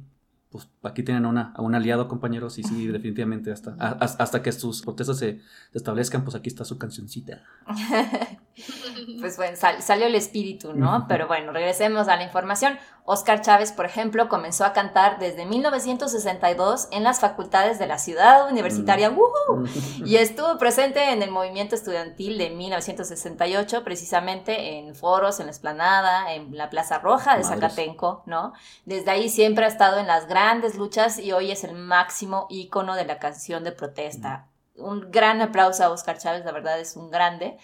pues 0.53 0.69
aquí 0.83 1.01
tienen 1.01 1.25
una, 1.25 1.51
a 1.55 1.63
un 1.63 1.73
aliado, 1.73 2.07
compañeros, 2.07 2.59
y 2.59 2.63
sí, 2.63 2.85
definitivamente 2.85 3.51
hasta, 3.51 3.73
hasta 3.73 4.43
que 4.43 4.51
sus 4.51 4.83
protestas 4.83 5.17
se, 5.17 5.41
establezcan, 5.73 6.23
pues 6.23 6.35
aquí 6.35 6.47
está 6.47 6.63
su 6.63 6.77
cancioncita. 6.77 7.41
pues 9.19 9.35
bueno, 9.37 9.57
salió 9.79 10.05
el 10.05 10.13
espíritu, 10.13 10.73
¿no? 10.73 11.07
Pero 11.09 11.27
bueno, 11.27 11.51
regresemos 11.53 12.07
a 12.07 12.17
la 12.17 12.23
información. 12.23 12.77
Oscar 13.05 13.41
Chávez, 13.41 13.73
por 13.73 13.85
ejemplo, 13.85 14.29
comenzó 14.29 14.63
a 14.63 14.71
cantar 14.71 15.19
desde 15.19 15.45
1962 15.45 16.87
en 16.91 17.03
las 17.03 17.19
facultades 17.19 17.77
de 17.77 17.85
la 17.85 17.99
ciudad 17.99 18.49
universitaria 18.49 19.09
mm. 19.09 19.65
y 20.05 20.15
estuvo 20.15 20.57
presente 20.57 21.11
en 21.11 21.21
el 21.21 21.29
movimiento 21.29 21.75
estudiantil 21.75 22.37
de 22.37 22.51
1968, 22.51 23.83
precisamente 23.83 24.77
en 24.77 24.95
foros, 24.95 25.41
en 25.41 25.47
la 25.47 25.51
esplanada, 25.51 26.33
en 26.33 26.55
la 26.55 26.69
Plaza 26.69 26.99
Roja 26.99 27.37
de 27.37 27.43
Zacatenco, 27.43 28.23
¿no? 28.25 28.53
Desde 28.85 29.11
ahí 29.11 29.27
siempre 29.27 29.65
ha 29.65 29.67
estado 29.67 29.99
en 29.99 30.07
las 30.07 30.27
grandes 30.27 30.75
luchas 30.75 31.19
y 31.19 31.33
hoy 31.33 31.51
es 31.51 31.65
el 31.65 31.75
máximo 31.75 32.47
ícono 32.49 32.95
de 32.95 33.03
la 33.03 33.19
canción 33.19 33.65
de 33.65 33.73
protesta. 33.73 34.47
Mm. 34.75 34.83
Un 34.83 35.11
gran 35.11 35.41
aplauso 35.41 35.83
a 35.83 35.89
Oscar 35.89 36.17
Chávez, 36.17 36.45
la 36.45 36.53
verdad 36.53 36.79
es 36.79 36.95
un 36.95 37.11
grande. 37.11 37.57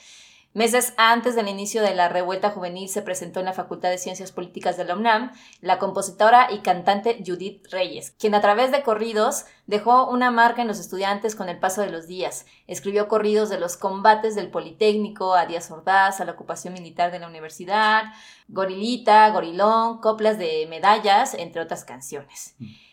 Meses 0.55 0.95
antes 0.97 1.35
del 1.35 1.47
inicio 1.47 1.83
de 1.83 1.93
la 1.93 2.09
revuelta 2.09 2.49
juvenil 2.49 2.89
se 2.89 3.03
presentó 3.03 3.39
en 3.39 3.45
la 3.45 3.53
Facultad 3.53 3.91
de 3.91 3.99
Ciencias 3.99 4.31
Políticas 4.31 4.77
de 4.77 4.83
la 4.83 4.95
UNAM 4.95 5.31
la 5.61 5.77
compositora 5.77 6.51
y 6.51 6.59
cantante 6.59 7.23
Judith 7.23 7.67
Reyes, 7.71 8.15
quien 8.17 8.33
a 8.33 8.41
través 8.41 8.71
de 8.71 8.81
corridos 8.81 9.45
dejó 9.67 10.09
una 10.09 10.31
marca 10.31 10.63
en 10.63 10.67
los 10.67 10.79
estudiantes 10.79 11.35
con 11.35 11.49
el 11.49 11.59
paso 11.59 11.81
de 11.81 11.91
los 11.91 12.07
días. 12.07 12.47
Escribió 12.65 13.07
corridos 13.07 13.49
de 13.49 13.59
los 13.59 13.77
combates 13.77 14.33
del 14.33 14.49
Politécnico, 14.49 15.35
a 15.35 15.45
Díaz 15.45 15.69
Ordaz, 15.69 16.19
a 16.19 16.25
la 16.25 16.31
ocupación 16.31 16.73
militar 16.73 17.11
de 17.11 17.19
la 17.19 17.27
universidad, 17.27 18.05
Gorilita, 18.47 19.29
Gorilón, 19.29 19.99
coplas 20.01 20.39
de 20.39 20.65
medallas, 20.67 21.35
entre 21.35 21.61
otras 21.61 21.85
canciones. 21.85 22.55
Mm. 22.57 22.88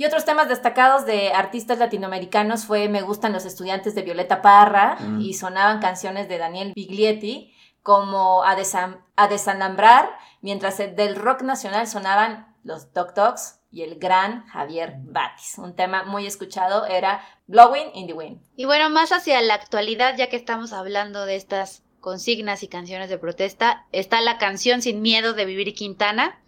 Y 0.00 0.06
otros 0.06 0.24
temas 0.24 0.48
destacados 0.48 1.04
de 1.04 1.34
artistas 1.34 1.78
latinoamericanos 1.78 2.64
fue 2.64 2.88
Me 2.88 3.02
gustan 3.02 3.34
los 3.34 3.44
estudiantes 3.44 3.94
de 3.94 4.00
Violeta 4.00 4.40
Parra 4.40 4.96
mm. 4.98 5.20
y 5.20 5.34
sonaban 5.34 5.78
canciones 5.78 6.26
de 6.26 6.38
Daniel 6.38 6.72
Biglietti 6.74 7.54
como 7.82 8.42
A, 8.42 8.56
Desanambrar, 8.56 10.08
mientras 10.40 10.78
del 10.78 11.16
rock 11.16 11.42
nacional 11.42 11.86
sonaban 11.86 12.56
los 12.64 12.94
Doc 12.94 13.12
Dogs 13.12 13.60
y 13.70 13.82
el 13.82 13.98
gran 13.98 14.46
Javier 14.46 14.94
Batis. 15.00 15.58
Un 15.58 15.76
tema 15.76 16.04
muy 16.04 16.26
escuchado 16.26 16.86
era 16.86 17.20
Blowing 17.46 17.90
in 17.92 18.06
the 18.06 18.14
Wind. 18.14 18.40
Y 18.56 18.64
bueno, 18.64 18.88
más 18.88 19.12
hacia 19.12 19.42
la 19.42 19.52
actualidad, 19.52 20.16
ya 20.16 20.30
que 20.30 20.36
estamos 20.36 20.72
hablando 20.72 21.26
de 21.26 21.36
estas 21.36 21.82
consignas 22.00 22.62
y 22.62 22.68
canciones 22.68 23.10
de 23.10 23.18
protesta, 23.18 23.86
está 23.92 24.22
la 24.22 24.38
canción 24.38 24.80
Sin 24.80 25.02
Miedo 25.02 25.34
de 25.34 25.44
Vivir 25.44 25.74
Quintana, 25.74 26.40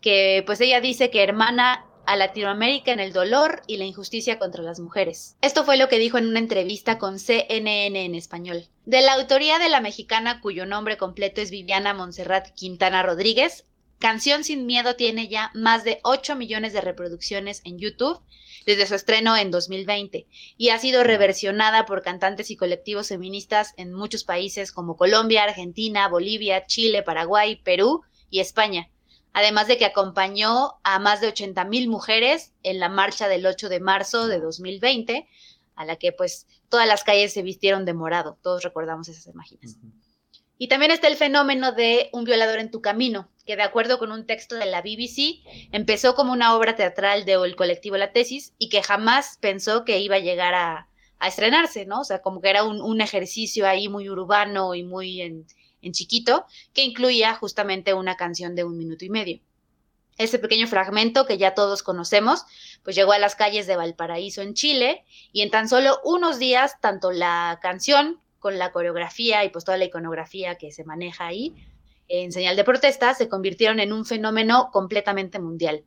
que 0.00 0.42
pues 0.44 0.60
ella 0.60 0.80
dice 0.80 1.10
que 1.10 1.22
hermana 1.22 1.85
a 2.06 2.16
Latinoamérica 2.16 2.92
en 2.92 3.00
el 3.00 3.12
dolor 3.12 3.62
y 3.66 3.76
la 3.76 3.84
injusticia 3.84 4.38
contra 4.38 4.62
las 4.62 4.80
mujeres. 4.80 5.36
Esto 5.40 5.64
fue 5.64 5.76
lo 5.76 5.88
que 5.88 5.98
dijo 5.98 6.18
en 6.18 6.26
una 6.26 6.38
entrevista 6.38 6.98
con 6.98 7.18
CNN 7.18 8.04
en 8.04 8.14
español. 8.14 8.66
De 8.84 9.02
la 9.02 9.14
autoría 9.14 9.58
de 9.58 9.68
la 9.68 9.80
mexicana 9.80 10.40
cuyo 10.40 10.66
nombre 10.66 10.96
completo 10.96 11.40
es 11.40 11.50
Viviana 11.50 11.94
Montserrat 11.94 12.50
Quintana 12.54 13.02
Rodríguez, 13.02 13.64
Canción 13.98 14.44
sin 14.44 14.66
Miedo 14.66 14.94
tiene 14.94 15.28
ya 15.28 15.50
más 15.54 15.82
de 15.82 16.00
8 16.02 16.36
millones 16.36 16.74
de 16.74 16.82
reproducciones 16.82 17.62
en 17.64 17.78
YouTube 17.78 18.20
desde 18.66 18.86
su 18.86 18.94
estreno 18.94 19.36
en 19.38 19.50
2020 19.50 20.26
y 20.58 20.68
ha 20.68 20.78
sido 20.78 21.02
reversionada 21.02 21.86
por 21.86 22.02
cantantes 22.02 22.50
y 22.50 22.56
colectivos 22.56 23.08
feministas 23.08 23.72
en 23.78 23.94
muchos 23.94 24.24
países 24.24 24.70
como 24.70 24.96
Colombia, 24.98 25.44
Argentina, 25.44 26.08
Bolivia, 26.08 26.66
Chile, 26.66 27.02
Paraguay, 27.02 27.56
Perú 27.56 28.02
y 28.28 28.40
España 28.40 28.90
además 29.36 29.66
de 29.66 29.76
que 29.76 29.84
acompañó 29.84 30.80
a 30.82 30.98
más 30.98 31.20
de 31.20 31.28
80 31.28 31.66
mil 31.66 31.90
mujeres 31.90 32.54
en 32.62 32.80
la 32.80 32.88
marcha 32.88 33.28
del 33.28 33.44
8 33.44 33.68
de 33.68 33.80
marzo 33.80 34.28
de 34.28 34.40
2020, 34.40 35.28
a 35.74 35.84
la 35.84 35.96
que 35.96 36.10
pues 36.10 36.46
todas 36.70 36.88
las 36.88 37.04
calles 37.04 37.34
se 37.34 37.42
vistieron 37.42 37.84
de 37.84 37.92
morado, 37.92 38.38
todos 38.42 38.62
recordamos 38.62 39.08
esas 39.08 39.26
imágenes. 39.26 39.76
Y 40.56 40.68
también 40.68 40.90
está 40.90 41.08
el 41.08 41.16
fenómeno 41.16 41.72
de 41.72 42.08
Un 42.14 42.24
violador 42.24 42.60
en 42.60 42.70
tu 42.70 42.80
camino, 42.80 43.28
que 43.44 43.56
de 43.56 43.62
acuerdo 43.62 43.98
con 43.98 44.10
un 44.10 44.24
texto 44.24 44.54
de 44.54 44.64
la 44.64 44.80
BBC, 44.80 45.42
empezó 45.70 46.14
como 46.14 46.32
una 46.32 46.56
obra 46.56 46.74
teatral 46.74 47.26
del 47.26 47.56
colectivo 47.56 47.98
La 47.98 48.12
Tesis 48.12 48.54
y 48.56 48.70
que 48.70 48.82
jamás 48.82 49.36
pensó 49.42 49.84
que 49.84 50.00
iba 50.00 50.16
a 50.16 50.20
llegar 50.20 50.54
a, 50.54 50.88
estrenarse, 51.20 51.84
¿no? 51.84 52.00
O 52.00 52.04
sea, 52.04 52.22
como 52.22 52.40
que 52.40 52.48
era 52.48 52.64
un, 52.64 52.80
un 52.80 53.02
ejercicio 53.02 53.66
ahí 53.66 53.90
muy 53.90 54.08
urbano 54.08 54.74
y 54.74 54.82
muy 54.82 55.20
en, 55.20 55.46
en 55.86 55.92
chiquito, 55.92 56.44
que 56.74 56.84
incluía 56.84 57.34
justamente 57.34 57.94
una 57.94 58.16
canción 58.16 58.54
de 58.54 58.64
un 58.64 58.76
minuto 58.76 59.04
y 59.04 59.10
medio. 59.10 59.40
Ese 60.18 60.38
pequeño 60.38 60.66
fragmento 60.66 61.26
que 61.26 61.38
ya 61.38 61.54
todos 61.54 61.82
conocemos, 61.82 62.44
pues 62.82 62.96
llegó 62.96 63.12
a 63.12 63.18
las 63.18 63.36
calles 63.36 63.66
de 63.66 63.76
Valparaíso 63.76 64.42
en 64.42 64.54
Chile 64.54 65.04
y 65.32 65.42
en 65.42 65.50
tan 65.50 65.68
solo 65.68 66.00
unos 66.04 66.38
días, 66.38 66.80
tanto 66.80 67.12
la 67.12 67.58
canción 67.60 68.20
con 68.38 68.58
la 68.58 68.72
coreografía 68.72 69.44
y 69.44 69.50
pues 69.50 69.64
toda 69.64 69.76
la 69.76 69.84
iconografía 69.84 70.56
que 70.56 70.72
se 70.72 70.84
maneja 70.84 71.26
ahí 71.26 71.54
en 72.08 72.32
señal 72.32 72.56
de 72.56 72.64
protesta 72.64 73.14
se 73.14 73.28
convirtieron 73.28 73.80
en 73.80 73.92
un 73.92 74.04
fenómeno 74.04 74.70
completamente 74.72 75.38
mundial. 75.38 75.84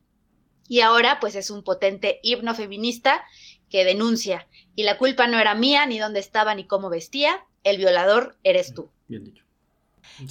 Y 0.68 0.80
ahora 0.80 1.18
pues 1.20 1.34
es 1.34 1.50
un 1.50 1.64
potente 1.64 2.20
himno 2.22 2.54
feminista 2.54 3.24
que 3.68 3.84
denuncia 3.84 4.46
y 4.74 4.84
la 4.84 4.98
culpa 4.98 5.26
no 5.26 5.38
era 5.38 5.54
mía, 5.54 5.86
ni 5.86 5.98
dónde 5.98 6.20
estaba, 6.20 6.54
ni 6.54 6.66
cómo 6.66 6.90
vestía, 6.90 7.44
el 7.64 7.78
violador 7.78 8.36
eres 8.42 8.74
tú. 8.74 8.90
Bien 9.08 9.24
dicho. 9.24 9.44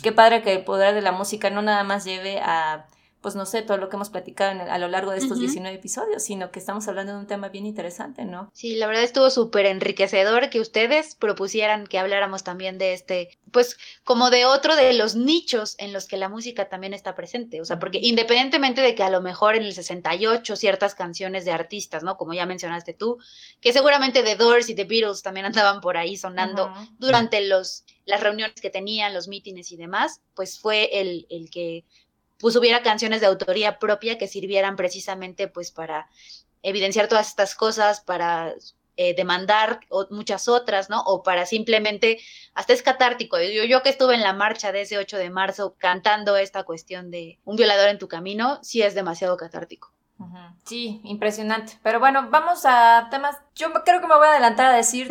Qué 0.01 0.11
padre 0.11 0.41
que 0.41 0.53
el 0.53 0.63
poder 0.63 0.93
de 0.93 1.01
la 1.01 1.11
música 1.11 1.49
no 1.49 1.61
nada 1.61 1.83
más 1.83 2.05
lleve 2.05 2.39
a 2.39 2.87
pues 3.21 3.35
no 3.35 3.45
sé, 3.45 3.61
todo 3.61 3.77
lo 3.77 3.89
que 3.89 3.97
hemos 3.97 4.09
platicado 4.09 4.61
a 4.69 4.77
lo 4.77 4.87
largo 4.87 5.11
de 5.11 5.17
estos 5.17 5.39
19 5.39 5.75
episodios, 5.75 6.23
sino 6.23 6.51
que 6.51 6.59
estamos 6.59 6.87
hablando 6.87 7.13
de 7.13 7.19
un 7.19 7.27
tema 7.27 7.49
bien 7.49 7.65
interesante, 7.65 8.23
¿no? 8.23 8.49
Sí, 8.53 8.75
la 8.75 8.87
verdad 8.87 9.03
estuvo 9.03 9.29
súper 9.29 9.65
enriquecedor 9.65 10.49
que 10.49 10.59
ustedes 10.59 11.15
propusieran 11.15 11.85
que 11.85 11.99
habláramos 11.99 12.43
también 12.43 12.77
de 12.77 12.93
este, 12.93 13.37
pues 13.51 13.77
como 14.03 14.29
de 14.29 14.45
otro 14.45 14.75
de 14.75 14.93
los 14.93 15.15
nichos 15.15 15.75
en 15.79 15.91
los 15.91 16.07
que 16.07 16.17
la 16.17 16.29
música 16.29 16.69
también 16.69 16.93
está 16.93 17.15
presente, 17.15 17.59
o 17.59 17.65
sea, 17.65 17.77
porque 17.77 17.99
independientemente 18.01 18.81
de 18.81 18.95
que 18.95 19.03
a 19.03 19.09
lo 19.09 19.21
mejor 19.21 19.55
en 19.55 19.63
el 19.63 19.73
68 19.73 20.55
ciertas 20.55 20.95
canciones 20.95 21.43
de 21.43 21.51
artistas, 21.51 22.03
¿no? 22.03 22.15
Como 22.15 22.33
ya 22.33 22.45
mencionaste 22.45 22.93
tú, 22.93 23.17
que 23.59 23.73
seguramente 23.73 24.23
The 24.23 24.35
Doors 24.35 24.69
y 24.69 24.75
The 24.75 24.85
Beatles 24.85 25.23
también 25.23 25.45
andaban 25.45 25.81
por 25.81 25.97
ahí 25.97 26.15
sonando 26.15 26.71
durante 26.97 27.41
los 27.41 27.83
las 28.05 28.21
reuniones 28.21 28.59
que 28.59 28.71
tenían, 28.71 29.13
los 29.13 29.27
mítines 29.27 29.71
y 29.71 29.77
demás, 29.77 30.21
pues 30.33 30.59
fue 30.59 30.99
el, 30.99 31.27
el 31.29 31.49
que 31.51 31.85
pues 32.39 32.55
hubiera 32.55 32.81
canciones 32.81 33.21
de 33.21 33.27
autoría 33.27 33.79
propia 33.79 34.17
que 34.17 34.27
sirvieran 34.27 34.75
precisamente 34.75 35.47
pues 35.47 35.71
para 35.71 36.07
evidenciar 36.63 37.07
todas 37.07 37.27
estas 37.27 37.55
cosas, 37.55 38.01
para 38.01 38.55
eh, 39.01 39.15
demandar 39.15 39.79
muchas 40.09 40.47
otras, 40.47 40.89
¿no? 40.89 41.01
O 41.03 41.23
para 41.23 41.45
simplemente, 41.45 42.19
hasta 42.53 42.73
es 42.73 42.83
catártico. 42.83 43.37
Yo, 43.39 43.63
yo 43.63 43.81
que 43.81 43.89
estuve 43.89 44.15
en 44.15 44.21
la 44.21 44.33
marcha 44.33 44.71
de 44.71 44.81
ese 44.81 44.97
8 44.97 45.17
de 45.17 45.29
marzo 45.29 45.75
cantando 45.77 46.35
esta 46.35 46.63
cuestión 46.63 47.09
de 47.09 47.39
un 47.45 47.55
violador 47.55 47.87
en 47.89 47.97
tu 47.97 48.09
camino, 48.09 48.59
sí 48.61 48.81
es 48.81 48.95
demasiado 48.95 49.37
catártico. 49.37 49.93
Sí, 50.65 50.99
impresionante. 51.05 51.79
Pero 51.81 52.01
bueno, 52.01 52.27
vamos 52.29 52.65
a 52.65 53.07
temas. 53.09 53.37
Yo 53.55 53.71
creo 53.85 54.01
que 54.01 54.07
me 54.07 54.17
voy 54.17 54.27
a 54.27 54.31
adelantar 54.31 54.73
a 54.73 54.75
decir 54.75 55.09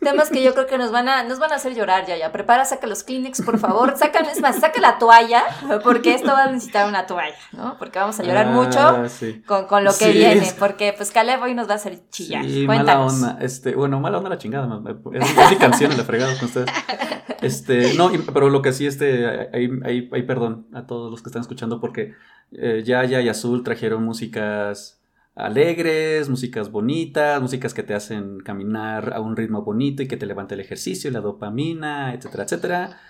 temas 0.00 0.30
que 0.30 0.42
yo 0.42 0.54
creo 0.54 0.66
que 0.66 0.78
nos 0.78 0.92
van 0.92 1.08
a, 1.08 1.22
nos 1.24 1.38
van 1.38 1.52
a 1.52 1.56
hacer 1.56 1.74
llorar 1.74 2.06
ya, 2.06 2.16
ya. 2.16 2.32
Prepara, 2.32 2.64
saca 2.64 2.86
los 2.86 3.02
Kleenex, 3.02 3.42
por 3.42 3.58
favor. 3.58 3.96
Saca, 3.96 4.20
es 4.20 4.40
más, 4.40 4.60
saca 4.60 4.80
la 4.80 4.98
toalla, 4.98 5.44
porque 5.82 6.14
esto 6.14 6.28
va 6.28 6.44
a 6.44 6.52
necesitar 6.52 6.88
una 6.88 7.06
toalla, 7.06 7.34
¿no? 7.52 7.76
Porque 7.78 7.98
vamos 7.98 8.18
a 8.20 8.22
llorar 8.22 8.48
ah, 8.48 8.50
mucho 8.50 9.44
con, 9.46 9.66
con, 9.66 9.84
lo 9.84 9.96
que 9.96 10.10
viene, 10.12 10.52
porque 10.58 10.94
pues 10.96 11.10
Caleb 11.10 11.42
hoy 11.42 11.54
nos 11.54 11.68
va 11.68 11.72
a 11.72 11.76
hacer 11.76 12.00
chillar. 12.10 12.44
Sí, 12.44 12.66
mala 12.66 13.00
onda. 13.00 13.38
Este, 13.40 13.74
bueno, 13.74 14.00
mala 14.00 14.18
onda 14.18 14.30
la 14.30 14.38
chingada, 14.38 14.80
es, 15.12 15.50
mi 15.50 15.56
canción, 15.56 15.96
la 15.96 16.04
fregada 16.04 16.36
con 16.36 16.46
ustedes. 16.46 16.70
Este, 17.42 17.94
no, 17.94 18.10
pero 18.32 18.48
lo 18.50 18.62
que 18.62 18.72
sí, 18.72 18.86
este, 18.86 19.48
hay, 19.52 19.68
hay, 19.84 20.08
hay 20.12 20.22
perdón 20.22 20.66
a 20.72 20.86
todos 20.86 21.10
los 21.10 21.22
que 21.22 21.28
están 21.28 21.42
escuchando, 21.42 21.80
porque 21.80 22.14
eh, 22.52 22.82
ya, 22.84 23.04
ya 23.04 23.20
y 23.20 23.28
Azul 23.28 23.62
trajeron 23.62 24.04
músicas 24.04 25.00
alegres, 25.36 26.28
músicas 26.28 26.72
bonitas, 26.72 27.40
músicas 27.40 27.74
que 27.74 27.82
te 27.82 27.94
hacen 27.94 28.40
caminar 28.40 29.12
a 29.14 29.20
un 29.20 29.36
ritmo 29.36 29.62
bonito 29.62 30.02
y 30.02 30.08
que 30.08 30.16
te 30.16 30.26
levanta 30.26 30.54
el 30.54 30.60
ejercicio, 30.60 31.10
la 31.10 31.20
dopamina, 31.20 32.14
etcétera, 32.14 32.44
etcétera. 32.44 33.00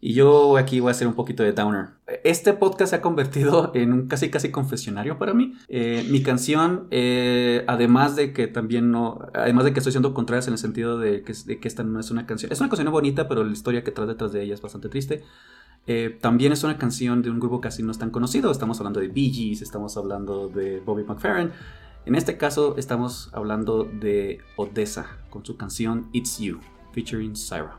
Y 0.00 0.12
yo 0.12 0.58
aquí 0.58 0.80
voy 0.80 0.88
a 0.88 0.90
hacer 0.90 1.06
un 1.06 1.14
poquito 1.14 1.42
de 1.42 1.52
downer. 1.52 1.86
Este 2.24 2.52
podcast 2.52 2.90
se 2.90 2.96
ha 2.96 3.00
convertido 3.00 3.70
en 3.74 3.92
un 3.92 4.08
casi 4.08 4.30
casi 4.30 4.50
confesionario 4.50 5.18
para 5.18 5.34
mí. 5.34 5.54
Eh, 5.68 6.06
mi 6.10 6.22
canción, 6.22 6.88
eh, 6.90 7.64
además 7.66 8.16
de 8.16 8.32
que 8.32 8.46
también 8.46 8.90
no, 8.90 9.18
además 9.34 9.64
de 9.64 9.72
que 9.72 9.80
estoy 9.80 9.92
siendo 9.92 10.12
contrarias 10.14 10.46
en 10.46 10.54
el 10.54 10.58
sentido 10.58 10.98
de 10.98 11.22
que, 11.22 11.32
de 11.46 11.60
que, 11.60 11.68
esta 11.68 11.84
no 11.84 12.00
es 12.00 12.10
una 12.10 12.26
canción, 12.26 12.52
es 12.52 12.60
una 12.60 12.68
canción 12.68 12.90
bonita, 12.92 13.28
pero 13.28 13.44
la 13.44 13.52
historia 13.52 13.84
que 13.84 13.92
trae 13.92 14.06
detrás 14.06 14.32
de 14.32 14.42
ella 14.42 14.54
es 14.54 14.60
bastante 14.60 14.88
triste. 14.88 15.22
Eh, 15.86 16.16
también 16.20 16.52
es 16.52 16.64
una 16.64 16.78
canción 16.78 17.20
de 17.22 17.30
un 17.30 17.38
grupo 17.38 17.60
casi 17.60 17.82
no 17.82 17.90
es 17.90 17.98
tan 17.98 18.10
conocido. 18.10 18.50
Estamos 18.50 18.78
hablando 18.78 19.00
de 19.00 19.08
Bee 19.08 19.30
Gees, 19.30 19.62
estamos 19.62 19.96
hablando 19.96 20.48
de 20.48 20.80
Bobby 20.80 21.04
McFerrin. 21.04 21.50
En 22.06 22.14
este 22.14 22.36
caso 22.36 22.76
estamos 22.76 23.30
hablando 23.32 23.84
de 23.84 24.40
Odessa 24.56 25.06
con 25.30 25.44
su 25.44 25.56
canción 25.56 26.08
It's 26.12 26.38
You, 26.38 26.60
featuring 26.92 27.34
Syra. 27.34 27.78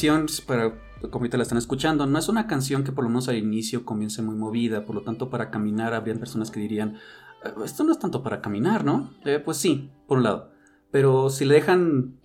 Canción, 0.00 0.26
para 0.46 0.72
como 1.10 1.22
ahorita 1.22 1.36
la 1.36 1.42
están 1.42 1.58
escuchando, 1.58 2.06
no 2.06 2.18
es 2.18 2.28
una 2.28 2.46
canción 2.46 2.84
que 2.84 2.92
por 2.92 3.04
lo 3.04 3.10
menos 3.10 3.28
al 3.28 3.36
inicio 3.36 3.84
comience 3.84 4.22
muy 4.22 4.34
movida, 4.34 4.84
por 4.84 4.94
lo 4.94 5.02
tanto 5.02 5.30
para 5.30 5.50
caminar 5.50 5.94
habrían 5.94 6.18
personas 6.18 6.50
que 6.50 6.60
dirían, 6.60 6.96
eh, 7.44 7.52
esto 7.64 7.84
no 7.84 7.92
es 7.92 7.98
tanto 7.98 8.22
para 8.22 8.40
caminar, 8.40 8.84
¿no? 8.84 9.10
Eh, 9.24 9.40
pues 9.42 9.56
sí, 9.56 9.90
por 10.06 10.18
un 10.18 10.24
lado. 10.24 10.50
Pero 10.90 11.30
si 11.30 11.44
le 11.44 11.54
dejan 11.54 12.18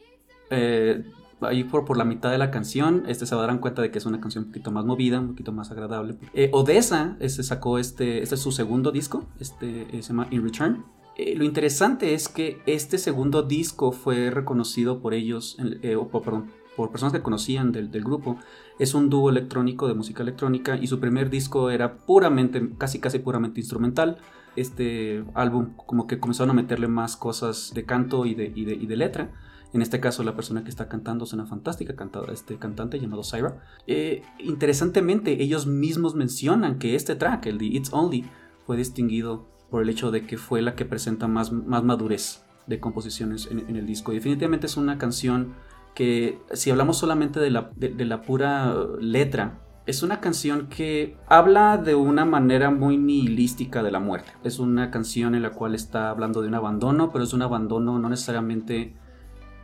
eh, 0.50 1.06
ahí 1.42 1.64
por, 1.64 1.86
por 1.86 1.98
la 1.98 2.04
mitad 2.04 2.32
de 2.32 2.38
la 2.38 2.52
canción, 2.52 3.04
este, 3.08 3.26
se 3.26 3.36
darán 3.36 3.60
cuenta 3.60 3.82
de 3.82 3.92
que 3.92 3.98
es 3.98 4.06
una 4.06 4.20
canción 4.20 4.46
un 4.46 4.52
poquito 4.52 4.72
más 4.72 4.86
movida, 4.86 5.20
un 5.20 5.30
poquito 5.30 5.52
más 5.52 5.72
agradable. 5.72 6.18
Odessa 6.52 7.18
este, 7.20 7.44
sacó 7.44 7.78
este, 7.78 8.24
este 8.24 8.36
es 8.36 8.42
su 8.42 8.52
segundo 8.52 8.92
disco, 8.92 9.26
este 9.40 9.88
se 9.92 10.02
llama 10.02 10.28
In 10.32 10.44
Return. 10.44 10.86
lo 11.18 11.44
interesante 11.44 12.14
es 12.14 12.28
que 12.28 12.62
este 12.66 12.98
segundo 12.98 13.44
disco 13.44 13.92
fue 13.92 14.32
reconocido 14.32 15.02
por 15.02 15.14
ellos, 15.14 15.58
o 15.98 16.22
perdón, 16.22 16.52
por 16.76 16.92
personas 16.92 17.14
que 17.14 17.22
conocían 17.22 17.72
del, 17.72 17.92
del, 17.92 18.04
grupo. 18.04 18.38
Es 18.80 18.94
un 18.94 19.10
dúo 19.10 19.30
electrónico 19.30 19.88
de 19.88 19.94
música 19.94 20.24
electrónica 20.24 20.78
y 20.78 20.88
su 20.88 21.00
primer 21.00 21.30
disco 21.30 21.70
era 21.70 21.98
puramente, 21.98 22.70
casi 22.78 23.00
casi 23.00 23.20
puramente 23.20 23.60
instrumental 23.60 24.18
este 24.56 25.24
álbum 25.34 25.74
como 25.76 26.08
que 26.08 26.20
comenzaron 26.20 26.52
a 26.52 26.54
meterle 26.54 26.88
más 26.88 27.18
cosas 27.18 27.72
de 27.74 27.86
canto 27.86 28.26
y 28.26 28.36
de, 28.36 28.52
y 28.56 28.86
de, 28.86 28.96
letra. 28.96 29.32
En 29.74 29.82
este 29.82 30.00
caso, 30.00 30.24
la 30.24 30.36
persona 30.36 30.64
que 30.64 30.70
está 30.70 30.88
cantando 30.88 31.26
es 31.26 31.34
una 31.34 31.46
fantástica 31.46 31.96
cantada, 31.96 32.32
este 32.32 32.58
cantante 32.58 33.00
llamado 33.00 33.24
Syra. 33.24 33.62
Eh, 33.88 34.24
interesantemente, 34.40 35.44
ellos 35.44 35.68
mismos 35.68 36.16
mencionan 36.16 36.80
que 36.80 36.96
este 36.96 37.16
track, 37.16 37.48
el 37.48 37.58
de 37.58 37.66
It's 37.66 37.92
Only, 37.92 38.26
fue 38.66 38.78
distinguido 38.78 39.48
por 39.70 39.82
el 39.82 39.90
hecho 39.90 40.12
de 40.12 40.26
que 40.26 40.38
fue 40.38 40.62
la 40.62 40.76
que 40.76 40.86
presenta 40.86 41.28
más, 41.28 41.52
más 41.52 41.84
madurez 41.84 42.44
de 42.68 42.80
composiciones 42.80 43.50
en, 43.52 43.76
el 43.76 43.86
disco. 43.86 44.14
Y 44.14 44.16
definitivamente 44.16 44.68
es 44.68 44.78
una 44.78 44.98
canción 44.98 45.56
que, 45.96 46.40
si 46.54 46.70
hablamos 46.70 46.98
solamente 46.98 47.40
de 47.40 47.50
la, 47.50 47.72
de 47.76 48.06
la 48.06 48.22
pura 48.22 48.76
letra, 49.00 49.60
es 49.86 50.02
una 50.02 50.20
canción 50.20 50.68
que 50.68 51.16
habla 51.28 51.78
de 51.78 51.96
una 51.96 52.26
manera 52.26 52.72
muy 52.72 52.98
nihilística 52.98 53.84
de 53.84 53.92
la 53.92 54.00
muerte. 54.00 54.32
Es 54.44 54.60
una 54.60 54.90
canción 54.90 55.36
en 55.36 55.44
la 55.44 55.52
cual 55.52 55.76
está 55.76 56.10
hablando 56.10 56.42
de 56.42 56.48
un 56.48 56.56
abandono, 56.56 57.12
pero 57.12 57.24
es 57.24 57.34
un 57.34 57.44
abandono 57.44 58.00
no 58.00 58.10
necesariamente 58.10 58.96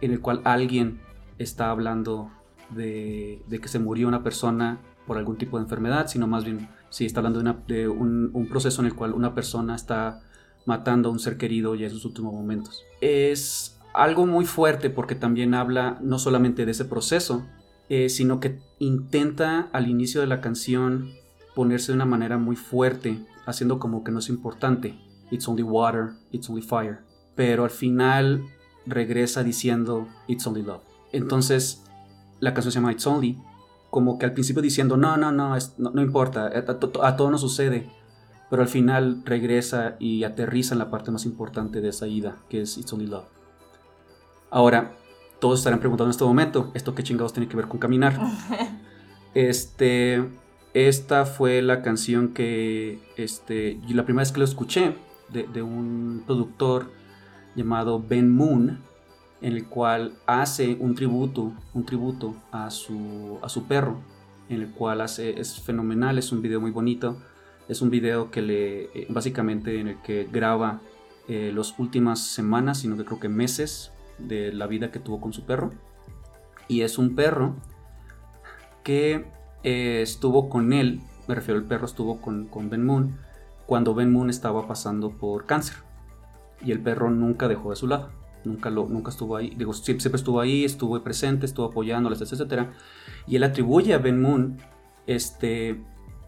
en 0.01 0.11
el 0.11 0.21
cual 0.21 0.41
alguien 0.43 1.01
está 1.39 1.71
hablando 1.71 2.31
de, 2.69 3.43
que 3.49 3.67
se 3.67 3.79
murió 3.79 4.07
una 4.07 4.23
persona 4.23 4.79
por 5.07 5.17
algún 5.17 5.37
tipo 5.37 5.57
de 5.57 5.63
enfermedad, 5.63 6.07
sino 6.07 6.27
más 6.27 6.45
bien 6.45 6.69
sí 6.89 7.05
está 7.05 7.19
hablando 7.19 7.41
de, 7.67 7.87
un, 7.87 8.47
proceso 8.49 8.81
en 8.81 8.87
el 8.87 8.95
cual 8.95 9.13
una 9.13 9.33
persona 9.33 9.75
está 9.75 10.21
matando 10.65 11.09
a 11.09 11.11
un 11.11 11.19
ser 11.19 11.37
querido 11.37 11.73
ya 11.73 11.87
en 11.87 11.91
sus 11.91 12.05
últimos 12.05 12.33
momentos. 12.33 12.83
Es 13.01 13.70
algo 13.93 14.25
muy 14.25 14.45
fuerte 14.45 14.89
porque 14.89 15.15
también 15.15 15.53
habla 15.53 15.97
no 16.01 16.19
solamente 16.19 16.65
de 16.65 16.71
ese 16.71 16.85
proceso, 16.85 17.45
eh, 17.89 18.09
sino 18.09 18.39
que 18.39 18.59
intenta 18.79 19.69
al 19.73 19.89
inicio 19.89 20.21
de 20.21 20.27
la 20.27 20.41
canción 20.41 21.11
ponerse 21.55 21.91
de 21.91 21.97
una 21.97 22.05
manera 22.05 22.37
muy 22.37 22.55
fuerte, 22.55 23.25
haciendo 23.45 23.79
como 23.79 24.03
que 24.03 24.11
no 24.11 24.19
es 24.19 24.29
importante. 24.29 24.97
It's 25.29 25.47
only 25.47 25.63
water, 25.63 26.11
it's 26.31 26.49
only 26.49 26.61
fire. 26.61 26.99
Pero 27.35 27.63
al 27.63 27.69
final 27.69 28.45
regresa 28.85 29.43
diciendo 29.43 30.07
It's 30.27 30.45
only 30.47 30.61
love. 30.61 30.81
Entonces 31.11 31.83
la 32.39 32.53
canción 32.53 32.71
se 32.71 32.79
llama 32.79 32.91
It's 32.91 33.05
only, 33.05 33.37
como 33.89 34.17
que 34.17 34.25
al 34.25 34.33
principio 34.33 34.61
diciendo 34.61 34.95
no, 34.97 35.17
no, 35.17 35.31
no, 35.31 35.57
no, 35.77 36.01
importa, 36.01 36.47
a, 36.47 37.07
a 37.07 37.15
todo 37.17 37.31
nos 37.31 37.41
sucede. 37.41 37.89
Pero 38.49 38.61
al 38.61 38.67
final 38.67 39.21
regresa 39.25 39.95
y 39.99 40.23
aterriza 40.23 40.75
en 40.75 40.79
la 40.79 40.89
parte 40.89 41.11
más 41.11 41.25
importante 41.25 41.79
de 41.81 41.89
esa 41.89 42.07
ida, 42.07 42.37
que 42.49 42.61
es 42.61 42.77
It's 42.77 42.91
only 42.91 43.07
love. 43.07 43.40
Ahora, 44.53 44.97
todos 45.39 45.59
estarán 45.59 45.79
preguntando 45.79 46.09
en 46.09 46.11
este 46.11 46.25
momento, 46.25 46.71
¿esto 46.73 46.93
qué 46.93 47.03
chingados 47.03 47.31
tiene 47.31 47.47
que 47.47 47.55
ver 47.55 47.69
con 47.69 47.79
caminar? 47.79 48.19
este, 49.33 50.25
esta 50.73 51.25
fue 51.25 51.61
la 51.61 51.81
canción 51.81 52.33
que, 52.33 52.99
este, 53.15 53.79
la 53.87 54.03
primera 54.03 54.23
vez 54.23 54.33
que 54.33 54.39
lo 54.39 54.45
escuché 54.45 54.95
de, 55.29 55.61
un 55.61 56.23
productor 56.25 56.91
llamado 57.55 58.03
Ben 58.05 58.29
Moon, 58.29 58.79
en 59.41 59.53
el 59.53 59.67
cual 59.67 60.15
hace 60.25 60.75
un 60.81 60.95
tributo, 60.95 61.53
un 61.73 61.85
tributo 61.85 62.35
a 62.51 62.69
su, 62.71 63.39
a 63.41 63.47
su 63.47 63.63
perro, 63.67 64.01
en 64.49 64.59
el 64.59 64.71
cual 64.71 64.99
hace, 64.99 65.39
es 65.39 65.61
fenomenal, 65.61 66.17
es 66.17 66.33
un 66.33 66.41
video 66.41 66.59
muy 66.59 66.71
bonito, 66.71 67.15
es 67.69 67.81
un 67.81 67.89
video 67.89 68.29
que 68.29 68.41
le, 68.41 68.83
eh, 68.83 69.07
básicamente 69.07 69.79
en 69.79 69.87
el 69.87 70.01
que 70.01 70.27
graba 70.29 70.81
eh, 71.29 71.53
las 71.55 71.79
últimas 71.79 72.19
semanas, 72.19 72.79
sino 72.79 72.97
que 72.97 73.05
creo 73.05 73.21
que 73.21 73.29
meses 73.29 73.93
de 74.27 74.53
la 74.53 74.67
vida 74.67 74.91
que 74.91 74.99
tuvo 74.99 75.19
con 75.19 75.33
su 75.33 75.45
perro. 75.45 75.71
Y 76.67 76.81
es 76.81 76.97
un 76.97 77.15
perro 77.15 77.55
que 78.83 79.25
eh, 79.63 80.01
estuvo 80.01 80.49
con 80.49 80.73
él, 80.73 81.01
me 81.27 81.35
refiero 81.35 81.59
al 81.59 81.65
perro 81.65 81.85
estuvo 81.85 82.21
con, 82.21 82.47
con 82.47 82.69
Ben 82.69 82.85
Moon, 82.85 83.17
cuando 83.65 83.93
Ben 83.93 84.11
Moon 84.11 84.29
estaba 84.29 84.67
pasando 84.67 85.11
por 85.11 85.45
cáncer. 85.45 85.77
Y 86.63 86.71
el 86.71 86.79
perro 86.79 87.09
nunca 87.09 87.47
dejó 87.47 87.71
de 87.71 87.75
su 87.75 87.87
lado. 87.87 88.09
Nunca, 88.43 88.69
lo, 88.69 88.87
nunca 88.87 89.11
estuvo 89.11 89.35
ahí, 89.35 89.53
digo, 89.55 89.71
siempre, 89.71 90.09
estuvo 90.15 90.39
ahí, 90.39 90.65
estuvo 90.65 90.99
presente, 91.03 91.45
estuvo 91.45 91.67
apoyándoles, 91.67 92.21
etc. 92.21 92.69
Y 93.27 93.35
él 93.35 93.43
atribuye 93.43 93.93
a 93.93 93.99
Ben 93.99 94.19
Moon 94.19 94.57
este, 95.05 95.83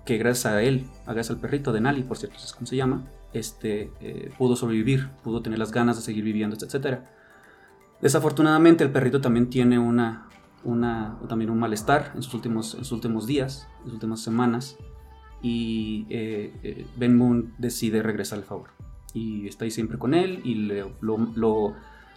que 0.06 0.18
gracias 0.18 0.46
a 0.46 0.62
él, 0.62 0.86
gracias 1.06 1.32
al 1.32 1.38
perrito 1.38 1.72
de 1.72 1.82
Nali, 1.82 2.04
por 2.04 2.18
cierto, 2.18 2.38
es 2.38 2.54
como 2.54 2.68
se 2.68 2.76
llama, 2.76 3.04
este, 3.34 3.92
eh, 4.00 4.32
pudo 4.38 4.56
sobrevivir, 4.56 5.10
pudo 5.24 5.42
tener 5.42 5.58
las 5.58 5.72
ganas 5.72 5.96
de 5.96 6.04
seguir 6.04 6.24
viviendo, 6.24 6.56
etc. 6.56 7.00
Desafortunadamente 8.04 8.84
el 8.84 8.92
perrito 8.92 9.22
también 9.22 9.50
tiene 9.50 9.80
una, 9.80 10.28
una, 10.66 11.18
también 11.30 11.50
un 11.50 11.58
malestar 11.58 12.12
en 12.16 12.22
sus 12.22 12.34
últimos, 12.34 12.76
en 12.76 12.84
sus 12.84 12.92
últimos 12.92 13.28
días, 13.28 13.66
en 13.80 13.86
sus 13.86 13.94
últimas 13.94 14.20
semanas, 14.20 14.76
y 15.42 16.06
eh, 16.10 16.54
eh, 16.64 16.86
Ben 16.98 17.18
Moon 17.18 17.54
decide 17.58 18.04
regresar 18.04 18.40
al 18.40 18.44
favor. 18.44 18.72
Y 19.14 19.48
está 19.48 19.64
ahí 19.64 19.72
siempre 19.72 19.98
con 19.98 20.14
él 20.14 20.42
y 20.44 20.56
lo, 20.56 20.92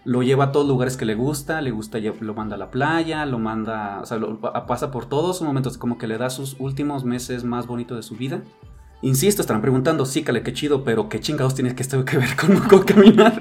lo, 0.04 0.22
lleva 0.22 0.46
a 0.46 0.52
todos 0.52 0.66
lugares 0.66 0.96
que 0.96 1.04
le 1.04 1.14
gusta, 1.14 1.60
le 1.60 1.70
gusta, 1.70 2.00
lo 2.00 2.34
manda 2.34 2.56
a 2.56 2.58
la 2.58 2.72
playa, 2.72 3.24
lo 3.24 3.38
manda, 3.38 4.00
o 4.00 4.06
sea, 4.06 4.18
pasa 4.66 4.90
por 4.90 5.06
todos 5.06 5.38
sus 5.38 5.46
momentos, 5.46 5.78
como 5.78 5.98
que 5.98 6.08
le 6.08 6.18
da 6.18 6.30
sus 6.30 6.56
últimos 6.58 7.04
meses 7.04 7.44
más 7.44 7.68
bonitos 7.68 7.96
de 7.96 8.02
su 8.02 8.16
vida. 8.16 8.42
Insisto, 9.02 9.40
estarán 9.40 9.62
preguntando, 9.62 10.04
sí, 10.04 10.24
cale, 10.24 10.42
qué 10.42 10.52
chido, 10.52 10.82
pero 10.82 11.08
qué 11.08 11.20
chingados 11.20 11.54
tiene 11.54 11.76
que 11.76 11.84
que 11.84 12.18
ver 12.18 12.34
con, 12.34 12.56
con 12.68 12.82
caminar. 12.82 13.40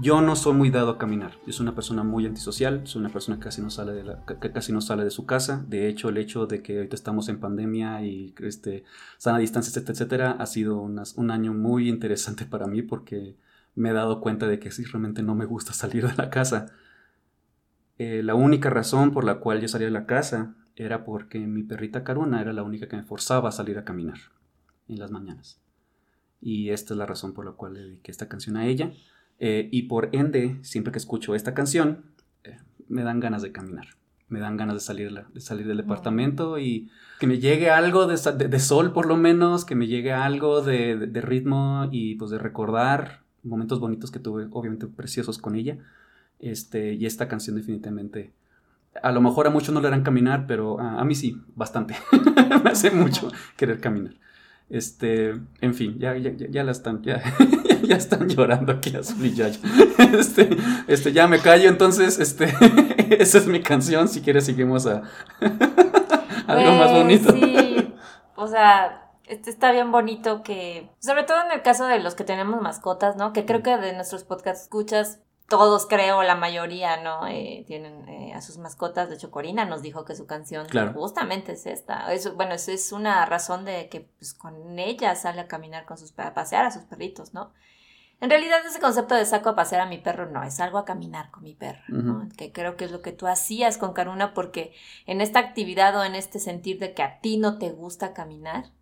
Yo 0.00 0.22
no 0.22 0.34
soy 0.34 0.54
muy 0.54 0.70
dado 0.70 0.92
a 0.92 0.98
caminar. 0.98 1.32
Yo 1.46 1.52
soy 1.52 1.64
una 1.64 1.74
persona 1.74 2.02
muy 2.02 2.24
antisocial, 2.24 2.86
soy 2.86 3.00
una 3.00 3.10
persona 3.10 3.36
que 3.36 3.44
casi 3.44 3.60
no 3.60 3.68
sale 3.68 3.92
de, 3.92 4.16
casi 4.52 4.72
no 4.72 4.80
sale 4.80 5.04
de 5.04 5.10
su 5.10 5.26
casa. 5.26 5.62
De 5.68 5.88
hecho, 5.88 6.08
el 6.08 6.16
hecho 6.16 6.46
de 6.46 6.62
que 6.62 6.78
ahorita 6.78 6.94
estamos 6.94 7.28
en 7.28 7.38
pandemia 7.38 8.02
y 8.02 8.34
este, 8.38 8.84
sana 9.18 9.36
distancia, 9.38 9.68
etcétera, 9.70 9.92
etcétera, 9.92 10.30
ha 10.32 10.46
sido 10.46 10.80
un 10.80 11.30
año 11.30 11.52
muy 11.52 11.90
interesante 11.90 12.46
para 12.46 12.66
mí 12.66 12.80
porque 12.80 13.36
me 13.74 13.90
he 13.90 13.92
dado 13.92 14.22
cuenta 14.22 14.46
de 14.46 14.58
que 14.58 14.70
sí, 14.70 14.84
realmente 14.84 15.22
no 15.22 15.34
me 15.34 15.44
gusta 15.44 15.74
salir 15.74 16.06
de 16.06 16.16
la 16.16 16.30
casa. 16.30 16.72
Eh, 17.98 18.22
la 18.22 18.34
única 18.34 18.70
razón 18.70 19.12
por 19.12 19.24
la 19.24 19.40
cual 19.40 19.60
yo 19.60 19.68
salía 19.68 19.88
de 19.88 19.92
la 19.92 20.06
casa 20.06 20.54
era 20.76 21.04
porque 21.04 21.40
mi 21.40 21.62
perrita 21.62 22.04
Caruna 22.04 22.40
era 22.40 22.54
la 22.54 22.62
única 22.62 22.88
que 22.88 22.96
me 22.96 23.02
forzaba 23.02 23.50
a 23.50 23.52
salir 23.52 23.76
a 23.76 23.84
caminar 23.84 24.18
en 24.88 24.98
las 24.98 25.10
mañanas. 25.10 25.60
Y 26.40 26.70
esta 26.70 26.94
es 26.94 26.98
la 26.98 27.04
razón 27.04 27.34
por 27.34 27.44
la 27.44 27.52
cual 27.52 27.74
le 27.74 27.80
dediqué 27.80 28.10
esta 28.10 28.28
canción 28.28 28.56
a 28.56 28.66
ella. 28.66 28.92
Eh, 29.40 29.70
y 29.72 29.84
por 29.84 30.10
ende, 30.12 30.58
siempre 30.60 30.92
que 30.92 30.98
escucho 30.98 31.34
esta 31.34 31.54
canción, 31.54 32.04
eh, 32.44 32.58
me 32.88 33.02
dan 33.02 33.20
ganas 33.20 33.42
de 33.42 33.52
caminar. 33.52 33.86
me 34.28 34.38
dan 34.38 34.56
ganas 34.56 34.76
de 34.76 34.80
salir, 34.80 35.10
de 35.12 35.40
salir 35.40 35.66
del 35.66 35.78
departamento 35.78 36.60
y 36.60 36.88
que 37.18 37.26
me 37.26 37.40
llegue 37.40 37.68
algo 37.68 38.06
de, 38.06 38.16
sol 38.60 38.92
por 38.92 39.06
lo 39.06 39.16
menos, 39.16 39.64
que 39.64 39.74
me 39.74 39.88
llegue 39.88 40.12
algo 40.12 40.62
de, 40.62 41.10
ritmo 41.20 41.88
y 41.90 42.14
pues 42.14 42.30
de 42.30 42.38
recordar 42.38 43.22
momentos 43.42 43.80
bonitos 43.80 44.12
que 44.12 44.20
tuve, 44.20 44.46
obviamente 44.52 44.86
preciosos 44.86 45.38
con 45.38 45.56
ella. 45.56 45.78
Este, 46.38 46.92
y 46.94 47.06
esta 47.06 47.26
canción 47.26 47.56
definitivamente, 47.56 48.32
a 49.02 49.10
lo 49.10 49.20
mejor 49.20 49.48
a 49.48 49.50
muchos 49.50 49.74
no 49.74 49.80
le 49.80 49.88
harán 49.88 50.04
caminar, 50.04 50.46
pero 50.46 50.78
a, 50.78 51.00
a 51.00 51.04
mí 51.04 51.16
sí, 51.16 51.36
bastante. 51.56 51.96
me 52.62 52.70
hace 52.70 52.92
mucho 52.92 53.32
querer 53.56 53.80
caminar. 53.80 54.14
Este, 54.68 55.34
en 55.60 55.74
fin, 55.74 55.98
ya, 55.98 56.16
ya, 56.16 56.30
ya 56.36 56.62
la 56.62 56.70
están, 56.70 57.02
ya, 57.02 57.20
ya 57.86 57.96
están 57.96 58.28
llorando 58.28 58.72
aquí 58.72 58.94
Azul 58.96 59.24
y 59.26 59.34
Yayo. 59.34 59.60
Este, 60.18 60.50
este, 60.86 61.12
ya 61.12 61.26
me 61.26 61.40
callo, 61.40 61.68
entonces, 61.68 62.18
este, 62.18 62.52
esa 63.18 63.38
es 63.38 63.46
mi 63.46 63.62
canción. 63.62 64.08
Si 64.08 64.22
quieres, 64.22 64.46
seguimos 64.46 64.86
a 64.86 65.02
algo 66.46 66.72
más 66.72 66.92
bonito. 66.92 67.32
Sí, 67.32 67.94
o 68.36 68.46
sea, 68.46 69.10
este 69.26 69.50
está 69.50 69.70
bien 69.72 69.92
bonito 69.92 70.42
que, 70.42 70.90
sobre 70.98 71.22
todo 71.22 71.40
en 71.44 71.52
el 71.52 71.62
caso 71.62 71.86
de 71.86 72.00
los 72.00 72.14
que 72.14 72.24
tenemos 72.24 72.60
mascotas, 72.60 73.16
¿no? 73.16 73.32
Que 73.32 73.46
creo 73.46 73.62
que 73.62 73.76
de 73.76 73.92
nuestros 73.92 74.24
podcast 74.24 74.62
escuchas, 74.62 75.20
todos 75.48 75.86
creo, 75.86 76.22
la 76.22 76.36
mayoría, 76.36 77.02
¿no? 77.02 77.26
Eh, 77.26 77.64
tienen 77.66 78.08
eh, 78.08 78.32
a 78.34 78.40
sus 78.40 78.56
mascotas. 78.58 79.08
De 79.08 79.16
hecho, 79.16 79.32
Corina 79.32 79.64
nos 79.64 79.82
dijo 79.82 80.04
que 80.04 80.14
su 80.14 80.26
canción 80.26 80.66
justamente 80.94 81.52
es 81.52 81.66
esta. 81.66 82.12
Eso, 82.12 82.34
bueno, 82.34 82.54
eso 82.54 82.70
es 82.70 82.92
una 82.92 83.26
razón 83.26 83.64
de 83.64 83.88
que 83.88 84.00
pues, 84.00 84.32
con 84.32 84.78
ella 84.78 85.14
sale 85.16 85.40
a 85.40 85.48
caminar 85.48 85.86
con 85.86 85.98
sus, 85.98 86.16
a 86.18 86.34
pasear 86.34 86.64
a 86.64 86.70
sus 86.70 86.84
perritos, 86.84 87.34
¿no? 87.34 87.52
En 88.20 88.30
realidad 88.30 88.58
ese 88.66 88.80
concepto 88.80 89.14
de 89.14 89.24
saco 89.24 89.48
a 89.50 89.56
pasear 89.56 89.80
a 89.80 89.86
mi 89.86 89.98
perro 89.98 90.30
no, 90.30 90.42
es 90.42 90.60
algo 90.60 90.78
a 90.78 90.84
caminar 90.84 91.30
con 91.30 91.42
mi 91.42 91.54
perro, 91.54 91.82
¿no? 91.88 92.28
Que 92.36 92.52
creo 92.52 92.76
que 92.76 92.84
es 92.84 92.92
lo 92.92 93.00
que 93.00 93.12
tú 93.12 93.26
hacías 93.26 93.78
con 93.78 93.92
Caruna 93.94 94.34
porque 94.34 94.74
en 95.06 95.20
esta 95.20 95.38
actividad 95.38 95.96
o 95.96 96.04
en 96.04 96.14
este 96.14 96.38
sentir 96.38 96.78
de 96.78 96.92
que 96.92 97.02
a 97.02 97.20
ti 97.20 97.38
no 97.38 97.58
te 97.58 97.70
gusta 97.70 98.12
caminar 98.12 98.72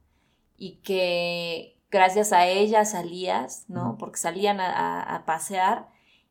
y 0.57 0.77
que 0.83 1.79
gracias 1.91 2.33
a 2.33 2.47
ella 2.47 2.85
salías, 2.85 3.65
¿no? 3.69 3.97
Porque 3.99 4.19
salían 4.19 4.61
a 4.61 5.23
pasear 5.25 5.89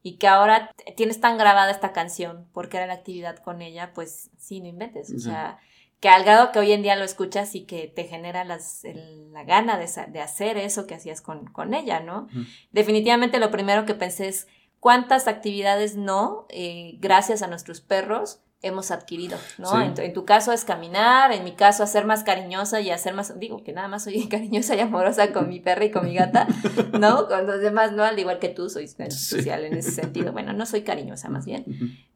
y 0.08 0.18
que 0.18 0.28
ahora 0.30 0.72
tienes 0.96 1.20
tan 1.20 1.38
grabada 1.38 1.70
esta 1.70 1.92
canción 1.92 2.48
porque 2.54 2.78
era 2.78 2.88
la 2.88 2.94
actividad 2.94 3.38
con 3.40 3.62
ella, 3.62 3.92
pues 3.94 4.30
sí, 4.38 4.62
no 4.62 4.68
inventes. 4.68 5.12
O 5.14 5.20
sea, 5.20 5.60
que 6.00 6.10
al 6.10 6.24
grado 6.24 6.52
que 6.52 6.60
hoy 6.60 6.72
en 6.72 6.84
día 6.84 6.96
lo 6.96 7.04
escuchas 7.04 7.56
y 7.56 7.66
que 7.66 7.88
te 7.88 8.04
genera 8.04 8.44
las, 8.44 8.84
la 9.32 9.44
gana 9.44 9.78
de, 9.78 9.90
de, 10.10 10.22
hacer 10.22 10.58
eso 10.58 10.86
que 10.86 10.96
hacías 10.96 11.22
con, 11.22 11.46
con 11.48 11.74
ella, 11.74 12.00
¿no? 12.00 12.28
Definitivamente 12.72 13.40
lo 13.40 13.50
primero 13.50 13.86
que 13.86 13.96
pensé 13.96 14.28
es 14.28 14.48
cuántas 14.80 15.28
actividades 15.28 15.96
no, 15.96 16.46
eh, 16.50 16.98
gracias 17.00 17.42
a 17.42 17.48
nuestros 17.48 17.82
perros, 17.82 18.42
hemos 18.62 18.90
adquirido, 18.90 19.38
¿no? 19.60 19.80
En, 19.82 20.14
tu 20.14 20.26
caso 20.26 20.52
es 20.52 20.66
caminar, 20.66 21.32
en 21.32 21.44
mi 21.44 21.54
caso 21.54 21.84
hacer 21.84 22.06
más 22.06 22.24
cariñosa 22.24 22.82
y 22.82 22.90
hacer 22.90 23.14
más, 23.14 23.40
digo 23.40 23.64
que 23.64 23.72
nada 23.72 23.88
más 23.88 24.04
soy 24.04 24.28
cariñosa 24.30 24.76
y 24.76 24.80
amorosa 24.80 25.32
con 25.32 25.50
mi 25.50 25.60
perra 25.60 25.86
y 25.86 25.92
con 25.92 26.06
mi 26.06 26.16
gata, 26.16 26.48
¿no? 27.00 27.28
Con 27.28 27.46
los 27.48 27.60
demás 27.60 27.92
no, 27.92 28.04
al 28.04 28.18
igual 28.18 28.40
que 28.40 28.50
tú, 28.50 28.70
soy 28.70 28.86
especial 28.86 29.66
en 29.66 29.76
ese 29.76 29.92
sentido. 29.92 30.32
Bueno, 30.32 30.54
no 30.54 30.66
soy 30.66 30.82
cariñosa 30.82 31.30
más 31.30 31.46
bien, 31.46 31.66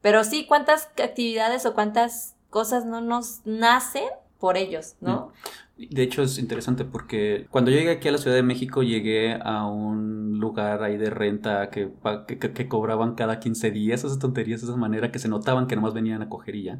pero 0.02 0.24
sí, 0.24 0.46
¿cuántas 0.48 0.90
actividades 1.02 1.66
o 1.66 1.74
cuántas 1.74 2.36
cosas 2.52 2.86
no 2.86 3.02
nos 3.02 3.42
nacen 3.46 4.04
por 4.40 4.58
ellos, 4.58 4.96
¿no? 5.02 5.32
De 5.78 6.04
hecho 6.04 6.22
es 6.22 6.38
interesante 6.38 6.86
porque 6.86 7.48
cuando 7.50 7.72
yo 7.72 7.78
llegué 7.78 7.92
aquí 7.92 8.08
a 8.08 8.12
la 8.12 8.18
Ciudad 8.20 8.36
de 8.36 8.44
México 8.44 8.84
llegué 8.84 9.40
a 9.42 9.66
un 9.66 10.40
lugar 10.40 10.84
ahí 10.84 10.98
de 10.98 11.10
renta 11.10 11.70
que, 11.72 11.92
que, 12.28 12.68
cobraban 12.68 13.16
cada 13.16 13.40
15 13.40 13.72
días, 13.72 14.04
esas 14.04 14.20
tonterías, 14.20 14.62
esa 14.62 14.76
manera 14.76 15.12
que 15.12 15.18
se 15.18 15.30
notaban 15.30 15.66
que 15.66 15.76
nomás 15.76 15.94
venían 15.94 16.22
a 16.22 16.30
coger 16.30 16.56
y 16.56 16.64
ya. 16.64 16.80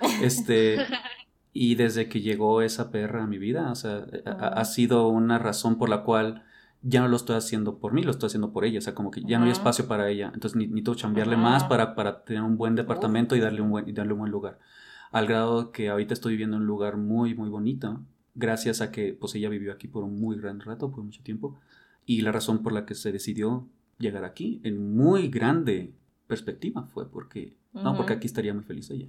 Este, 0.22 0.78
y 1.52 1.74
desde 1.74 2.08
que 2.08 2.22
llegó 2.22 2.62
esa 2.62 2.90
perra 2.90 3.24
a 3.24 3.26
mi 3.26 3.36
vida, 3.36 3.70
o 3.70 3.74
sea, 3.74 4.06
ha, 4.24 4.64
sido 4.64 5.08
una 5.08 5.38
razón 5.38 5.76
por 5.76 5.90
la 5.90 6.02
cual 6.04 6.44
ya 6.80 7.02
no 7.02 7.08
lo 7.08 7.16
estoy 7.16 7.36
haciendo 7.36 7.78
por 7.78 7.92
mí, 7.92 8.02
lo 8.02 8.12
estoy 8.12 8.28
haciendo 8.28 8.50
por 8.50 8.64
ella, 8.64 8.78
o 8.78 8.82
sea, 8.82 8.94
como 8.94 9.10
que 9.10 9.22
ya 9.22 9.38
no 9.38 9.44
hay 9.44 9.50
espacio 9.50 9.86
para 9.86 10.08
ella, 10.08 10.30
entonces 10.32 10.56
necesito 10.56 10.96
cambiarle 10.96 11.36
más 11.36 11.64
para, 11.64 11.94
para 11.94 12.24
tener 12.24 12.42
un 12.42 12.56
buen 12.56 12.76
departamento 12.76 13.36
y 13.36 13.40
darle 13.40 13.60
un 13.60 13.70
buen, 13.70 13.88
y 13.88 13.92
darle 13.92 14.14
un 14.14 14.20
buen 14.20 14.32
lugar. 14.32 14.58
Al 15.10 15.26
grado 15.26 15.72
que 15.72 15.88
ahorita 15.88 16.14
estoy 16.14 16.32
viviendo 16.32 16.56
en 16.56 16.62
un 16.62 16.68
lugar 16.68 16.96
muy, 16.96 17.34
muy 17.34 17.48
bonito, 17.48 18.00
gracias 18.34 18.80
a 18.80 18.90
que 18.92 19.12
pues 19.12 19.34
ella 19.34 19.48
vivió 19.48 19.72
aquí 19.72 19.88
por 19.88 20.04
un 20.04 20.20
muy 20.20 20.36
gran 20.36 20.60
rato, 20.60 20.90
por 20.90 21.02
mucho 21.02 21.22
tiempo, 21.22 21.58
y 22.06 22.22
la 22.22 22.32
razón 22.32 22.62
por 22.62 22.72
la 22.72 22.86
que 22.86 22.94
se 22.94 23.12
decidió 23.12 23.66
llegar 23.98 24.24
aquí 24.24 24.60
en 24.64 24.96
muy 24.96 25.28
grande 25.28 25.92
perspectiva 26.26 26.84
fue 26.84 27.10
porque 27.10 27.56
no 27.72 27.96
porque 27.96 28.14
aquí 28.14 28.26
estaría 28.26 28.52
muy 28.52 28.64
feliz 28.64 28.90
ella. 28.90 29.06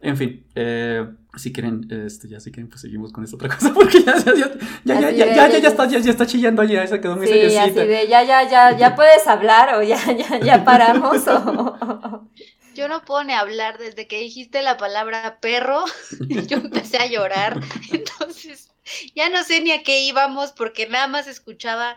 En 0.00 0.16
fin 0.16 0.44
eh, 0.54 1.06
si 1.36 1.52
quieren 1.52 1.86
este 1.90 2.28
ya 2.28 2.40
si 2.40 2.50
quieren 2.50 2.68
pues 2.68 2.80
seguimos 2.80 3.12
con 3.12 3.22
esta 3.22 3.36
otra 3.36 3.48
cosa 3.54 3.72
porque 3.72 4.02
ya 4.02 4.16
ya 4.16 4.34
ya 4.34 4.50
ya 4.84 5.00
ya, 5.00 5.10
ya, 5.10 5.48
ya, 5.48 5.58
ya, 5.58 5.68
está 5.68 5.86
ya, 5.86 5.98
está 5.98 6.26
chillando 6.26 6.64
ya 6.64 6.86
se 6.86 7.00
quedó 7.00 7.16
muy 7.16 7.26
sí, 7.26 7.56
así 7.56 7.72
de 7.72 8.08
ya 8.08 8.24
ya 8.24 8.48
ya 8.48 8.76
ya 8.76 8.94
puedes 8.96 9.26
hablar 9.26 9.74
o 9.76 9.82
ya 9.82 9.98
ya 10.12 10.40
ya 10.40 10.64
paramos 10.64 11.26
o 11.28 12.28
yo 12.74 12.88
no 12.88 13.04
puedo 13.04 13.24
ni 13.24 13.32
hablar 13.32 13.78
desde 13.78 14.06
que 14.06 14.18
dijiste 14.18 14.62
la 14.62 14.76
palabra 14.76 15.38
perro, 15.40 15.84
yo 16.48 16.58
empecé 16.58 16.98
a 16.98 17.06
llorar. 17.06 17.60
Entonces, 17.92 18.70
ya 19.14 19.28
no 19.28 19.42
sé 19.44 19.60
ni 19.60 19.72
a 19.72 19.82
qué 19.82 20.00
íbamos 20.00 20.52
porque 20.52 20.88
nada 20.88 21.06
más 21.06 21.26
escuchaba 21.26 21.96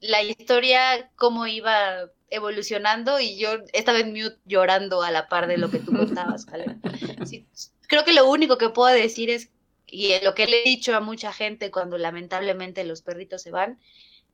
la 0.00 0.22
historia, 0.22 1.10
cómo 1.16 1.46
iba 1.46 2.10
evolucionando 2.28 3.20
y 3.20 3.36
yo 3.38 3.58
estaba 3.72 4.00
en 4.00 4.12
mute 4.12 4.38
llorando 4.46 5.02
a 5.02 5.10
la 5.10 5.28
par 5.28 5.46
de 5.46 5.58
lo 5.58 5.70
que 5.70 5.78
tú 5.78 5.92
contabas, 5.96 6.46
creo 7.88 8.04
que 8.04 8.12
lo 8.12 8.28
único 8.28 8.58
que 8.58 8.70
puedo 8.70 8.94
decir 8.94 9.30
es, 9.30 9.50
y 9.86 10.18
lo 10.24 10.34
que 10.34 10.46
le 10.46 10.62
he 10.62 10.64
dicho 10.64 10.96
a 10.96 11.00
mucha 11.00 11.32
gente 11.32 11.70
cuando 11.70 11.98
lamentablemente 11.98 12.84
los 12.84 13.02
perritos 13.02 13.42
se 13.42 13.50
van, 13.50 13.78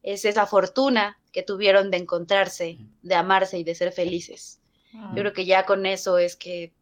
es 0.04 0.24
esa 0.24 0.46
fortuna 0.46 1.18
que 1.32 1.42
tuvieron 1.42 1.90
de 1.90 1.96
encontrarse, 1.96 2.78
de 3.02 3.14
amarse 3.16 3.58
y 3.58 3.64
de 3.64 3.74
ser 3.74 3.92
felices. 3.92 4.57
Yo 4.92 5.14
creo 5.14 5.32
que 5.32 5.44
ya 5.44 5.64
con 5.66 5.86
eso 5.86 6.18
es 6.18 6.34
que 6.36 6.72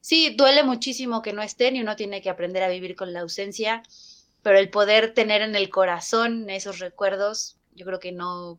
sí, 0.00 0.34
duele 0.36 0.62
muchísimo 0.62 1.22
que 1.22 1.32
no 1.32 1.42
estén 1.42 1.76
y 1.76 1.82
uno 1.82 1.96
tiene 1.96 2.22
que 2.22 2.30
aprender 2.30 2.62
a 2.62 2.68
vivir 2.68 2.96
con 2.96 3.12
la 3.12 3.20
ausencia, 3.20 3.82
pero 4.42 4.58
el 4.58 4.70
poder 4.70 5.14
tener 5.14 5.42
en 5.42 5.56
el 5.56 5.70
corazón 5.70 6.50
esos 6.50 6.78
recuerdos, 6.78 7.56
yo 7.74 7.86
creo 7.86 8.00
que 8.00 8.12
no, 8.12 8.58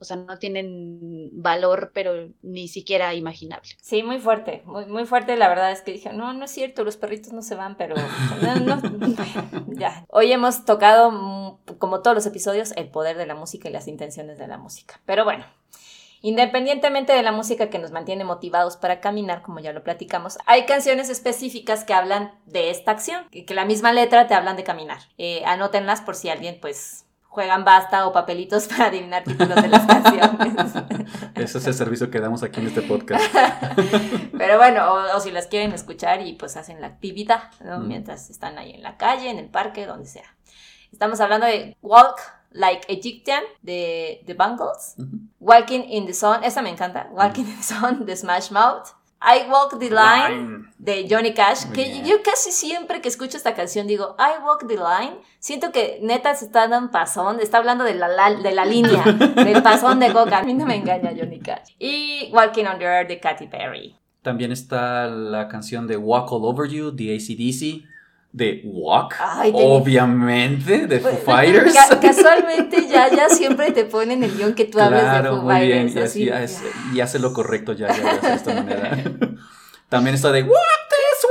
o 0.00 0.04
sea, 0.04 0.16
no 0.16 0.38
tienen 0.38 1.28
valor, 1.32 1.90
pero 1.92 2.30
ni 2.42 2.68
siquiera 2.68 3.14
imaginable. 3.14 3.68
Sí, 3.82 4.02
muy 4.02 4.20
fuerte, 4.20 4.62
muy, 4.64 4.86
muy 4.86 5.04
fuerte. 5.06 5.36
La 5.36 5.48
verdad 5.48 5.72
es 5.72 5.82
que 5.82 5.92
dije, 5.92 6.12
no, 6.12 6.32
no 6.32 6.44
es 6.44 6.50
cierto, 6.52 6.84
los 6.84 6.96
perritos 6.96 7.32
no 7.32 7.42
se 7.42 7.56
van, 7.56 7.76
pero 7.76 7.96
ya. 9.68 10.06
Hoy 10.08 10.32
hemos 10.32 10.64
tocado, 10.64 11.10
mm, 11.10 11.76
como 11.78 12.00
todos 12.00 12.14
los 12.14 12.26
episodios, 12.26 12.72
el 12.76 12.88
poder 12.88 13.16
de 13.16 13.26
la 13.26 13.34
música 13.34 13.68
y 13.68 13.72
las 13.72 13.88
intenciones 13.88 14.38
de 14.38 14.46
la 14.46 14.56
música. 14.56 15.00
Pero 15.04 15.24
bueno, 15.24 15.44
Independientemente 16.20 17.12
de 17.12 17.22
la 17.22 17.32
música 17.32 17.70
que 17.70 17.78
nos 17.78 17.92
mantiene 17.92 18.24
motivados 18.24 18.76
para 18.76 19.00
caminar, 19.00 19.42
como 19.42 19.60
ya 19.60 19.72
lo 19.72 19.84
platicamos, 19.84 20.38
hay 20.46 20.66
canciones 20.66 21.10
específicas 21.10 21.84
que 21.84 21.94
hablan 21.94 22.32
de 22.46 22.70
esta 22.70 22.90
acción, 22.90 23.28
que, 23.30 23.46
la 23.54 23.64
misma 23.64 23.92
letra 23.92 24.26
te 24.26 24.34
hablan 24.34 24.56
de 24.56 24.64
caminar. 24.64 24.98
Eh, 25.16 25.42
anótenlas 25.46 26.00
por 26.00 26.14
si 26.14 26.28
alguien 26.28 26.58
pues 26.60 27.04
juegan 27.38 27.64
basta 27.64 28.06
o 28.06 28.12
papelitos 28.12 28.66
para 28.68 28.86
adivinar 28.86 29.22
títulos 29.22 29.62
de 29.62 29.68
las 29.68 29.86
canciones. 29.86 30.54
Ese 31.34 31.58
es 31.58 31.66
el 31.66 31.74
servicio 31.74 32.10
que 32.10 32.20
damos 32.20 32.42
aquí 32.42 32.60
en 32.60 32.66
este 32.66 32.82
podcast. 32.82 33.24
Pero 34.38 34.56
bueno, 34.56 34.92
o, 35.14 35.20
si 35.20 35.30
las 35.30 35.46
quieren 35.46 35.72
escuchar 35.72 36.20
y 36.26 36.32
pues 36.32 36.56
hacen 36.56 36.80
la 36.80 36.88
actividad, 36.88 37.50
¿no? 37.64 37.78
Mientras 37.78 38.28
están 38.30 38.58
ahí 38.58 38.72
en 38.72 38.82
la 38.82 38.96
calle, 38.96 39.30
en 39.30 39.38
el 39.38 39.48
parque, 39.48 39.86
donde 39.86 40.06
sea. 40.06 40.34
Estamos 40.90 41.20
hablando 41.20 41.46
de 41.46 41.76
Walk 41.82 42.20
Like 42.52 42.86
Egyptian 42.88 43.42
de 43.62 44.22
The 44.26 44.34
Bungles, 44.34 44.96
Walking 45.38 45.84
in 45.88 46.06
the 46.06 46.14
Sun, 46.14 46.44
esa 46.44 46.62
me 46.62 46.70
encanta, 46.70 47.08
Walking 47.12 47.44
in 47.44 47.56
the 47.56 47.62
Sun 47.62 48.06
de 48.06 48.16
Smash 48.16 48.50
Mouth, 48.50 48.94
I 49.20 49.50
Walk 49.50 49.78
the 49.78 49.90
Line 49.90 50.68
de 50.78 51.06
Johnny 51.10 51.34
Cash, 51.34 51.64
que 51.72 52.02
yo 52.04 52.22
casi 52.22 52.52
siempre 52.52 53.00
que 53.00 53.08
escucho 53.08 53.36
esta 53.36 53.54
canción 53.54 53.86
digo, 53.86 54.14
I 54.18 54.42
Walk 54.44 54.66
the 54.68 54.76
Line, 54.76 55.18
siento 55.40 55.72
que 55.72 55.98
neta 56.02 56.34
se 56.34 56.46
está 56.46 56.68
dando 56.68 56.86
un 56.86 56.92
pasón, 56.92 57.40
está 57.40 57.58
hablando 57.58 57.84
de 57.84 57.94
la, 57.94 58.08
de 58.08 58.52
la 58.52 58.64
línea, 58.64 59.02
del 59.34 59.62
pasón 59.62 59.98
de 59.98 60.12
Coca, 60.12 60.38
a 60.38 60.42
mí 60.44 60.54
no 60.54 60.66
me 60.66 60.76
engaña 60.76 61.12
Johnny 61.18 61.40
Cash. 61.40 61.74
Y 61.78 62.30
Walking 62.32 62.64
on 62.66 62.78
the 62.78 62.84
Earth 62.84 63.08
de 63.08 63.18
Katy 63.18 63.48
Perry. 63.48 63.96
También 64.22 64.52
está 64.52 65.06
la 65.06 65.48
canción 65.48 65.86
de 65.86 65.96
Walk 65.96 66.32
All 66.32 66.44
Over 66.44 66.70
You 66.70 66.90
de 66.92 67.14
ACDC 67.16 67.88
de 68.32 68.62
Walk, 68.64 69.14
obviamente, 69.52 70.86
de 70.86 71.00
Foo 71.00 71.16
Fighters. 71.16 71.74
casualmente 72.00 72.86
ya, 72.86 73.08
ya 73.14 73.28
siempre 73.28 73.72
te 73.72 73.84
ponen 73.84 74.22
el 74.22 74.36
guion 74.36 74.54
que 74.54 74.66
tú 74.66 74.80
hables 74.80 75.02
de 75.02 75.28
Foo 75.28 75.42
muy 75.42 75.66
Bien, 75.66 75.92
y, 76.94 77.00
hace 77.00 77.18
lo 77.18 77.32
correcto 77.32 77.72
ya, 77.72 77.88
ya, 77.88 78.18
de 78.18 78.34
esta 78.34 78.54
manera. 78.54 78.98
También 79.88 80.14
está 80.14 80.30
de 80.30 80.42
Walk 80.42 80.88
This 80.90 81.26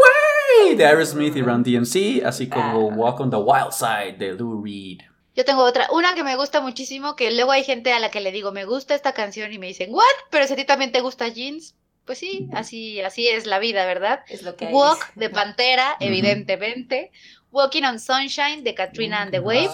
Way 0.66 0.76
de 0.76 0.86
Aerosmith 0.86 1.36
y 1.36 1.42
Run 1.44 1.64
DMC, 1.64 2.26
así 2.26 2.50
como 2.50 2.90
ah. 2.90 2.96
Walk 2.96 3.20
on 3.20 3.30
the 3.30 3.38
Wild 3.38 3.72
Side 3.72 4.18
de 4.18 4.34
Lou 4.34 4.64
Reed. 4.64 5.02
Yo 5.36 5.46
tengo 5.46 5.62
otra, 5.64 5.88
una 5.92 6.16
que 6.16 6.24
me 6.24 6.36
gusta 6.36 6.62
muchísimo, 6.62 7.16
que 7.16 7.30
luego 7.30 7.52
hay 7.52 7.64
gente 7.64 7.94
a 7.94 8.00
la 8.00 8.10
que 8.10 8.22
le 8.22 8.32
digo, 8.32 8.52
me 8.52 8.66
gusta 8.66 8.96
esta 8.96 9.14
canción 9.14 9.54
y 9.54 9.60
me 9.60 9.68
dicen, 9.68 9.94
¿what? 9.94 10.04
Pero 10.32 10.48
si 10.48 10.54
a 10.54 10.56
ti 10.56 10.66
también 10.66 10.92
te 10.92 11.02
gusta 11.02 11.28
Jeans, 11.28 11.76
pues 12.08 12.18
sí, 12.18 12.48
así, 12.54 13.00
así 13.02 13.28
es 13.28 13.46
la 13.46 13.60
vida, 13.60 13.86
¿verdad? 13.86 14.24
Es 14.28 14.42
lo 14.42 14.56
que 14.56 14.66
Walk 14.66 15.14
de 15.14 15.30
Pantera, 15.30 15.96
evidentemente. 16.00 17.12
Walking 17.52 17.84
on 17.84 18.00
Sunshine 18.00 18.64
de 18.64 18.74
Katrina 18.74 19.22
and 19.22 19.32
the 19.32 19.40
Waves. 19.40 19.72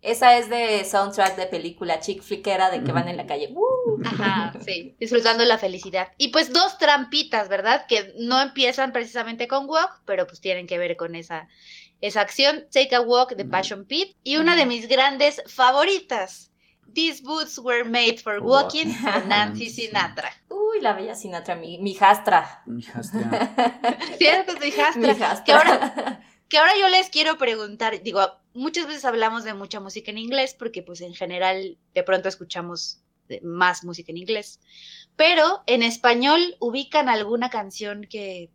Esa 0.00 0.36
es 0.36 0.50
de 0.50 0.84
soundtrack 0.84 1.36
de 1.36 1.46
película 1.46 1.98
chick 1.98 2.22
flickera 2.22 2.70
de 2.70 2.82
que 2.82 2.92
van 2.92 3.08
en 3.08 3.16
la 3.16 3.26
calle. 3.26 3.48
¡Uh! 3.54 4.02
Ajá, 4.04 4.52
sí, 4.64 4.94
disfrutando 5.00 5.44
la 5.44 5.56
felicidad. 5.56 6.08
Y 6.18 6.28
pues 6.28 6.52
dos 6.52 6.76
trampitas, 6.78 7.48
¿verdad? 7.48 7.86
Que 7.88 8.12
no 8.18 8.40
empiezan 8.42 8.92
precisamente 8.92 9.48
con 9.48 9.66
Walk, 9.68 10.02
pero 10.04 10.26
pues 10.26 10.40
tienen 10.40 10.66
que 10.66 10.78
ver 10.78 10.96
con 10.96 11.14
esa, 11.14 11.48
esa 12.02 12.20
acción. 12.20 12.66
Take 12.70 12.94
a 12.94 13.00
Walk 13.00 13.34
de 13.34 13.46
Passion 13.46 13.86
Pit. 13.86 14.14
Y 14.22 14.36
una 14.36 14.56
de 14.56 14.66
mis 14.66 14.88
grandes 14.88 15.42
favoritas. 15.46 16.50
These 16.94 17.22
boots 17.22 17.58
were 17.58 17.84
made 17.84 18.20
for 18.20 18.40
walking, 18.40 18.94
Nancy 19.28 19.68
Sinatra. 19.68 20.30
Uy, 20.48 20.80
la 20.80 20.92
bella 20.92 21.14
Sinatra, 21.14 21.56
mi, 21.56 21.78
mi 21.78 21.94
jastra. 21.94 22.62
Mi 22.66 22.82
jastra. 22.82 23.52
Cierto, 24.18 24.52
mi 24.60 24.70
jastra. 24.70 25.00
Mi 25.00 25.18
jastra. 25.18 25.44
Que 25.44 25.52
ahora, 25.52 26.20
que 26.48 26.58
ahora 26.58 26.72
yo 26.78 26.88
les 26.88 27.08
quiero 27.10 27.36
preguntar, 27.36 28.02
digo, 28.02 28.20
muchas 28.54 28.86
veces 28.86 29.04
hablamos 29.04 29.44
de 29.44 29.54
mucha 29.54 29.80
música 29.80 30.10
en 30.10 30.18
inglés 30.18 30.54
porque 30.54 30.82
pues 30.82 31.00
en 31.00 31.14
general 31.14 31.78
de 31.94 32.02
pronto 32.02 32.28
escuchamos 32.28 33.00
más 33.42 33.84
música 33.84 34.12
en 34.12 34.18
inglés, 34.18 34.60
pero 35.16 35.62
en 35.66 35.82
español 35.82 36.56
ubican 36.60 37.08
alguna 37.08 37.50
canción 37.50 38.06
que 38.08 38.50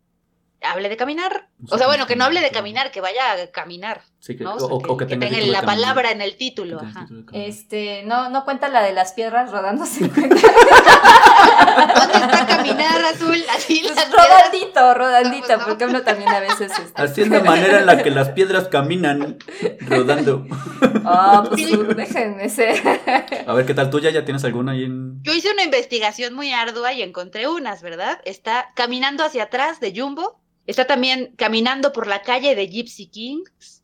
hable 0.62 0.90
de 0.90 0.98
caminar. 0.98 1.48
O 1.70 1.78
sea, 1.78 1.88
bueno, 1.88 2.06
que 2.08 2.16
no 2.16 2.26
hable 2.26 2.42
de 2.42 2.52
caminar, 2.52 2.92
que 2.92 3.02
vaya 3.02 3.34
a 3.34 3.48
caminar. 3.52 4.02
Sí, 4.20 4.36
que, 4.36 4.44
¿no? 4.44 4.56
o, 4.56 4.76
o 4.76 4.98
que, 4.98 5.06
tenga, 5.06 5.30
la 5.30 5.62
palabra 5.62 6.12
en 6.12 6.22
el 6.22 6.36
título. 6.36 6.82
Ajá. 6.82 7.08
Este, 7.32 8.04
no, 8.04 8.30
no 8.30 8.44
cuenta 8.44 8.68
la 8.68 8.82
de 8.84 8.92
las 8.94 9.14
piedras 9.14 9.52
rodándose. 9.52 10.10
cuenta. 10.10 10.36
¿Dónde 11.96 12.14
está 12.18 12.48
caminar 12.48 13.02
azul? 13.06 13.38
Así 13.56 13.82
Pues 13.84 13.96
las 13.96 14.06
piedras. 14.06 14.28
rodandito, 14.30 14.94
rodandito, 14.94 15.48
No, 15.48 15.56
pues 15.56 15.60
no. 15.60 15.66
porque 15.68 15.86
uno 15.86 16.02
también 16.02 16.30
a 16.30 16.40
veces 16.40 16.72
este, 16.78 17.02
Así 17.02 17.22
es 17.22 17.30
la 17.30 17.40
manera 17.42 17.80
en 17.80 17.86
la 17.86 18.02
que 18.04 18.10
las 18.12 18.30
piedras 18.30 18.68
caminan 18.68 19.38
rodando. 19.82 20.46
Ah, 21.06 21.44
pues 21.48 21.96
déjenme 21.96 22.50
ser. 22.50 22.82
A 23.48 23.54
ver, 23.54 23.66
¿qué 23.66 23.74
tal 23.74 23.90
tuya? 23.90 24.10
¿Ya 24.10 24.26
tienes 24.26 24.44
alguna 24.44 24.74
ahí 24.74 24.84
en...? 24.84 25.22
Yo 25.24 25.34
hice 25.34 25.52
una 25.52 25.64
investigación 25.64 26.34
muy 26.34 26.52
ardua 26.52 26.94
y 26.94 27.02
encontré 27.02 27.48
unas, 27.48 27.82
¿verdad? 27.82 28.20
Está 28.26 28.72
Caminando 28.76 29.24
hacia 29.24 29.44
atrás 29.44 29.80
de 29.80 29.94
Jumbo. 29.96 30.40
Está 30.70 30.86
también 30.86 31.34
Caminando 31.36 31.92
por 31.92 32.06
la 32.06 32.22
calle 32.22 32.54
de 32.56 32.68
Gypsy 32.68 33.08
Kings. 33.08 33.84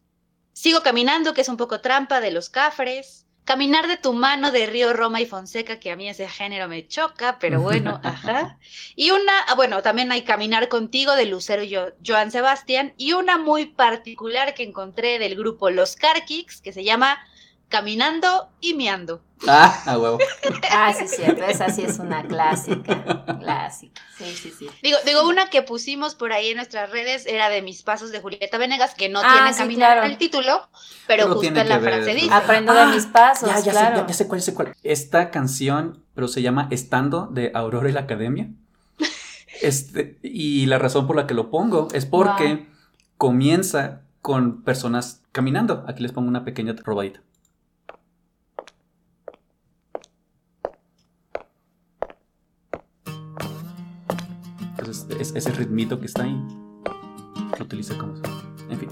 Sigo 0.54 0.82
caminando, 0.84 1.34
que 1.34 1.42
es 1.42 1.50
un 1.50 1.58
poco 1.58 1.82
trampa 1.82 2.22
de 2.22 2.32
los 2.32 2.50
Cafres. 2.50 3.26
Caminar 3.44 3.88
de 3.88 3.98
tu 3.98 4.14
mano 4.14 4.52
de 4.52 4.66
Río 4.68 4.94
Roma 4.94 5.20
y 5.22 5.26
Fonseca, 5.26 5.80
que 5.80 5.92
a 5.92 5.96
mí 5.96 6.08
ese 6.10 6.28
género 6.28 6.68
me 6.68 6.88
choca, 6.88 7.38
pero 7.40 7.60
bueno, 7.62 8.00
ajá. 8.04 8.58
Y 8.96 9.12
una, 9.12 9.40
ah, 9.48 9.56
bueno, 9.56 9.82
también 9.82 10.12
hay 10.12 10.22
Caminar 10.24 10.68
contigo 10.70 11.16
de 11.16 11.26
Lucero 11.26 11.64
y 11.64 11.74
Jo- 11.76 11.94
Joan 12.06 12.32
Sebastián. 12.32 12.94
Y 12.98 13.14
una 13.14 13.38
muy 13.40 13.66
particular 13.66 14.54
que 14.54 14.64
encontré 14.64 15.18
del 15.20 15.36
grupo 15.36 15.72
Los 15.72 15.96
Car 15.96 16.24
Kicks, 16.26 16.62
que 16.62 16.72
se 16.72 16.84
llama 16.84 17.18
Caminando 17.70 18.50
y 18.62 18.74
Miando. 18.76 19.22
Ah, 19.48 19.84
a 19.86 19.98
huevo. 20.00 20.18
Ah, 20.72 20.94
sí, 20.94 21.08
cierto, 21.08 21.44
esa 21.44 21.70
sí 21.70 21.84
es 21.84 22.00
una 22.00 22.24
clásica. 22.24 23.26
Clásica. 23.40 24.02
Sí, 24.18 24.34
sí, 24.34 24.52
sí. 24.58 24.70
Digo, 24.82 24.98
digo, 25.06 25.28
una 25.28 25.50
que 25.50 25.62
pusimos 25.62 26.16
por 26.16 26.32
ahí 26.32 26.50
en 26.52 26.56
nuestras 26.58 26.90
redes 26.90 27.26
era 27.26 27.50
de 27.50 27.62
mis 27.62 27.84
pasos 27.84 28.12
de 28.12 28.22
Julieta 28.22 28.58
Venegas, 28.58 28.96
que 28.96 29.10
no 29.10 29.20
Ah, 29.24 29.34
tiene 29.34 29.54
sí, 29.54 29.60
caminar 29.60 29.92
claro. 29.94 30.06
en 30.06 30.12
el 30.14 30.18
título, 30.18 30.70
pero, 31.06 31.24
Pero 31.26 31.34
justo 31.36 31.60
en 31.60 31.70
la 31.70 31.80
frase 31.80 32.16
dice. 32.16 32.34
Aprendo 32.34 32.74
de 32.74 32.80
Ah, 32.80 32.86
mis 32.88 33.06
pasos, 33.08 33.50
Ya, 33.50 33.60
ya, 33.60 33.74
sé, 33.74 34.04
ya 34.08 34.14
sé 34.14 34.28
cuál, 34.28 34.40
ya 34.40 34.46
sé 34.46 34.54
cuál. 34.54 34.76
Esta 34.84 35.32
canción, 35.32 36.04
pero 36.16 36.28
se 36.28 36.42
llama 36.42 36.68
Estando 36.72 37.28
de 37.28 37.52
Aurora 37.54 37.90
y 37.90 37.92
la 37.94 38.02
Academia. 38.02 38.48
Este, 39.62 40.18
y 40.22 40.66
la 40.66 40.80
razón 40.80 41.08
por 41.08 41.16
la 41.16 41.28
que 41.28 41.34
lo 41.34 41.50
pongo 41.50 41.88
es 41.94 42.06
porque 42.06 42.68
comienza 43.18 44.02
con 44.22 44.64
personas 44.64 45.22
caminando. 45.32 45.86
Aquí 45.88 46.02
les 46.04 46.12
pongo 46.12 46.28
una 46.28 46.44
pequeña 46.44 46.76
robadita. 46.84 47.22
Entonces, 54.86 55.18
es- 55.20 55.36
ese 55.36 55.52
ritmito 55.52 56.00
que 56.00 56.06
está 56.06 56.24
ahí 56.24 56.36
lo 57.58 57.66
utiliza 57.66 57.98
como. 57.98 58.14
En 58.70 58.80
fin. 58.80 58.90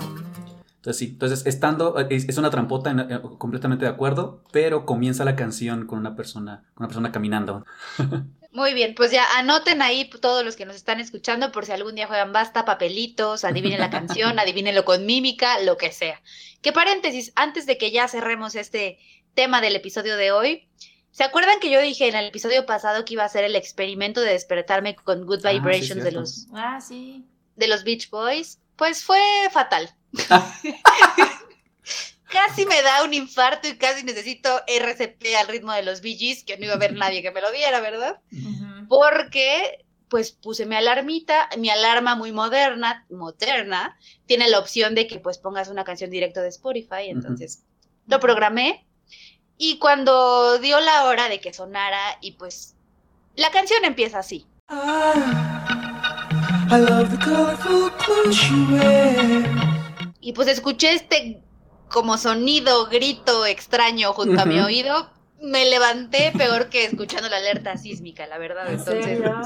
Entonces, 0.77 0.97
sí, 0.97 1.05
entonces 1.13 1.45
estando, 1.45 1.97
es, 2.09 2.27
es 2.27 2.37
una 2.37 2.49
trampota, 2.49 2.89
en- 2.89 2.99
eh, 2.99 3.21
completamente 3.37 3.85
de 3.85 3.91
acuerdo, 3.91 4.43
pero 4.51 4.85
comienza 4.85 5.23
la 5.23 5.35
canción 5.35 5.85
con 5.85 5.99
una 5.99 6.15
persona, 6.15 6.63
con 6.73 6.83
una 6.83 6.87
persona 6.87 7.11
caminando. 7.11 7.65
Muy 8.51 8.73
bien, 8.73 8.93
pues 8.95 9.11
ya 9.11 9.23
anoten 9.37 9.81
ahí 9.81 10.09
todos 10.09 10.43
los 10.45 10.55
que 10.55 10.65
nos 10.65 10.75
están 10.75 10.99
escuchando 10.99 11.51
por 11.51 11.65
si 11.65 11.71
algún 11.71 11.95
día 11.95 12.05
juegan 12.07 12.33
basta, 12.33 12.65
papelitos, 12.65 13.45
adivinen 13.45 13.79
la 13.79 13.89
canción, 13.89 14.37
adivínenlo 14.39 14.85
con 14.85 15.05
mímica, 15.05 15.59
lo 15.61 15.77
que 15.77 15.91
sea. 15.91 16.21
Que 16.61 16.71
paréntesis, 16.71 17.33
antes 17.35 17.65
de 17.65 17.77
que 17.77 17.91
ya 17.91 18.07
cerremos 18.07 18.55
este 18.55 18.99
tema 19.35 19.61
del 19.61 19.75
episodio 19.75 20.17
de 20.17 20.31
hoy, 20.31 20.67
¿se 21.13 21.23
acuerdan 21.23 21.59
que 21.61 21.69
yo 21.69 21.79
dije 21.79 22.09
en 22.09 22.15
el 22.15 22.25
episodio 22.25 22.65
pasado 22.65 23.05
que 23.05 23.13
iba 23.13 23.23
a 23.23 23.27
hacer 23.27 23.45
el 23.45 23.55
experimento 23.55 24.19
de 24.19 24.33
despertarme 24.33 24.95
con 24.97 25.25
Good 25.25 25.45
Ah, 25.45 25.51
sí, 25.51 25.59
Vibrations 25.59 26.03
de 26.03 26.11
los 26.11 26.47
Ah, 26.53 26.81
sí. 26.81 27.23
de 27.55 27.67
los 27.69 27.85
Beach 27.85 28.09
Boys? 28.09 28.59
Pues 28.75 29.03
fue 29.05 29.21
fatal. 29.51 29.89
casi 32.31 32.65
me 32.65 32.81
da 32.81 33.03
un 33.03 33.13
infarto 33.13 33.67
y 33.67 33.77
casi 33.77 34.03
necesito 34.03 34.49
RCP 34.67 35.23
al 35.39 35.47
ritmo 35.47 35.71
de 35.73 35.83
los 35.83 36.01
Bee 36.01 36.17
Gees, 36.17 36.43
que 36.43 36.57
no 36.57 36.65
iba 36.65 36.73
a 36.73 36.77
haber 36.77 36.93
nadie 36.93 37.21
que 37.21 37.31
me 37.31 37.41
lo 37.41 37.51
diera, 37.51 37.79
¿verdad? 37.79 38.19
Porque 38.89 39.85
pues 40.09 40.31
puse 40.31 40.65
mi 40.67 40.75
alarmita, 40.75 41.49
mi 41.57 41.69
alarma 41.69 42.15
muy 42.15 42.31
moderna, 42.31 43.05
moderna, 43.09 43.97
tiene 44.27 44.47
la 44.47 44.59
opción 44.59 44.93
de 44.93 45.07
que 45.07 45.19
pues 45.19 45.39
pongas 45.39 45.69
una 45.69 45.83
canción 45.83 46.11
directa 46.11 46.41
de 46.41 46.49
Spotify, 46.49 47.07
entonces 47.07 47.63
lo 48.07 48.19
programé 48.19 48.85
y 49.65 49.79
cuando 49.79 50.59
dio 50.59 50.77
la 50.81 51.05
hora 51.05 51.29
de 51.29 51.39
que 51.39 51.53
sonara 51.53 52.17
y 52.19 52.33
pues 52.33 52.75
la 53.37 53.49
canción 53.49 53.85
empieza 53.85 54.19
así. 54.19 54.45
I 54.69 54.75
love 56.79 57.09
the 57.09 57.17
colorful 57.23 57.89
clothes 57.91 58.49
you 58.49 58.75
wear. 58.75 59.45
Y 60.19 60.33
pues 60.33 60.49
escuché 60.49 60.91
este 60.91 61.41
como 61.89 62.17
sonido, 62.17 62.87
grito 62.87 63.45
extraño 63.45 64.11
junto 64.11 64.41
a 64.41 64.45
mi 64.45 64.59
oído. 64.59 65.09
Me 65.41 65.65
levanté 65.65 66.33
peor 66.37 66.67
que 66.67 66.83
escuchando 66.83 67.29
la 67.29 67.37
alerta 67.37 67.77
sísmica, 67.77 68.27
la 68.27 68.37
verdad. 68.39 68.67
¿En 68.67 68.79
Entonces, 68.79 69.05
serio? 69.05 69.41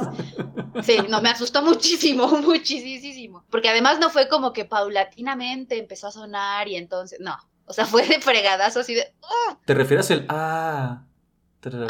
sí, 0.82 0.98
no, 1.10 1.22
me 1.22 1.30
asustó 1.30 1.62
muchísimo, 1.62 2.28
muchísimo. 2.42 3.46
Porque 3.52 3.70
además 3.70 4.00
no 4.00 4.10
fue 4.10 4.28
como 4.28 4.52
que 4.52 4.66
paulatinamente 4.66 5.78
empezó 5.78 6.08
a 6.08 6.12
sonar 6.12 6.68
y 6.68 6.76
entonces, 6.76 7.20
no. 7.20 7.38
O 7.68 7.74
sea, 7.74 7.86
fue 7.86 8.08
de 8.08 8.20
fregadazo 8.20 8.80
así 8.80 8.96
de. 8.96 9.14
¡ah! 9.24 9.60
¿Te 9.66 9.74
refieres 9.74 10.10
al 10.12 10.26
ah? 10.30 11.04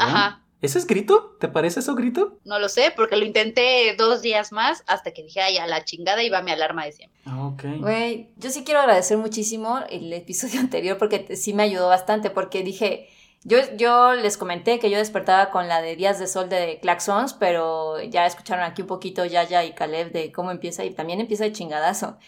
Ajá. 0.00 0.44
¿Ese 0.60 0.78
es 0.78 0.88
grito? 0.88 1.36
¿Te 1.38 1.46
parece 1.46 1.80
eso 1.80 1.94
grito? 1.94 2.40
No 2.44 2.58
lo 2.58 2.68
sé, 2.68 2.92
porque 2.96 3.16
lo 3.16 3.24
intenté 3.24 3.94
dos 3.96 4.22
días 4.22 4.50
más 4.50 4.82
hasta 4.88 5.12
que 5.12 5.22
dije, 5.22 5.40
ay, 5.40 5.56
a 5.56 5.68
la 5.68 5.84
chingada 5.84 6.20
iba 6.24 6.42
mi 6.42 6.50
alarma 6.50 6.84
de 6.84 6.92
siempre. 6.92 7.20
Ah, 7.26 7.46
ok. 7.46 7.62
Güey, 7.78 8.30
yo 8.36 8.50
sí 8.50 8.64
quiero 8.64 8.80
agradecer 8.80 9.18
muchísimo 9.18 9.78
el 9.88 10.12
episodio 10.12 10.58
anterior 10.60 10.98
porque 10.98 11.36
sí 11.36 11.54
me 11.54 11.62
ayudó 11.62 11.86
bastante 11.86 12.30
porque 12.30 12.64
dije, 12.64 13.08
yo, 13.44 13.58
yo 13.76 14.14
les 14.14 14.36
comenté 14.36 14.80
que 14.80 14.90
yo 14.90 14.98
despertaba 14.98 15.50
con 15.50 15.68
la 15.68 15.80
de 15.80 15.94
Días 15.94 16.18
de 16.18 16.26
Sol 16.26 16.48
de 16.48 16.80
Claxons, 16.82 17.34
pero 17.34 18.02
ya 18.02 18.26
escucharon 18.26 18.64
aquí 18.64 18.82
un 18.82 18.88
poquito 18.88 19.24
Yaya 19.24 19.64
y 19.64 19.74
Caleb 19.74 20.10
de 20.10 20.32
cómo 20.32 20.50
empieza 20.50 20.84
y 20.84 20.90
también 20.90 21.20
empieza 21.20 21.44
de 21.44 21.52
chingadazo. 21.52 22.18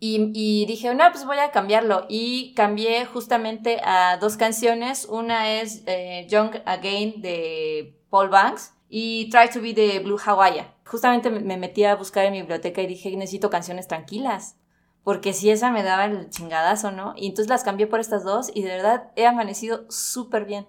Y, 0.00 0.30
y 0.34 0.66
dije, 0.66 0.94
no, 0.94 1.04
pues 1.12 1.24
voy 1.24 1.38
a 1.38 1.50
cambiarlo. 1.50 2.06
Y 2.08 2.52
cambié 2.54 3.06
justamente 3.06 3.80
a 3.84 4.18
dos 4.18 4.36
canciones. 4.36 5.06
Una 5.08 5.52
es 5.60 5.82
eh, 5.86 6.26
Young 6.28 6.56
Again 6.66 7.22
de 7.22 7.98
Paul 8.10 8.28
Banks 8.28 8.74
y 8.88 9.30
Try 9.30 9.48
to 9.52 9.60
be 9.62 9.72
de 9.72 10.00
Blue 10.00 10.18
Hawaii. 10.24 10.66
Justamente 10.84 11.30
me- 11.30 11.40
me 11.40 11.56
metí 11.56 11.84
a 11.84 11.96
buscar 11.96 12.26
en 12.26 12.32
mi 12.32 12.40
biblioteca 12.40 12.82
y 12.82 12.86
dije, 12.86 13.16
necesito 13.16 13.48
canciones 13.50 13.88
tranquilas. 13.88 14.56
Porque 15.04 15.32
si 15.32 15.50
esa 15.50 15.70
me 15.70 15.82
daba 15.82 16.06
el 16.06 16.30
chingadazo, 16.30 16.90
¿no? 16.90 17.12
Y 17.16 17.26
entonces 17.26 17.48
las 17.50 17.62
cambié 17.64 17.86
por 17.86 18.00
estas 18.00 18.24
dos 18.24 18.50
y 18.54 18.62
de 18.62 18.70
verdad 18.70 19.10
he 19.16 19.26
amanecido 19.26 19.84
súper 19.90 20.44
bien. 20.44 20.66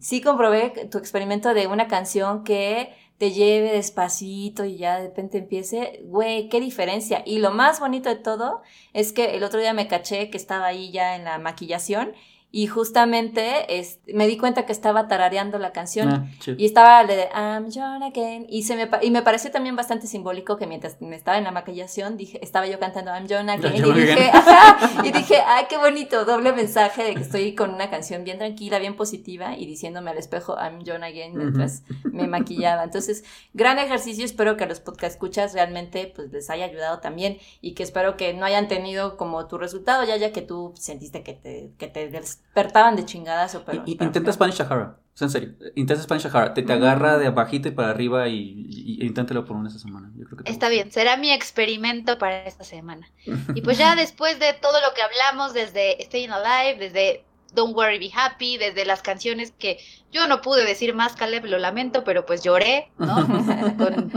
Sí 0.00 0.20
comprobé 0.22 0.70
tu 0.90 0.96
experimento 0.98 1.52
de 1.54 1.66
una 1.66 1.88
canción 1.88 2.42
que 2.44 2.94
te 3.18 3.30
lleve 3.30 3.72
despacito 3.72 4.64
y 4.64 4.76
ya 4.76 4.98
de 4.98 5.08
repente 5.08 5.38
empiece, 5.38 6.00
güey, 6.04 6.48
qué 6.48 6.60
diferencia. 6.60 7.22
Y 7.24 7.38
lo 7.38 7.50
más 7.52 7.80
bonito 7.80 8.08
de 8.08 8.16
todo 8.16 8.62
es 8.92 9.12
que 9.12 9.36
el 9.36 9.44
otro 9.44 9.60
día 9.60 9.72
me 9.72 9.88
caché 9.88 10.30
que 10.30 10.36
estaba 10.36 10.66
ahí 10.66 10.90
ya 10.90 11.16
en 11.16 11.24
la 11.24 11.38
maquillación 11.38 12.12
y 12.56 12.68
justamente 12.68 13.78
es- 13.80 13.98
me 14.06 14.28
di 14.28 14.36
cuenta 14.38 14.64
que 14.64 14.70
estaba 14.70 15.08
tarareando 15.08 15.58
la 15.58 15.72
canción 15.72 16.08
Ah, 16.08 16.26
y 16.56 16.64
estaba 16.66 17.02
la 17.02 17.14
de 17.16 17.28
I'm 17.34 17.68
John 17.74 18.04
Again 18.04 18.46
y, 18.48 18.62
se 18.62 18.76
me, 18.76 18.88
y 19.02 19.10
me 19.10 19.22
pareció 19.22 19.50
también 19.50 19.74
bastante 19.74 20.06
simbólico 20.06 20.56
que 20.56 20.68
mientras 20.68 21.00
me 21.02 21.16
estaba 21.16 21.36
en 21.36 21.42
la 21.44 21.50
maquillación 21.50 22.16
dije, 22.16 22.38
estaba 22.44 22.68
yo 22.68 22.78
cantando 22.78 23.10
I'm 23.10 23.26
John 23.28 23.50
Again 23.50 23.84
y 23.84 23.92
dije, 23.92 24.30
ajá, 24.32 25.02
y 25.04 25.10
dije, 25.10 25.38
ay, 25.44 25.64
qué 25.68 25.78
bonito, 25.78 26.24
doble 26.24 26.52
mensaje 26.52 27.02
de 27.02 27.14
que 27.16 27.22
estoy 27.22 27.56
con 27.56 27.74
una 27.74 27.90
canción 27.90 28.22
bien 28.22 28.38
tranquila, 28.38 28.78
bien 28.78 28.94
positiva 28.94 29.56
y 29.56 29.66
diciéndome 29.66 30.12
al 30.12 30.18
espejo 30.18 30.54
I'm 30.56 30.84
John 30.86 31.02
Again 31.02 31.36
mientras 31.36 31.82
me 32.04 32.28
maquillaba. 32.28 32.84
Entonces, 32.84 33.24
gran 33.52 33.80
ejercicio, 33.80 34.24
espero 34.24 34.56
que 34.56 34.62
a 34.62 34.68
los 34.68 34.78
podcast 34.78 35.14
escuchas 35.14 35.54
realmente 35.54 36.12
pues 36.14 36.30
les 36.30 36.48
haya 36.50 36.66
ayudado 36.66 37.00
también 37.00 37.38
y 37.60 37.74
que 37.74 37.82
espero 37.82 38.16
que 38.16 38.32
no 38.32 38.46
hayan 38.46 38.68
tenido 38.68 39.16
como 39.16 39.46
tu 39.48 39.58
resultado 39.58 40.04
ya 40.04 40.16
ya 40.16 40.30
que 40.32 40.42
tú 40.42 40.72
sentiste 40.76 41.22
que 41.24 41.32
te, 41.34 41.72
que 41.78 41.88
te 41.88 42.08
despertaban 42.46 42.96
de 42.96 43.04
chingadas 43.04 43.54
o 43.54 43.64
pero, 43.64 43.82
i- 43.86 43.96
pero- 43.96 44.06
intenta 44.08 44.32
Spanish 44.32 44.56
Sahara. 44.56 44.98
O 45.14 45.16
sea, 45.16 45.26
en 45.26 45.30
serio. 45.30 45.54
Intenta 45.76 46.02
Spanish 46.02 46.22
Sahara. 46.24 46.54
Te, 46.54 46.62
te 46.62 46.72
agarra 46.72 47.18
de 47.18 47.26
abajito 47.28 47.68
y 47.68 47.70
para 47.70 47.90
arriba 47.90 48.28
y, 48.28 48.34
y- 48.68 49.02
y 49.02 49.06
inténtalo 49.06 49.44
por 49.44 49.56
una 49.56 49.68
esa 49.68 49.78
semana. 49.78 50.10
Yo 50.16 50.24
creo 50.26 50.38
que 50.38 50.44
te 50.44 50.50
Está 50.50 50.68
bien, 50.68 50.90
será 50.90 51.16
mi 51.16 51.30
experimento 51.30 52.18
para 52.18 52.44
esta 52.46 52.64
semana. 52.64 53.08
Y 53.54 53.60
pues 53.62 53.78
ya 53.78 53.94
después 53.96 54.38
de 54.38 54.52
todo 54.54 54.80
lo 54.80 54.94
que 54.94 55.02
hablamos, 55.02 55.52
desde 55.54 56.02
Staying 56.04 56.30
Alive, 56.32 56.78
desde 56.78 57.24
Don't 57.54 57.76
Worry 57.76 57.98
Be 58.00 58.10
Happy, 58.14 58.56
desde 58.58 58.84
las 58.84 59.02
canciones 59.02 59.52
que 59.52 59.78
yo 60.10 60.26
no 60.26 60.40
pude 60.40 60.64
decir 60.64 60.94
más, 60.94 61.14
Caleb, 61.14 61.44
lo 61.44 61.58
lamento, 61.58 62.02
pero 62.02 62.26
pues 62.26 62.42
lloré, 62.42 62.90
¿no? 62.98 63.14
Con. 63.78 64.12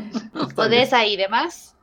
Odessa 0.55 1.05
y 1.05 1.15
demás. 1.17 1.75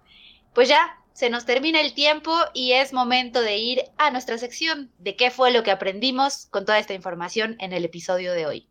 Pues 0.53 0.69
ya, 0.69 0.99
se 1.15 1.31
nos 1.31 1.47
termina 1.47 1.81
el 1.81 1.95
tiempo 1.95 2.37
y 2.53 2.73
es 2.73 2.93
momento 2.93 3.41
de 3.41 3.57
ir 3.57 3.83
a 3.99 4.11
nuestra 4.11 4.37
sección 4.37 4.91
de 4.99 5.15
qué 5.15 5.31
fue 5.31 5.53
lo 5.53 5.63
que 5.63 5.71
aprendimos 5.71 6.47
con 6.51 6.65
toda 6.65 6.81
esta 6.81 6.93
información 6.93 7.55
en 7.61 7.73
el 7.73 7.85
episodio 7.85 8.33
de 8.33 8.47
hoy. 8.47 8.69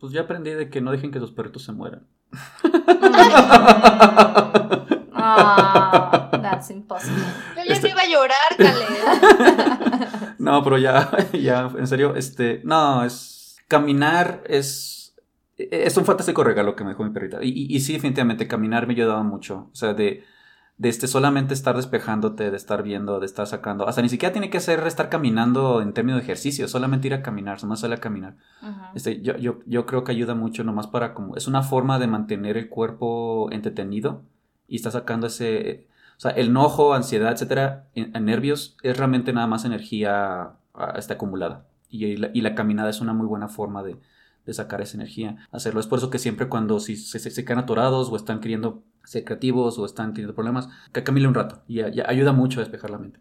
Pues 0.00 0.12
ya 0.12 0.22
aprendí 0.22 0.50
de 0.50 0.68
que 0.68 0.80
no 0.80 0.90
dejen 0.90 1.12
que 1.12 1.20
sus 1.20 1.30
perritos 1.30 1.64
se 1.64 1.72
mueran. 1.72 2.08
Ah, 5.26 6.28
that's 6.42 6.70
impossible. 6.70 7.22
Yo 7.56 7.62
ya 7.64 7.74
Este- 7.74 7.88
no 7.88 7.94
iba 7.94 8.02
a 8.02 8.06
llorar, 8.08 8.56
Caleb. 8.58 10.34
No, 10.38 10.62
pero 10.62 10.76
ya, 10.78 11.10
ya, 11.32 11.70
en 11.78 11.86
serio, 11.86 12.14
este, 12.16 12.60
no, 12.64 13.02
es, 13.04 13.56
caminar 13.68 14.42
es, 14.46 15.14
es 15.56 15.96
un 15.96 16.04
fantástico 16.04 16.44
regalo 16.44 16.76
que 16.76 16.84
me 16.84 16.90
dejó 16.90 17.04
mi 17.04 17.10
perrita. 17.10 17.38
Y, 17.42 17.48
y, 17.48 17.74
y 17.74 17.80
sí, 17.80 17.94
definitivamente, 17.94 18.46
caminar 18.48 18.86
me 18.86 18.92
ayudaba 18.92 19.22
mucho. 19.22 19.70
O 19.72 19.74
sea, 19.74 19.94
de, 19.94 20.22
de 20.76 20.88
este, 20.90 21.06
solamente 21.06 21.54
estar 21.54 21.76
despejándote, 21.76 22.50
de 22.50 22.56
estar 22.58 22.82
viendo, 22.82 23.20
de 23.20 23.26
estar 23.26 23.46
sacando. 23.46 23.88
Hasta 23.88 24.02
ni 24.02 24.10
siquiera 24.10 24.32
tiene 24.34 24.50
que 24.50 24.60
ser 24.60 24.86
estar 24.86 25.08
caminando 25.08 25.80
en 25.80 25.94
términos 25.94 26.18
de 26.20 26.24
ejercicio, 26.24 26.68
solamente 26.68 27.06
ir 27.06 27.14
a 27.14 27.22
caminar, 27.22 27.62
nomás 27.62 27.80
sale 27.80 27.94
a 27.94 28.00
caminar. 28.00 28.36
Este, 28.94 29.22
yo, 29.22 29.36
yo, 29.38 29.60
yo 29.66 29.86
creo 29.86 30.04
que 30.04 30.12
ayuda 30.12 30.34
mucho 30.34 30.62
nomás 30.62 30.88
para 30.88 31.14
como, 31.14 31.36
es 31.36 31.46
una 31.46 31.62
forma 31.62 31.98
de 31.98 32.08
mantener 32.08 32.58
el 32.58 32.68
cuerpo 32.68 33.48
entretenido 33.50 34.24
y 34.68 34.76
está 34.76 34.90
sacando 34.90 35.26
ese, 35.26 35.86
o 36.16 36.20
sea, 36.20 36.30
el 36.32 36.48
enojo, 36.48 36.94
ansiedad, 36.94 37.32
etcétera, 37.32 37.88
en, 37.94 38.14
en 38.14 38.24
nervios 38.24 38.76
es 38.82 38.96
realmente 38.96 39.32
nada 39.32 39.46
más 39.46 39.64
energía 39.64 40.52
ah, 40.74 40.94
está 40.96 41.14
acumulada 41.14 41.66
y, 41.88 42.16
la, 42.16 42.30
y 42.32 42.40
la 42.40 42.54
caminada 42.54 42.90
es 42.90 43.00
una 43.00 43.12
muy 43.12 43.26
buena 43.26 43.48
forma 43.48 43.82
de, 43.82 43.98
de 44.46 44.54
sacar 44.54 44.80
esa 44.80 44.96
energía, 44.96 45.48
hacerlo. 45.52 45.80
Es 45.80 45.86
por 45.86 45.98
eso 45.98 46.10
que 46.10 46.18
siempre 46.18 46.48
cuando 46.48 46.80
si 46.80 46.96
se, 46.96 47.18
se, 47.18 47.30
se 47.30 47.44
quedan 47.44 47.60
atorados 47.60 48.10
o 48.10 48.16
están 48.16 48.40
queriendo 48.40 48.82
ser 49.04 49.24
creativos 49.24 49.78
o 49.78 49.84
están 49.84 50.12
teniendo 50.12 50.34
problemas, 50.34 50.68
que 50.92 51.04
camine 51.04 51.28
un 51.28 51.34
rato 51.34 51.62
y, 51.68 51.80
y 51.80 52.00
ayuda 52.00 52.32
mucho 52.32 52.60
a 52.60 52.62
despejar 52.62 52.90
la 52.90 52.98
mente. 52.98 53.20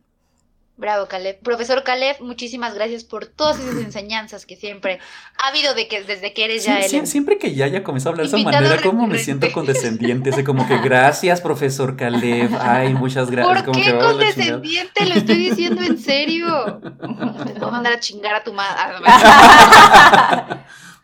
Bravo, 0.75 1.07
Caleb. 1.07 1.39
Profesor 1.43 1.83
Caleb, 1.83 2.17
muchísimas 2.21 2.73
gracias 2.73 3.03
por 3.03 3.27
todas 3.27 3.59
esas 3.59 3.75
enseñanzas 3.85 4.45
que 4.47 4.55
siempre 4.55 4.99
ha 5.41 5.49
habido 5.49 5.75
de 5.75 5.87
que, 5.87 6.03
desde 6.03 6.33
que 6.33 6.45
eres 6.45 6.65
ya 6.65 6.79
Sie- 6.81 6.97
el... 6.97 7.03
sie- 7.03 7.05
siempre 7.05 7.37
que 7.37 7.53
ya 7.53 7.65
haya 7.65 7.83
comenzado 7.83 8.09
a 8.09 8.13
hablar 8.13 8.27
de 8.29 8.35
esa 8.37 8.43
manera, 8.43 8.81
como 8.81 9.05
me 9.05 9.19
siento 9.19 9.51
condescendiente. 9.51 10.31
Así 10.31 10.43
como 10.43 10.67
que 10.67 10.77
gracias, 10.83 11.41
profesor 11.41 11.95
Caleb. 11.95 12.49
Ay, 12.59 12.93
muchas 12.95 13.29
gracias. 13.29 13.55
¿Por 13.55 13.65
como 13.65 13.77
qué 13.79 13.85
que, 13.85 13.91
"Oh, 13.91 13.93
la 13.93 13.99
chingada". 14.01 14.11
condescendiente? 14.13 15.05
Lo 15.05 15.13
estoy 15.15 15.35
diciendo 15.35 15.81
en 15.83 15.97
serio. 15.99 16.81
Te 17.45 17.51
puedo 17.53 17.71
mandar 17.71 17.93
a 17.93 17.99
chingar 17.99 18.33
a 18.35 18.43
tu 18.43 18.51
madre. 18.53 18.95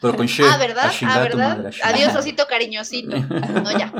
Pero 0.01 0.15
con 0.15 0.25
she, 0.27 0.43
Ah, 0.45 0.53
a 0.53 0.57
¿verdad? 0.57 0.91
chingar 0.91 1.17
Ah, 1.17 1.21
a 1.25 1.29
tu 1.29 1.37
¿verdad? 1.37 1.57
madre, 1.57 1.81
a. 1.83 1.87
Adiós, 1.89 2.15
osito 2.15 2.47
cariñosito. 2.47 3.17
No, 3.17 3.71
ya. 3.77 3.93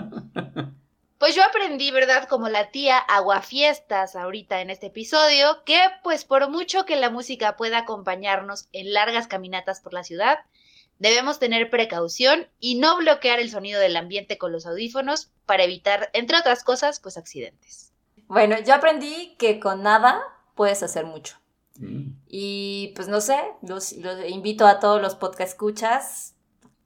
Pues 1.19 1.35
yo 1.35 1.43
aprendí, 1.43 1.91
¿verdad? 1.91 2.29
Como 2.29 2.47
la 2.47 2.71
tía 2.71 2.97
aguafiestas 2.97 4.15
ahorita 4.15 4.61
en 4.61 4.69
este 4.69 4.87
episodio, 4.87 5.65
que 5.65 5.77
pues 6.01 6.23
por 6.23 6.49
mucho 6.49 6.85
que 6.85 6.95
la 6.95 7.09
música 7.09 7.57
pueda 7.57 7.79
acompañarnos 7.79 8.69
en 8.71 8.93
largas 8.93 9.27
caminatas 9.27 9.81
por 9.81 9.93
la 9.93 10.05
ciudad, 10.05 10.39
debemos 10.97 11.37
tener 11.37 11.69
precaución 11.69 12.47
y 12.61 12.75
no 12.75 12.95
bloquear 12.97 13.41
el 13.41 13.51
sonido 13.51 13.81
del 13.81 13.97
ambiente 13.97 14.37
con 14.37 14.53
los 14.53 14.65
audífonos 14.65 15.29
para 15.45 15.63
evitar, 15.63 16.09
entre 16.13 16.37
otras 16.37 16.63
cosas, 16.63 17.01
pues 17.01 17.17
accidentes. 17.17 17.91
Bueno, 18.27 18.57
yo 18.59 18.73
aprendí 18.73 19.35
que 19.37 19.59
con 19.59 19.83
nada 19.83 20.21
puedes 20.55 20.83
hacer 20.83 21.05
mucho. 21.05 21.35
Mm. 21.79 22.11
Y 22.27 22.93
pues 22.95 23.09
no 23.09 23.19
sé, 23.19 23.37
los, 23.61 23.91
los 23.91 24.25
invito 24.29 24.65
a 24.65 24.79
todos 24.79 25.01
los 25.01 25.15
podcast 25.15 25.51
escuchas 25.51 26.35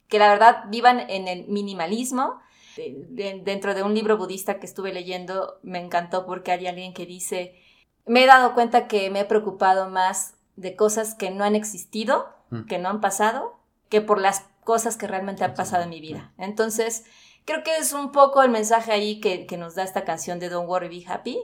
que 0.08 0.18
la 0.18 0.28
verdad 0.28 0.64
vivan 0.68 1.08
en 1.08 1.28
el 1.28 1.46
minimalismo. 1.46 2.40
De- 2.76 3.06
de- 3.08 3.40
dentro 3.44 3.74
de 3.74 3.82
un 3.82 3.94
libro 3.94 4.16
budista 4.18 4.58
que 4.58 4.66
estuve 4.66 4.92
leyendo, 4.92 5.58
me 5.62 5.78
encantó 5.80 6.26
porque 6.26 6.52
hay 6.52 6.66
alguien 6.66 6.92
que 6.94 7.06
dice, 7.06 7.58
me 8.06 8.24
he 8.24 8.26
dado 8.26 8.54
cuenta 8.54 8.86
que 8.88 9.10
me 9.10 9.20
he 9.20 9.24
preocupado 9.24 9.88
más 9.88 10.34
de 10.56 10.76
cosas 10.76 11.14
que 11.14 11.30
no 11.30 11.44
han 11.44 11.54
existido, 11.54 12.28
Mm. 12.50 12.64
que 12.66 12.78
no 12.78 12.88
han 12.88 13.00
pasado, 13.00 13.58
que 13.88 14.00
por 14.00 14.20
las 14.20 14.44
cosas 14.64 14.96
que 14.96 15.06
realmente 15.06 15.44
han 15.44 15.54
pasado 15.54 15.82
en 15.84 15.90
mi 15.90 16.00
vida. 16.00 16.32
Entonces, 16.38 17.04
creo 17.44 17.62
que 17.62 17.76
es 17.76 17.92
un 17.92 18.12
poco 18.12 18.42
el 18.42 18.50
mensaje 18.50 18.92
ahí 18.92 19.20
que, 19.20 19.46
que 19.46 19.56
nos 19.56 19.74
da 19.74 19.82
esta 19.82 20.04
canción 20.04 20.38
de 20.38 20.48
Don't 20.48 20.68
Worry, 20.68 20.88
Be 20.88 21.04
Happy. 21.06 21.38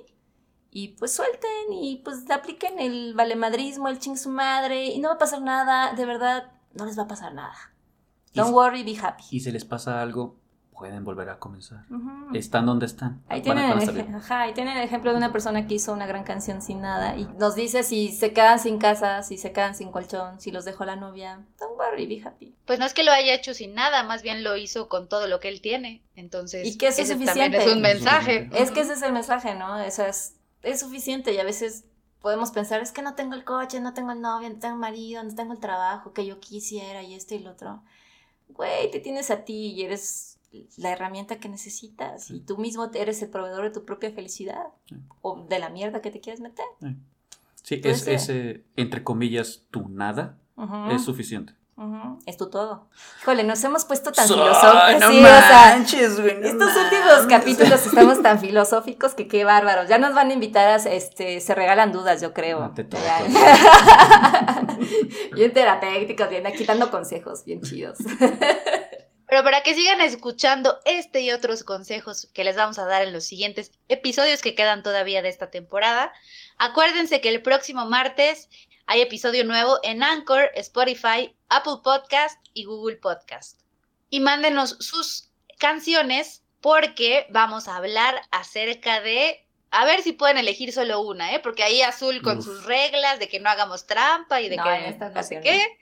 Y 0.72 0.88
pues 0.98 1.12
suelten 1.12 1.72
y 1.72 1.96
pues 2.04 2.30
apliquen 2.30 2.78
el 2.78 3.14
valemadrismo, 3.14 3.88
el 3.88 3.98
ching 3.98 4.16
su 4.16 4.30
madre, 4.30 4.86
y 4.86 5.00
no 5.00 5.08
va 5.08 5.14
a 5.16 5.18
pasar 5.18 5.42
nada, 5.42 5.92
de 5.94 6.06
verdad, 6.06 6.52
no 6.74 6.84
les 6.86 6.96
va 6.98 7.02
a 7.02 7.08
pasar 7.08 7.34
nada. 7.34 7.54
Y 8.32 8.38
Don't 8.38 8.50
si- 8.50 8.54
worry, 8.54 8.82
be 8.84 8.96
happy. 8.96 9.24
Y 9.32 9.40
si 9.40 9.50
les 9.50 9.64
pasa 9.64 10.00
algo, 10.00 10.36
pueden 10.80 11.04
volver 11.04 11.28
a 11.28 11.38
comenzar. 11.38 11.84
Ujú. 11.90 12.34
Están 12.34 12.64
donde 12.64 12.86
están. 12.86 13.22
Ahí 13.28 13.42
Van 13.42 13.58
a- 13.58 13.78
tienen, 13.78 14.08
el 14.08 14.14
ajá, 14.14 14.40
ahí 14.40 14.54
tienen 14.54 14.78
el 14.78 14.82
ejemplo 14.82 15.10
de 15.10 15.18
una 15.18 15.30
persona 15.30 15.66
que 15.66 15.74
hizo 15.74 15.92
una 15.92 16.06
gran 16.06 16.24
canción 16.24 16.62
sin 16.62 16.80
nada 16.80 17.16
y 17.18 17.26
nos 17.38 17.54
dice 17.54 17.82
si 17.82 18.08
se 18.12 18.32
quedan 18.32 18.58
sin 18.58 18.78
casa, 18.78 19.22
si 19.22 19.36
se 19.36 19.52
quedan 19.52 19.74
sin 19.74 19.92
colchón, 19.92 20.40
si 20.40 20.50
los 20.50 20.64
dejó 20.64 20.86
la 20.86 20.96
novia. 20.96 21.44
Don't 21.60 21.78
worry, 21.78 22.06
be 22.06 22.26
happy. 22.26 22.54
Pues 22.64 22.78
no 22.78 22.86
es 22.86 22.94
que 22.94 23.04
lo 23.04 23.12
haya 23.12 23.34
hecho 23.34 23.52
sin 23.52 23.74
nada, 23.74 24.02
más 24.04 24.22
bien 24.22 24.42
lo 24.42 24.56
hizo 24.56 24.88
con 24.88 25.06
todo 25.06 25.26
lo 25.26 25.38
que 25.38 25.48
él 25.48 25.60
tiene. 25.60 26.02
Entonces, 26.16 26.66
Y 26.66 26.78
que 26.78 26.88
eso 26.88 27.02
es 27.02 27.10
ese 27.10 27.24
también 27.26 27.52
suficiente. 27.52 27.58
es 27.58 27.76
un 27.76 27.82
mensaje. 27.82 28.50
Es 28.54 28.70
que 28.70 28.80
ese 28.80 28.94
es 28.94 29.02
el 29.02 29.12
mensaje, 29.12 29.54
¿no? 29.56 29.78
Eso 29.80 30.06
es, 30.06 30.36
es 30.62 30.80
suficiente 30.80 31.34
y 31.34 31.38
a 31.38 31.44
veces 31.44 31.84
podemos 32.22 32.52
pensar, 32.52 32.80
es 32.80 32.90
que 32.92 33.02
no 33.02 33.14
tengo 33.14 33.34
el 33.34 33.44
coche, 33.44 33.80
no 33.80 33.92
tengo 33.92 34.12
el 34.12 34.20
novio, 34.22 34.48
no 34.48 34.58
tengo 34.58 34.74
el 34.76 34.80
marido, 34.80 35.22
no 35.22 35.34
tengo 35.34 35.52
el 35.52 35.58
trabajo 35.60 36.14
que 36.14 36.24
yo 36.24 36.40
quisiera 36.40 37.02
y 37.02 37.14
esto 37.14 37.34
y 37.34 37.40
lo 37.40 37.50
otro. 37.50 37.82
Güey, 38.48 38.90
te 38.90 38.98
tienes 39.00 39.30
a 39.30 39.44
ti 39.44 39.68
y 39.74 39.82
eres 39.84 40.38
la 40.78 40.90
herramienta 40.92 41.38
que 41.38 41.48
necesitas 41.48 42.30
y 42.30 42.40
tú 42.40 42.58
mismo 42.58 42.90
eres 42.94 43.22
el 43.22 43.28
proveedor 43.30 43.62
de 43.64 43.70
tu 43.70 43.84
propia 43.84 44.10
felicidad 44.10 44.64
Sí. 44.86 44.96
o 45.22 45.46
de 45.48 45.58
la 45.58 45.68
mierda 45.68 46.00
que 46.02 46.10
te 46.10 46.20
quieres 46.20 46.40
meter. 46.40 46.64
Sí, 47.62 47.76
Puede 47.76 47.94
es, 47.94 48.00
ser. 48.02 48.14
es, 48.14 48.28
eh, 48.30 48.64
entre 48.76 49.04
comillas, 49.04 49.62
tu 49.70 49.88
nada 49.88 50.38
es 50.90 51.04
suficiente. 51.04 51.54
Es 52.26 52.36
tu 52.36 52.50
todo. 52.50 52.88
Híjole, 53.22 53.42
nos 53.42 53.64
hemos 53.64 53.86
puesto 53.86 54.12
tan 54.12 54.28
So- 54.28 54.34
filosóficos. 54.34 55.00
no 55.00 55.10
sí, 55.12 55.18
o 55.18 55.22
sea, 55.22 55.72
manches, 55.76 56.20
güey, 56.20 56.38
no 56.38 56.46
Estos 56.46 56.72
últimos 56.76 57.26
capítulos 57.26 57.86
estamos 57.86 58.20
tan 58.22 58.38
filosóficos 58.38 59.14
que 59.14 59.26
qué 59.28 59.44
bárbaros. 59.44 59.88
Ya 59.88 59.96
nos 59.96 60.14
van 60.14 60.28
a 60.28 60.34
invitar 60.34 60.68
a, 60.68 60.76
este, 60.76 61.40
se 61.40 61.54
regalan 61.54 61.90
dudas, 61.90 62.20
yo 62.20 62.34
creo. 62.34 62.60
No 62.60 62.74
te 62.74 62.84
bien 65.34 65.54
terapéuticos, 65.54 66.28
bien 66.28 66.46
aquí 66.46 66.66
dando 66.66 66.90
consejos, 66.90 67.46
bien 67.46 67.62
chidos. 67.62 67.96
Pero 69.30 69.44
para 69.44 69.62
que 69.62 69.74
sigan 69.74 70.00
escuchando 70.00 70.80
este 70.84 71.20
y 71.20 71.30
otros 71.30 71.62
consejos 71.62 72.28
que 72.34 72.42
les 72.42 72.56
vamos 72.56 72.80
a 72.80 72.86
dar 72.86 73.02
en 73.02 73.12
los 73.12 73.22
siguientes 73.22 73.70
episodios 73.86 74.42
que 74.42 74.56
quedan 74.56 74.82
todavía 74.82 75.22
de 75.22 75.28
esta 75.28 75.52
temporada, 75.52 76.12
acuérdense 76.58 77.20
que 77.20 77.28
el 77.28 77.40
próximo 77.40 77.86
martes 77.86 78.48
hay 78.86 79.02
episodio 79.02 79.44
nuevo 79.44 79.78
en 79.84 80.02
Anchor, 80.02 80.50
Spotify, 80.56 81.32
Apple 81.48 81.76
Podcast 81.84 82.44
y 82.54 82.64
Google 82.64 82.96
Podcast. 82.96 83.60
Y 84.08 84.18
mándenos 84.18 84.70
sus 84.80 85.30
canciones 85.60 86.42
porque 86.60 87.28
vamos 87.30 87.68
a 87.68 87.76
hablar 87.76 88.22
acerca 88.32 89.00
de... 89.00 89.46
A 89.70 89.84
ver 89.84 90.02
si 90.02 90.10
pueden 90.10 90.38
elegir 90.38 90.72
solo 90.72 91.02
una, 91.02 91.32
¿eh? 91.32 91.38
Porque 91.38 91.62
ahí 91.62 91.82
Azul 91.82 92.20
con 92.20 92.38
Uf. 92.38 92.44
sus 92.46 92.64
reglas 92.64 93.20
de 93.20 93.28
que 93.28 93.38
no 93.38 93.48
hagamos 93.48 93.86
trampa 93.86 94.40
y 94.40 94.48
de 94.48 94.56
No, 94.56 94.64
que 94.64 94.74
en 94.74 94.84
esta 94.86 95.10
no 95.10 95.22
sé 95.22 95.38
ocasión 95.38 95.42
qué. 95.44 95.79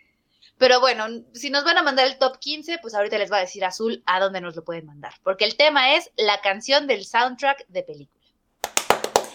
Pero 0.58 0.80
bueno, 0.80 1.06
si 1.34 1.50
nos 1.50 1.64
van 1.64 1.78
a 1.78 1.82
mandar 1.82 2.06
el 2.06 2.18
top 2.18 2.38
15, 2.38 2.78
pues 2.82 2.94
ahorita 2.94 3.16
les 3.16 3.30
va 3.30 3.38
a 3.38 3.40
decir 3.40 3.64
Azul 3.64 4.02
a 4.06 4.18
dónde 4.20 4.40
nos 4.40 4.56
lo 4.56 4.64
pueden 4.64 4.86
mandar. 4.86 5.14
Porque 5.22 5.44
el 5.44 5.56
tema 5.56 5.94
es 5.94 6.10
la 6.16 6.40
canción 6.40 6.86
del 6.86 7.04
soundtrack 7.04 7.66
de 7.68 7.82
película. 7.84 8.18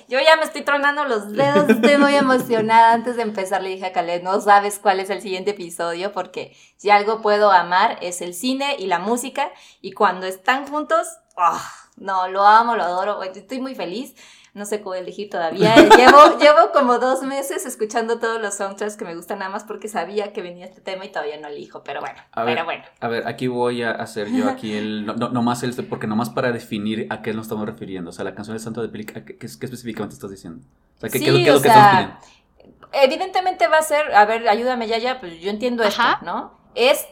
Yo 0.10 0.20
ya 0.20 0.36
me 0.36 0.44
estoy 0.44 0.64
tronando 0.64 1.06
los 1.06 1.32
dedos, 1.32 1.70
estoy 1.70 1.98
muy 1.98 2.14
emocionada. 2.16 2.94
Antes 2.94 3.16
de 3.16 3.22
empezar 3.22 3.64
le 3.64 3.70
dije 3.70 3.86
a 3.86 3.94
Caleb, 3.94 4.22
no 4.22 4.40
sabes 4.42 4.78
cuál 4.78 5.00
es 5.00 5.10
el 5.10 5.22
siguiente 5.22 5.52
episodio 5.52 6.12
porque 6.12 6.56
si 6.76 6.90
algo 6.90 7.22
puedo 7.22 7.52
amar 7.52 7.98
es 8.02 8.22
el 8.22 8.34
cine 8.34 8.76
y 8.78 8.88
la 8.88 9.00
música 9.00 9.52
y 9.82 9.94
cuando 9.94 10.28
están 10.28 10.68
juntos, 10.68 11.08
¡ah! 11.38 11.64
no, 11.96 12.28
lo 12.28 12.46
amo, 12.46 12.76
lo 12.76 12.84
adoro, 12.84 13.24
estoy 13.24 13.62
muy 13.62 13.76
feliz 13.76 14.14
no 14.54 14.66
sé 14.66 14.82
cómo 14.82 14.94
elegir 14.94 15.30
todavía. 15.30 15.76
Llevo, 15.98 16.38
llevo 16.38 16.72
como 16.74 17.00
dos 17.00 17.24
meses 17.24 17.66
escuchando 17.66 18.20
todos 18.20 18.40
los 18.40 18.54
soundtracks 18.54 18.96
que 18.98 19.06
me 19.06 19.16
gustan 19.16 19.40
nada 19.40 19.50
más 19.50 19.64
porque 19.64 19.88
sabía 19.88 20.32
que 20.32 20.42
venía 20.42 20.66
este 20.66 20.82
tema 20.82 21.06
y 21.06 21.10
todavía 21.10 21.40
no 21.40 21.48
elijo, 21.48 21.84
pero 21.84 22.02
bueno, 22.02 22.20
A 22.32 22.46
pero 22.46 22.56
ver, 22.58 22.64
bueno. 22.66 22.84
A 23.00 23.08
ver, 23.08 23.28
aquí 23.28 23.48
voy 23.48 23.82
a 23.82 23.92
hacer 23.92 24.30
yo 24.32 24.48
aquí 24.50 24.76
el. 24.76 25.06
No, 25.06 25.16
no, 25.16 25.30
nomás 25.30 25.64
el. 25.64 25.74
Porque 25.88 26.06
nomás 26.06 26.30
para 26.30 26.52
definir 26.52 27.08
a 27.10 27.22
qué 27.24 27.34
nos 27.34 27.48
estamos 27.48 27.66
refiriendo. 27.66 28.12
O 28.12 28.14
sea, 28.14 28.26
la 28.26 28.36
canción 28.36 28.56
de 28.56 28.64
Santo 28.64 28.82
de 28.82 28.90
Película, 28.90 29.26
¿qué, 29.26 29.38
específicamente 29.42 30.14
estás 30.14 30.30
diciendo? 30.30 30.64
O 30.98 31.00
sea, 31.00 31.10
¿qué, 31.10 31.18
Sí, 31.18 31.26
qué, 31.26 31.32
qué 31.32 31.42
es 31.42 31.56
lo 31.56 31.62
que 31.62 31.70
sea, 31.70 31.92
estamos 31.92 32.26
pidiendo? 32.60 32.88
Evidentemente 32.94 33.68
va 33.68 33.80
a 33.80 33.82
ser, 33.82 34.14
a 34.14 34.26
ver, 34.26 34.48
ayúdame 34.48 34.88
ya, 34.88 35.00
ya, 35.00 35.20
pues 35.20 35.42
yo 35.42 35.50
entiendo 35.50 35.84
esto, 35.84 36.00
Ajá. 36.00 36.20
¿no? 36.24 36.60
Es 36.76 37.08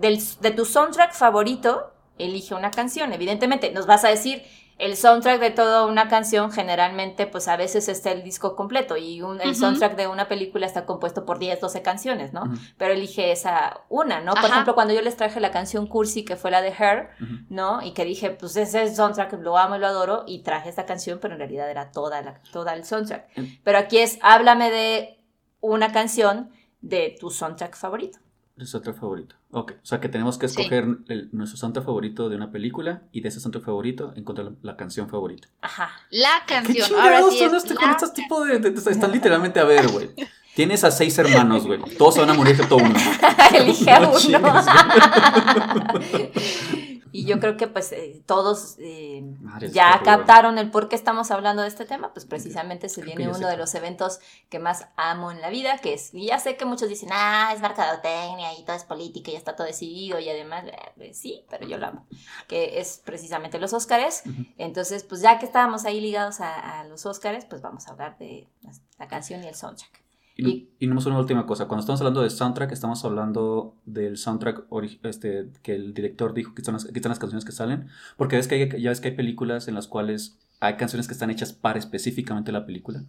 del, 0.00 0.20
de 0.40 0.50
tu 0.52 0.64
soundtrack 0.64 1.14
favorito, 1.14 1.92
elige 2.16 2.54
una 2.54 2.70
canción. 2.70 3.12
Evidentemente, 3.12 3.72
nos 3.72 3.86
vas 3.86 4.04
a 4.04 4.08
decir, 4.08 4.44
el 4.78 4.96
soundtrack 4.96 5.40
de 5.40 5.50
toda 5.50 5.86
una 5.86 6.08
canción 6.08 6.50
generalmente, 6.50 7.26
pues 7.26 7.46
a 7.48 7.56
veces 7.56 7.88
está 7.88 8.10
el 8.10 8.22
disco 8.24 8.56
completo 8.56 8.96
y 8.96 9.22
un- 9.22 9.40
el 9.40 9.54
soundtrack 9.54 9.96
de 9.96 10.08
una 10.08 10.26
película 10.28 10.66
está 10.66 10.84
compuesto 10.84 11.24
por 11.24 11.38
10, 11.38 11.60
12 11.60 11.82
canciones, 11.82 12.32
¿no? 12.32 12.42
Pero 12.76 12.92
elige 12.94 13.30
esa 13.32 13.82
una, 13.88 14.20
¿no? 14.20 14.34
Por 14.34 14.44
ejemplo, 14.50 14.74
cuando 14.74 14.92
yo 14.94 15.00
les 15.02 15.16
traje 15.16 15.38
la 15.40 15.50
canción 15.52 15.86
Cursi, 15.86 16.24
que 16.24 16.36
fue 16.36 16.50
la 16.50 16.60
de 16.62 16.68
Her. 16.70 17.10
¿no? 17.48 17.82
Y 17.82 17.92
que 17.92 18.04
dije, 18.04 18.30
pues 18.30 18.56
ese 18.56 18.94
soundtrack 18.94 19.34
lo 19.40 19.56
amo 19.58 19.76
y 19.76 19.78
lo 19.78 19.86
adoro, 19.86 20.24
y 20.26 20.42
traje 20.42 20.68
esta 20.68 20.86
canción, 20.86 21.18
pero 21.20 21.34
en 21.34 21.38
realidad 21.40 21.70
era 21.70 21.90
toda, 21.92 22.20
la, 22.22 22.40
toda 22.52 22.74
el 22.74 22.84
soundtrack. 22.84 23.28
Mm. 23.36 23.42
Pero 23.62 23.78
aquí 23.78 23.98
es, 23.98 24.18
háblame 24.22 24.70
de 24.70 25.20
una 25.60 25.92
canción 25.92 26.50
de 26.80 27.16
tu 27.20 27.30
soundtrack 27.30 27.76
favorito. 27.76 28.18
El 28.56 28.68
soundtrack 28.68 29.00
favorito. 29.00 29.34
Ok. 29.50 29.72
O 29.82 29.86
sea, 29.86 30.00
que 30.00 30.08
tenemos 30.08 30.38
que 30.38 30.46
Sí. 30.48 30.60
escoger 30.60 30.84
el- 31.08 31.28
nuestro 31.32 31.58
soundtrack 31.58 31.84
favorito 31.86 32.28
de 32.28 32.36
una 32.36 32.52
película 32.52 33.02
y 33.10 33.20
de 33.20 33.28
ese 33.28 33.40
soundtrack 33.40 33.64
favorito 33.64 34.12
encontrar 34.14 34.46
la, 34.46 34.52
la 34.62 34.76
canción 34.76 35.08
favorita. 35.08 35.48
Ajá. 35.60 35.90
La 36.10 36.28
¿Qué 36.46 36.54
canción. 36.54 36.86
chingados 36.86 37.04
Ahora 37.04 37.22
sí 37.32 37.38
son 37.38 37.48
es 37.56 37.64
este 37.64 37.74
con 37.74 37.90
estos 37.90 38.14
tipos 38.14 38.46
de, 38.46 38.60
de- 38.60 38.70
de- 38.70 38.90
Están 38.92 39.10
literalmente 39.10 39.58
a 39.58 39.64
ver, 39.64 39.88
güey. 39.88 40.10
Tienes 40.54 40.84
a 40.84 40.92
seis 40.92 41.18
hermanos, 41.18 41.66
güey. 41.66 41.80
Todos 41.98 42.14
se 42.14 42.20
van 42.20 42.30
a 42.30 42.34
morir 42.34 42.52
excepto 42.52 42.76
uno. 42.76 42.94
Elige 43.54 43.90
a 43.90 43.98
No 44.00 44.12
uno. 44.12 44.40
y 47.14 47.26
yo 47.26 47.38
creo 47.38 47.56
que 47.56 47.68
pues 47.68 47.92
eh, 47.92 48.24
todos 48.26 48.74
eh, 48.80 49.22
Madre 49.38 49.70
ya 49.70 50.00
captaron 50.04 50.58
el 50.58 50.72
por 50.72 50.88
qué 50.88 50.96
estamos 50.96 51.30
hablando 51.30 51.62
de 51.62 51.68
este 51.68 51.84
tema, 51.84 52.12
pues 52.12 52.26
precisamente 52.26 52.88
se 52.88 53.02
viene 53.02 53.28
uno 53.28 53.46
de 53.46 53.56
los 53.56 53.72
eventos 53.76 54.18
que 54.48 54.58
más 54.58 54.88
amo 54.96 55.30
en 55.30 55.40
la 55.40 55.48
vida, 55.48 55.78
que 55.78 55.94
es, 55.94 56.12
y 56.12 56.26
ya 56.26 56.40
sé 56.40 56.56
que 56.56 56.64
muchos 56.64 56.88
dicen, 56.88 57.10
ah, 57.12 57.52
es 57.54 57.60
mercadotecnia 57.60 58.58
y 58.58 58.64
todo 58.64 58.74
es 58.74 58.82
política 58.82 59.30
y 59.30 59.34
ya 59.34 59.38
está 59.38 59.54
todo 59.54 59.68
decidido 59.68 60.18
y 60.18 60.28
además, 60.28 60.64
eh, 60.66 60.76
pues, 60.96 61.16
sí, 61.16 61.44
pero 61.48 61.68
yo 61.68 61.78
lo 61.78 61.86
amo, 61.86 62.04
que 62.48 62.80
es 62.80 63.00
precisamente 63.04 63.60
los 63.60 63.72
Óscares. 63.72 64.24
Entonces, 64.58 65.04
pues 65.04 65.20
ya 65.20 65.38
que 65.38 65.46
estábamos 65.46 65.84
ahí 65.84 66.00
ligados 66.00 66.40
a, 66.40 66.80
a 66.80 66.84
los 66.84 67.06
Óscares, 67.06 67.44
pues 67.44 67.62
vamos 67.62 67.86
a 67.86 67.92
hablar 67.92 68.18
de 68.18 68.48
la, 68.62 68.72
la 68.98 69.06
canción 69.06 69.44
y 69.44 69.46
el 69.46 69.54
soundtrack. 69.54 70.03
Y, 70.36 70.68
Y- 70.80 70.86
nomás 70.88 71.06
una 71.06 71.18
última 71.18 71.46
cosa. 71.46 71.66
Cuando 71.68 71.80
estamos 71.80 72.00
hablando 72.00 72.22
de 72.22 72.30
soundtrack, 72.30 72.72
estamos 72.72 73.04
hablando 73.04 73.76
del 73.86 74.16
soundtrack 74.16 74.64
este, 75.04 75.50
que 75.62 75.74
el 75.74 75.94
director 75.94 76.34
dijo 76.34 76.54
que 76.54 76.60
están, 76.62 76.74
las, 76.74 76.84
que 76.86 76.92
están 76.98 77.10
las 77.10 77.18
canciones 77.20 77.44
que 77.44 77.52
salen. 77.52 77.88
Porque 78.16 78.36
ves 78.36 78.48
que 78.48 78.54
hay, 78.56 78.82
ya 78.82 78.90
ves 78.90 79.00
que 79.00 79.08
hay 79.08 79.14
películas 79.14 79.68
en 79.68 79.74
las 79.74 79.86
cuales 79.86 80.38
hay 80.60 80.74
canciones 80.76 81.06
que 81.06 81.12
están 81.12 81.30
hechas 81.30 81.52
para 81.52 81.78
específicamente 81.78 82.50
la 82.52 82.66
película. 82.66 83.04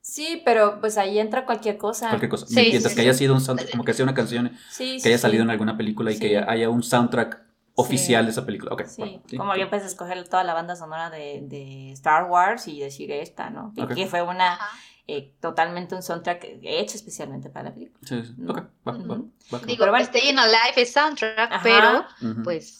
Sí, 0.00 0.42
pero 0.44 0.80
pues 0.80 0.98
ahí 0.98 1.20
entra 1.20 1.46
cualquier 1.46 1.78
cosa. 1.78 2.08
Cualquier 2.08 2.30
cosa. 2.30 2.46
Sí, 2.46 2.56
Mientras 2.56 2.82
sí, 2.82 2.88
que 2.88 2.94
sí. 3.02 3.08
haya 3.08 3.14
sido 3.14 3.34
un 3.34 3.40
soundtrack, 3.40 3.70
como 3.70 3.84
que 3.84 3.94
sea 3.94 4.02
una 4.04 4.14
canción 4.14 4.50
Sí, 4.68 4.98
que 5.00 5.08
haya 5.08 5.18
sí. 5.18 5.22
salido 5.22 5.44
en 5.44 5.50
alguna 5.50 5.76
película 5.76 6.10
y 6.10 6.14
Sí. 6.14 6.20
que 6.20 6.38
haya 6.38 6.68
un 6.70 6.82
soundtrack 6.82 7.40
oficial 7.74 8.24
de 8.24 8.32
esa 8.32 8.44
película. 8.44 8.74
Sí, 8.86 9.00
bueno, 9.00 9.22
sí. 9.26 9.36
como 9.36 9.54
yo 9.56 9.68
a 9.70 9.76
escoger 9.76 10.28
toda 10.28 10.42
la 10.42 10.54
banda 10.54 10.74
sonora 10.74 11.08
de, 11.08 11.42
de 11.44 11.92
Star 11.92 12.24
Wars 12.28 12.66
y 12.66 12.80
decir 12.80 13.12
esta, 13.12 13.50
¿no? 13.50 13.72
Que 13.94 14.06
fue 14.08 14.22
una 14.22 14.54
Ajá. 14.54 14.66
Eh, 15.08 15.32
totalmente 15.40 15.94
un 15.94 16.02
soundtrack 16.02 16.44
hecho 16.62 16.96
especialmente 16.96 17.50
para 17.50 17.70
la 17.70 17.74
película. 17.74 17.98
Sí, 18.06 18.22
sí. 18.24 18.34
¿no? 18.38 18.52
Ok, 18.52 18.58
va, 18.86 18.92
va, 18.92 18.98
Ujú. 18.98 19.30
va. 19.52 19.58
Digo, 19.60 19.78
Pero 19.80 19.90
bueno. 19.92 20.04
Stay 20.04 20.28
in 20.30 20.38
Alive 20.38 20.74
es 20.76 20.92
soundtrack, 20.92 21.52
Ajá. 21.52 21.60
pero 21.62 22.04
Ujú. 22.32 22.42
pues 22.42 22.78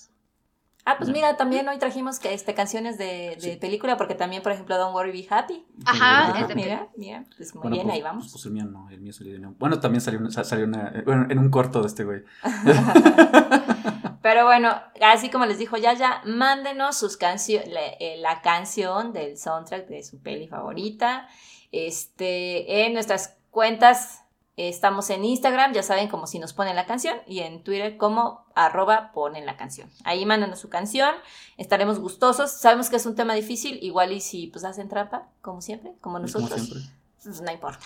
Ah, 0.84 0.96
pues 0.98 1.10
mira, 1.10 1.36
también 1.36 1.68
hoy 1.68 1.78
trajimos 1.78 2.18
que 2.18 2.34
este 2.34 2.54
canciones 2.54 2.98
de, 2.98 3.36
de 3.36 3.52
Sí. 3.52 3.56
película, 3.56 3.96
porque 3.96 4.16
también, 4.16 4.42
por 4.42 4.50
ejemplo, 4.50 4.76
Don't 4.76 4.92
Worry 4.96 5.12
Be 5.12 5.26
Happy. 5.30 5.64
Ajá, 5.84 6.40
es 6.40 6.48
de 6.48 6.56
mira, 6.56 6.88
mira, 6.96 7.24
pues 7.36 7.54
muy 7.54 7.62
Bueno, 7.62 7.74
bien, 7.76 7.86
pues- 7.86 7.94
ahí 7.94 8.02
vamos. 8.02 8.24
Pues, 8.24 8.32
pues 8.32 8.46
el 8.46 8.50
mío 8.52 8.64
no, 8.64 8.90
el 8.90 9.00
mío 9.00 9.12
salió 9.12 9.32
de 9.34 9.38
una- 9.38 9.54
Bueno, 9.60 9.78
también 9.78 10.00
salió, 10.00 10.18
una- 10.18 10.32
salió 10.32 10.64
una, 10.64 10.88
eh, 10.88 11.02
bueno, 11.06 11.26
en 11.30 11.38
un 11.38 11.50
corto 11.52 11.82
de 11.82 11.86
este 11.86 12.02
güey. 12.02 12.22
Pero 14.22 14.44
bueno, 14.44 14.74
así 15.00 15.30
como 15.30 15.46
les 15.46 15.58
dijo 15.58 15.76
Yaya, 15.76 16.20
mándenos 16.24 16.96
sus 16.96 17.16
canciones, 17.16 17.70
la 18.18 18.40
canción 18.40 19.12
del 19.12 19.36
soundtrack 19.36 19.86
de 19.88 20.02
su 20.02 20.20
peli 20.20 20.48
favorita. 20.48 21.28
Este, 21.72 22.84
en 22.86 22.94
nuestras 22.94 23.36
cuentas 23.50 24.20
estamos 24.56 25.08
en 25.10 25.24
Instagram, 25.24 25.72
ya 25.72 25.82
saben 25.82 26.08
como 26.08 26.26
si 26.26 26.38
nos 26.38 26.52
ponen 26.52 26.76
la 26.76 26.84
canción, 26.86 27.16
y 27.26 27.40
en 27.40 27.64
Twitter 27.64 27.96
como 27.96 28.44
arroba 28.54 29.10
ponen 29.12 29.46
la 29.46 29.56
canción. 29.56 29.90
Ahí 30.04 30.26
mándanos 30.26 30.60
su 30.60 30.68
canción, 30.68 31.14
estaremos 31.56 31.98
gustosos. 31.98 32.50
Sabemos 32.52 32.90
que 32.90 32.96
es 32.96 33.06
un 33.06 33.14
tema 33.16 33.34
difícil, 33.34 33.78
igual 33.82 34.12
y 34.12 34.20
si 34.20 34.48
pues 34.48 34.64
hacen 34.64 34.88
trampa, 34.88 35.28
como 35.40 35.62
siempre, 35.62 35.92
como 36.00 36.16
Como 36.16 36.18
nosotros, 36.20 36.60
siempre. 36.60 36.82
pues 37.24 37.40
no 37.40 37.50
importa. 37.50 37.80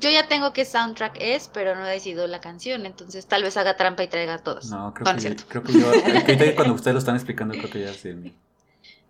yo 0.00 0.10
ya 0.10 0.26
tengo 0.26 0.52
qué 0.52 0.64
soundtrack 0.64 1.16
es, 1.20 1.48
pero 1.54 1.76
no 1.76 1.86
he 1.86 1.92
decidido 1.92 2.26
la 2.26 2.40
canción, 2.40 2.84
entonces 2.86 3.26
tal 3.26 3.44
vez 3.44 3.56
haga 3.56 3.76
trampa 3.76 4.02
y 4.02 4.08
traiga 4.08 4.34
a 4.34 4.38
todos. 4.38 4.66
No, 4.66 4.92
creo 4.92 5.16
que, 5.16 5.36
creo 5.48 5.62
que 5.62 5.72
yo, 5.74 5.92
que 6.26 6.54
cuando 6.56 6.74
ustedes 6.74 6.94
lo 6.94 6.98
están 6.98 7.14
explicando, 7.14 7.54
creo 7.54 7.70
que 7.70 7.80
ya 7.82 7.94
sí. 7.94 8.34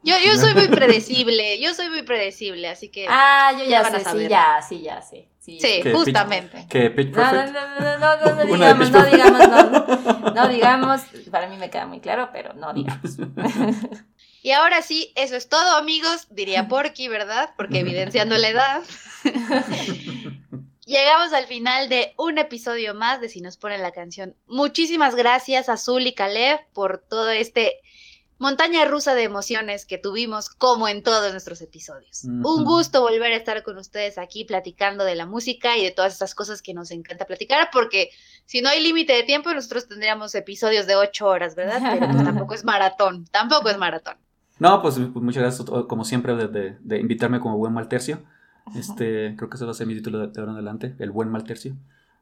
Yo, 0.03 0.14
yo 0.24 0.36
soy 0.36 0.55
muy 0.55 0.68
predecible, 0.68 1.61
yo 1.61 1.74
soy 1.74 1.90
muy 1.90 2.03
predecible, 2.03 2.68
así 2.68 2.88
que 2.88 3.07
Ah, 3.09 3.53
yo 3.53 3.64
Ya 3.64 3.70
ya, 3.70 3.82
van 3.82 3.94
a 3.96 3.98
sé, 4.01 4.11
sí, 4.11 4.28
ya, 4.28 4.62
sí, 4.66 4.80
ya 4.82 5.03
sé. 5.03 5.28
Sí, 5.38 5.59
sí, 5.61 5.82
justamente. 5.92 6.66
Que 6.68 6.90
Pitch 6.90 7.14
No, 7.14 7.24
no, 7.24 7.30
Perfect. 7.30 7.55
no, 7.55 7.98
no, 7.98 8.16
no, 8.16 8.34
no, 8.34 8.44
digamos, 8.53 8.90
no 8.90 9.05
digamos, 9.05 9.48
no, 9.48 10.30
no 10.34 10.48
digamos, 10.48 11.01
para 11.30 11.48
mí 11.48 11.57
me 11.57 11.70
queda 11.70 11.86
muy 11.86 12.01
claro, 12.01 12.30
pero 12.32 12.55
no 12.55 12.72
digamos. 12.72 13.16
Y 14.42 14.53
ahora 14.53 14.80
sí, 14.80 15.12
eso 15.16 15.36
es 15.36 15.51
todo, 15.51 15.76
amigos, 15.76 16.28
diría 16.30 16.66
Porky, 16.66 17.09
¿verdad? 17.09 17.51
Porque 17.59 17.80
evidenciando 17.80 18.38
la 18.38 18.48
edad. 18.48 18.82
Llegamos 20.86 21.32
al 21.34 21.44
final 21.46 21.88
de 21.90 22.14
un 22.16 22.38
episodio 22.38 22.94
más 22.94 23.20
de 23.20 23.28
Si 23.28 23.42
nos 23.42 23.59
ponen 23.59 23.82
la 23.82 23.92
canción. 23.92 24.34
Muchísimas 24.46 25.14
gracias 25.14 25.68
a 25.68 25.76
Zul 25.76 26.07
y 26.07 26.14
Caleb 26.14 26.59
por 26.72 26.98
todo 27.07 27.28
este 27.28 27.74
montaña 28.41 28.84
rusa 28.86 29.14
de 29.14 29.22
emociones 29.22 29.86
que 29.86 29.99
tuvimos 29.99 30.49
como 30.51 30.88
en 30.88 31.03
todos 31.05 31.30
nuestros 31.30 31.61
episodios. 31.61 32.24
Un 32.24 32.64
gusto 32.64 33.03
volver 33.03 33.32
a 33.32 33.36
estar 33.36 33.62
con 33.62 33.76
ustedes 33.78 34.18
aquí 34.18 34.45
platicando 34.45 35.05
de 35.05 35.14
la 35.14 35.26
música 35.26 35.76
y 35.76 35.84
de 35.84 35.93
todas 35.93 36.14
estas 36.14 36.34
cosas 36.34 36.62
que 36.62 36.74
nos 36.74 36.91
encanta 36.91 37.26
platicar 37.26 37.68
porque 37.72 38.11
si 38.47 38.62
no 38.62 38.68
hay 38.70 38.82
límite 38.82 39.12
de 39.12 39.22
tiempo 39.22 39.53
nosotros 39.55 39.86
tendríamos 39.86 40.34
episodios 40.34 40.86
de 40.88 40.97
ocho 40.97 41.26
horas, 41.28 41.55
¿verdad? 41.55 41.80
Pero 41.93 42.11
pues 42.12 42.24
tampoco 42.24 42.55
es 42.55 42.64
maratón, 42.64 43.26
tampoco 43.30 43.68
es 43.68 43.78
maratón. 43.78 44.16
No, 44.59 44.82
pues, 44.82 44.97
pues, 44.97 45.24
muchas 45.24 45.43
gracias, 45.43 45.68
como 45.88 46.05
siempre, 46.05 46.34
de, 46.34 46.49
de- 46.49 46.76
de 46.80 46.99
invitarme 46.99 47.41
como 47.41 47.57
buen 47.57 47.72
maltercio. 47.72 48.22
Este, 48.74 49.34
creo 49.36 49.49
que 49.51 49.57
ese 49.57 49.64
va 49.64 49.70
a 49.70 49.74
ser 49.74 49.86
mi 49.86 49.95
título 49.95 50.18
de, 50.18 50.26
de 50.28 50.41
ahora 50.41 50.53
en 50.53 50.57
adelante, 50.57 50.95
el 50.99 51.11
buen 51.11 51.28
maltercio. 51.30 51.76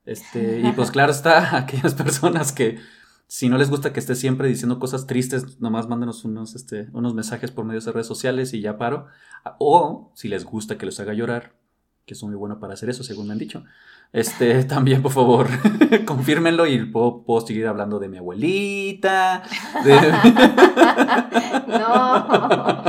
Este, 0.07 0.61
y 0.65 0.73
pues 0.73 0.91
claro 0.91 1.13
está, 1.13 1.57
aquellas 1.59 1.95
personas 1.95 2.53
que 2.53 2.79
si 3.29 3.51
no 3.51 3.59
les 3.59 3.69
gusta 3.69 3.93
que 3.93 4.01
esté 4.01 4.15
siempre 4.15 4.49
diciendo 4.49 4.79
cosas 4.79 5.07
tristes, 5.07 5.61
nomás 5.61 5.87
mándenos 5.87 6.25
unos, 6.25 6.55
este, 6.55 6.89
unos 6.93 7.13
mensajes 7.15 7.51
por 7.51 7.67
medios 7.67 7.85
de 7.85 7.93
redes 7.93 8.07
sociales 8.07 8.55
y 8.55 8.63
ya 8.63 8.79
paro. 8.79 9.07
O 9.59 10.11
si 10.15 10.29
les 10.29 10.45
gusta 10.45 10.79
que 10.79 10.87
los 10.87 10.99
haga 10.99 11.13
llorar, 11.13 11.53
que 12.07 12.15
soy 12.15 12.31
muy 12.31 12.39
bueno 12.39 12.59
para 12.59 12.73
hacer 12.73 12.89
eso, 12.89 13.05
según 13.05 13.27
me 13.27 13.35
han 13.35 13.39
dicho. 13.39 13.65
Este, 14.15 14.65
también, 14.65 15.03
por 15.03 15.13
favor, 15.13 15.47
confírmenlo 16.07 16.67
y 16.67 16.87
puedo, 16.87 17.23
puedo 17.23 17.47
seguir 17.47 17.67
hablando 17.67 17.99
de 17.99 18.09
mi 18.09 18.17
abuelita, 18.17 19.43
de... 19.85 19.95
No. 21.69 22.83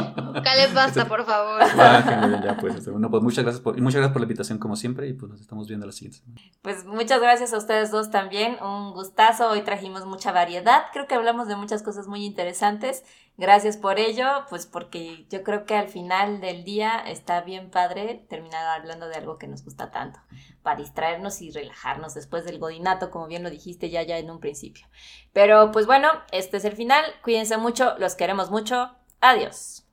Vale, 0.43 0.67
basta, 0.73 1.05
por 1.05 1.25
favor. 1.25 1.59
Bájenle 1.75 2.41
ya, 2.43 2.57
pues. 2.57 2.75
este, 2.75 2.91
Bueno, 2.91 3.09
pues 3.09 3.23
muchas 3.23 3.43
gracias, 3.43 3.61
por, 3.61 3.77
y 3.77 3.81
muchas 3.81 3.97
gracias 3.97 4.13
por 4.13 4.21
la 4.21 4.25
invitación, 4.25 4.57
como 4.57 4.75
siempre, 4.75 5.07
y 5.07 5.13
pues 5.13 5.31
nos 5.31 5.41
estamos 5.41 5.67
viendo 5.67 5.85
la 5.85 5.91
siguiente 5.91 6.19
semana. 6.19 6.41
Pues 6.61 6.85
muchas 6.85 7.21
gracias 7.21 7.53
a 7.53 7.57
ustedes 7.57 7.91
dos 7.91 8.11
también. 8.11 8.61
Un 8.61 8.93
gustazo. 8.93 9.49
Hoy 9.49 9.61
trajimos 9.61 10.05
mucha 10.05 10.31
variedad. 10.31 10.83
Creo 10.93 11.07
que 11.07 11.15
hablamos 11.15 11.47
de 11.47 11.55
muchas 11.55 11.83
cosas 11.83 12.07
muy 12.07 12.25
interesantes. 12.25 13.03
Gracias 13.39 13.77
por 13.77 13.99
ello, 13.99 14.27
pues 14.49 14.65
porque 14.65 15.25
yo 15.29 15.43
creo 15.43 15.63
que 15.63 15.73
al 15.73 15.87
final 15.87 16.41
del 16.41 16.65
día 16.65 16.99
está 16.99 17.39
bien 17.39 17.71
padre 17.71 18.25
terminar 18.29 18.67
hablando 18.67 19.07
de 19.07 19.15
algo 19.15 19.37
que 19.37 19.47
nos 19.47 19.63
gusta 19.63 19.91
tanto, 19.91 20.19
para 20.61 20.75
distraernos 20.75 21.41
y 21.41 21.49
relajarnos 21.49 22.13
después 22.15 22.43
del 22.43 22.59
godinato, 22.59 23.09
como 23.09 23.27
bien 23.27 23.43
lo 23.43 23.49
dijiste 23.49 23.89
ya 23.89 24.03
ya 24.03 24.17
en 24.17 24.29
un 24.29 24.41
principio. 24.41 24.85
Pero 25.31 25.71
pues 25.71 25.85
bueno, 25.85 26.09
este 26.33 26.57
es 26.57 26.65
el 26.65 26.73
final. 26.75 27.05
Cuídense 27.23 27.55
mucho, 27.55 27.97
los 27.97 28.15
queremos 28.15 28.51
mucho. 28.51 28.91
Adiós. 29.21 29.88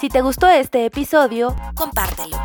Si 0.00 0.08
te 0.10 0.20
gustó 0.20 0.48
este 0.48 0.84
episodio, 0.84 1.56
compártelo. 1.74 2.36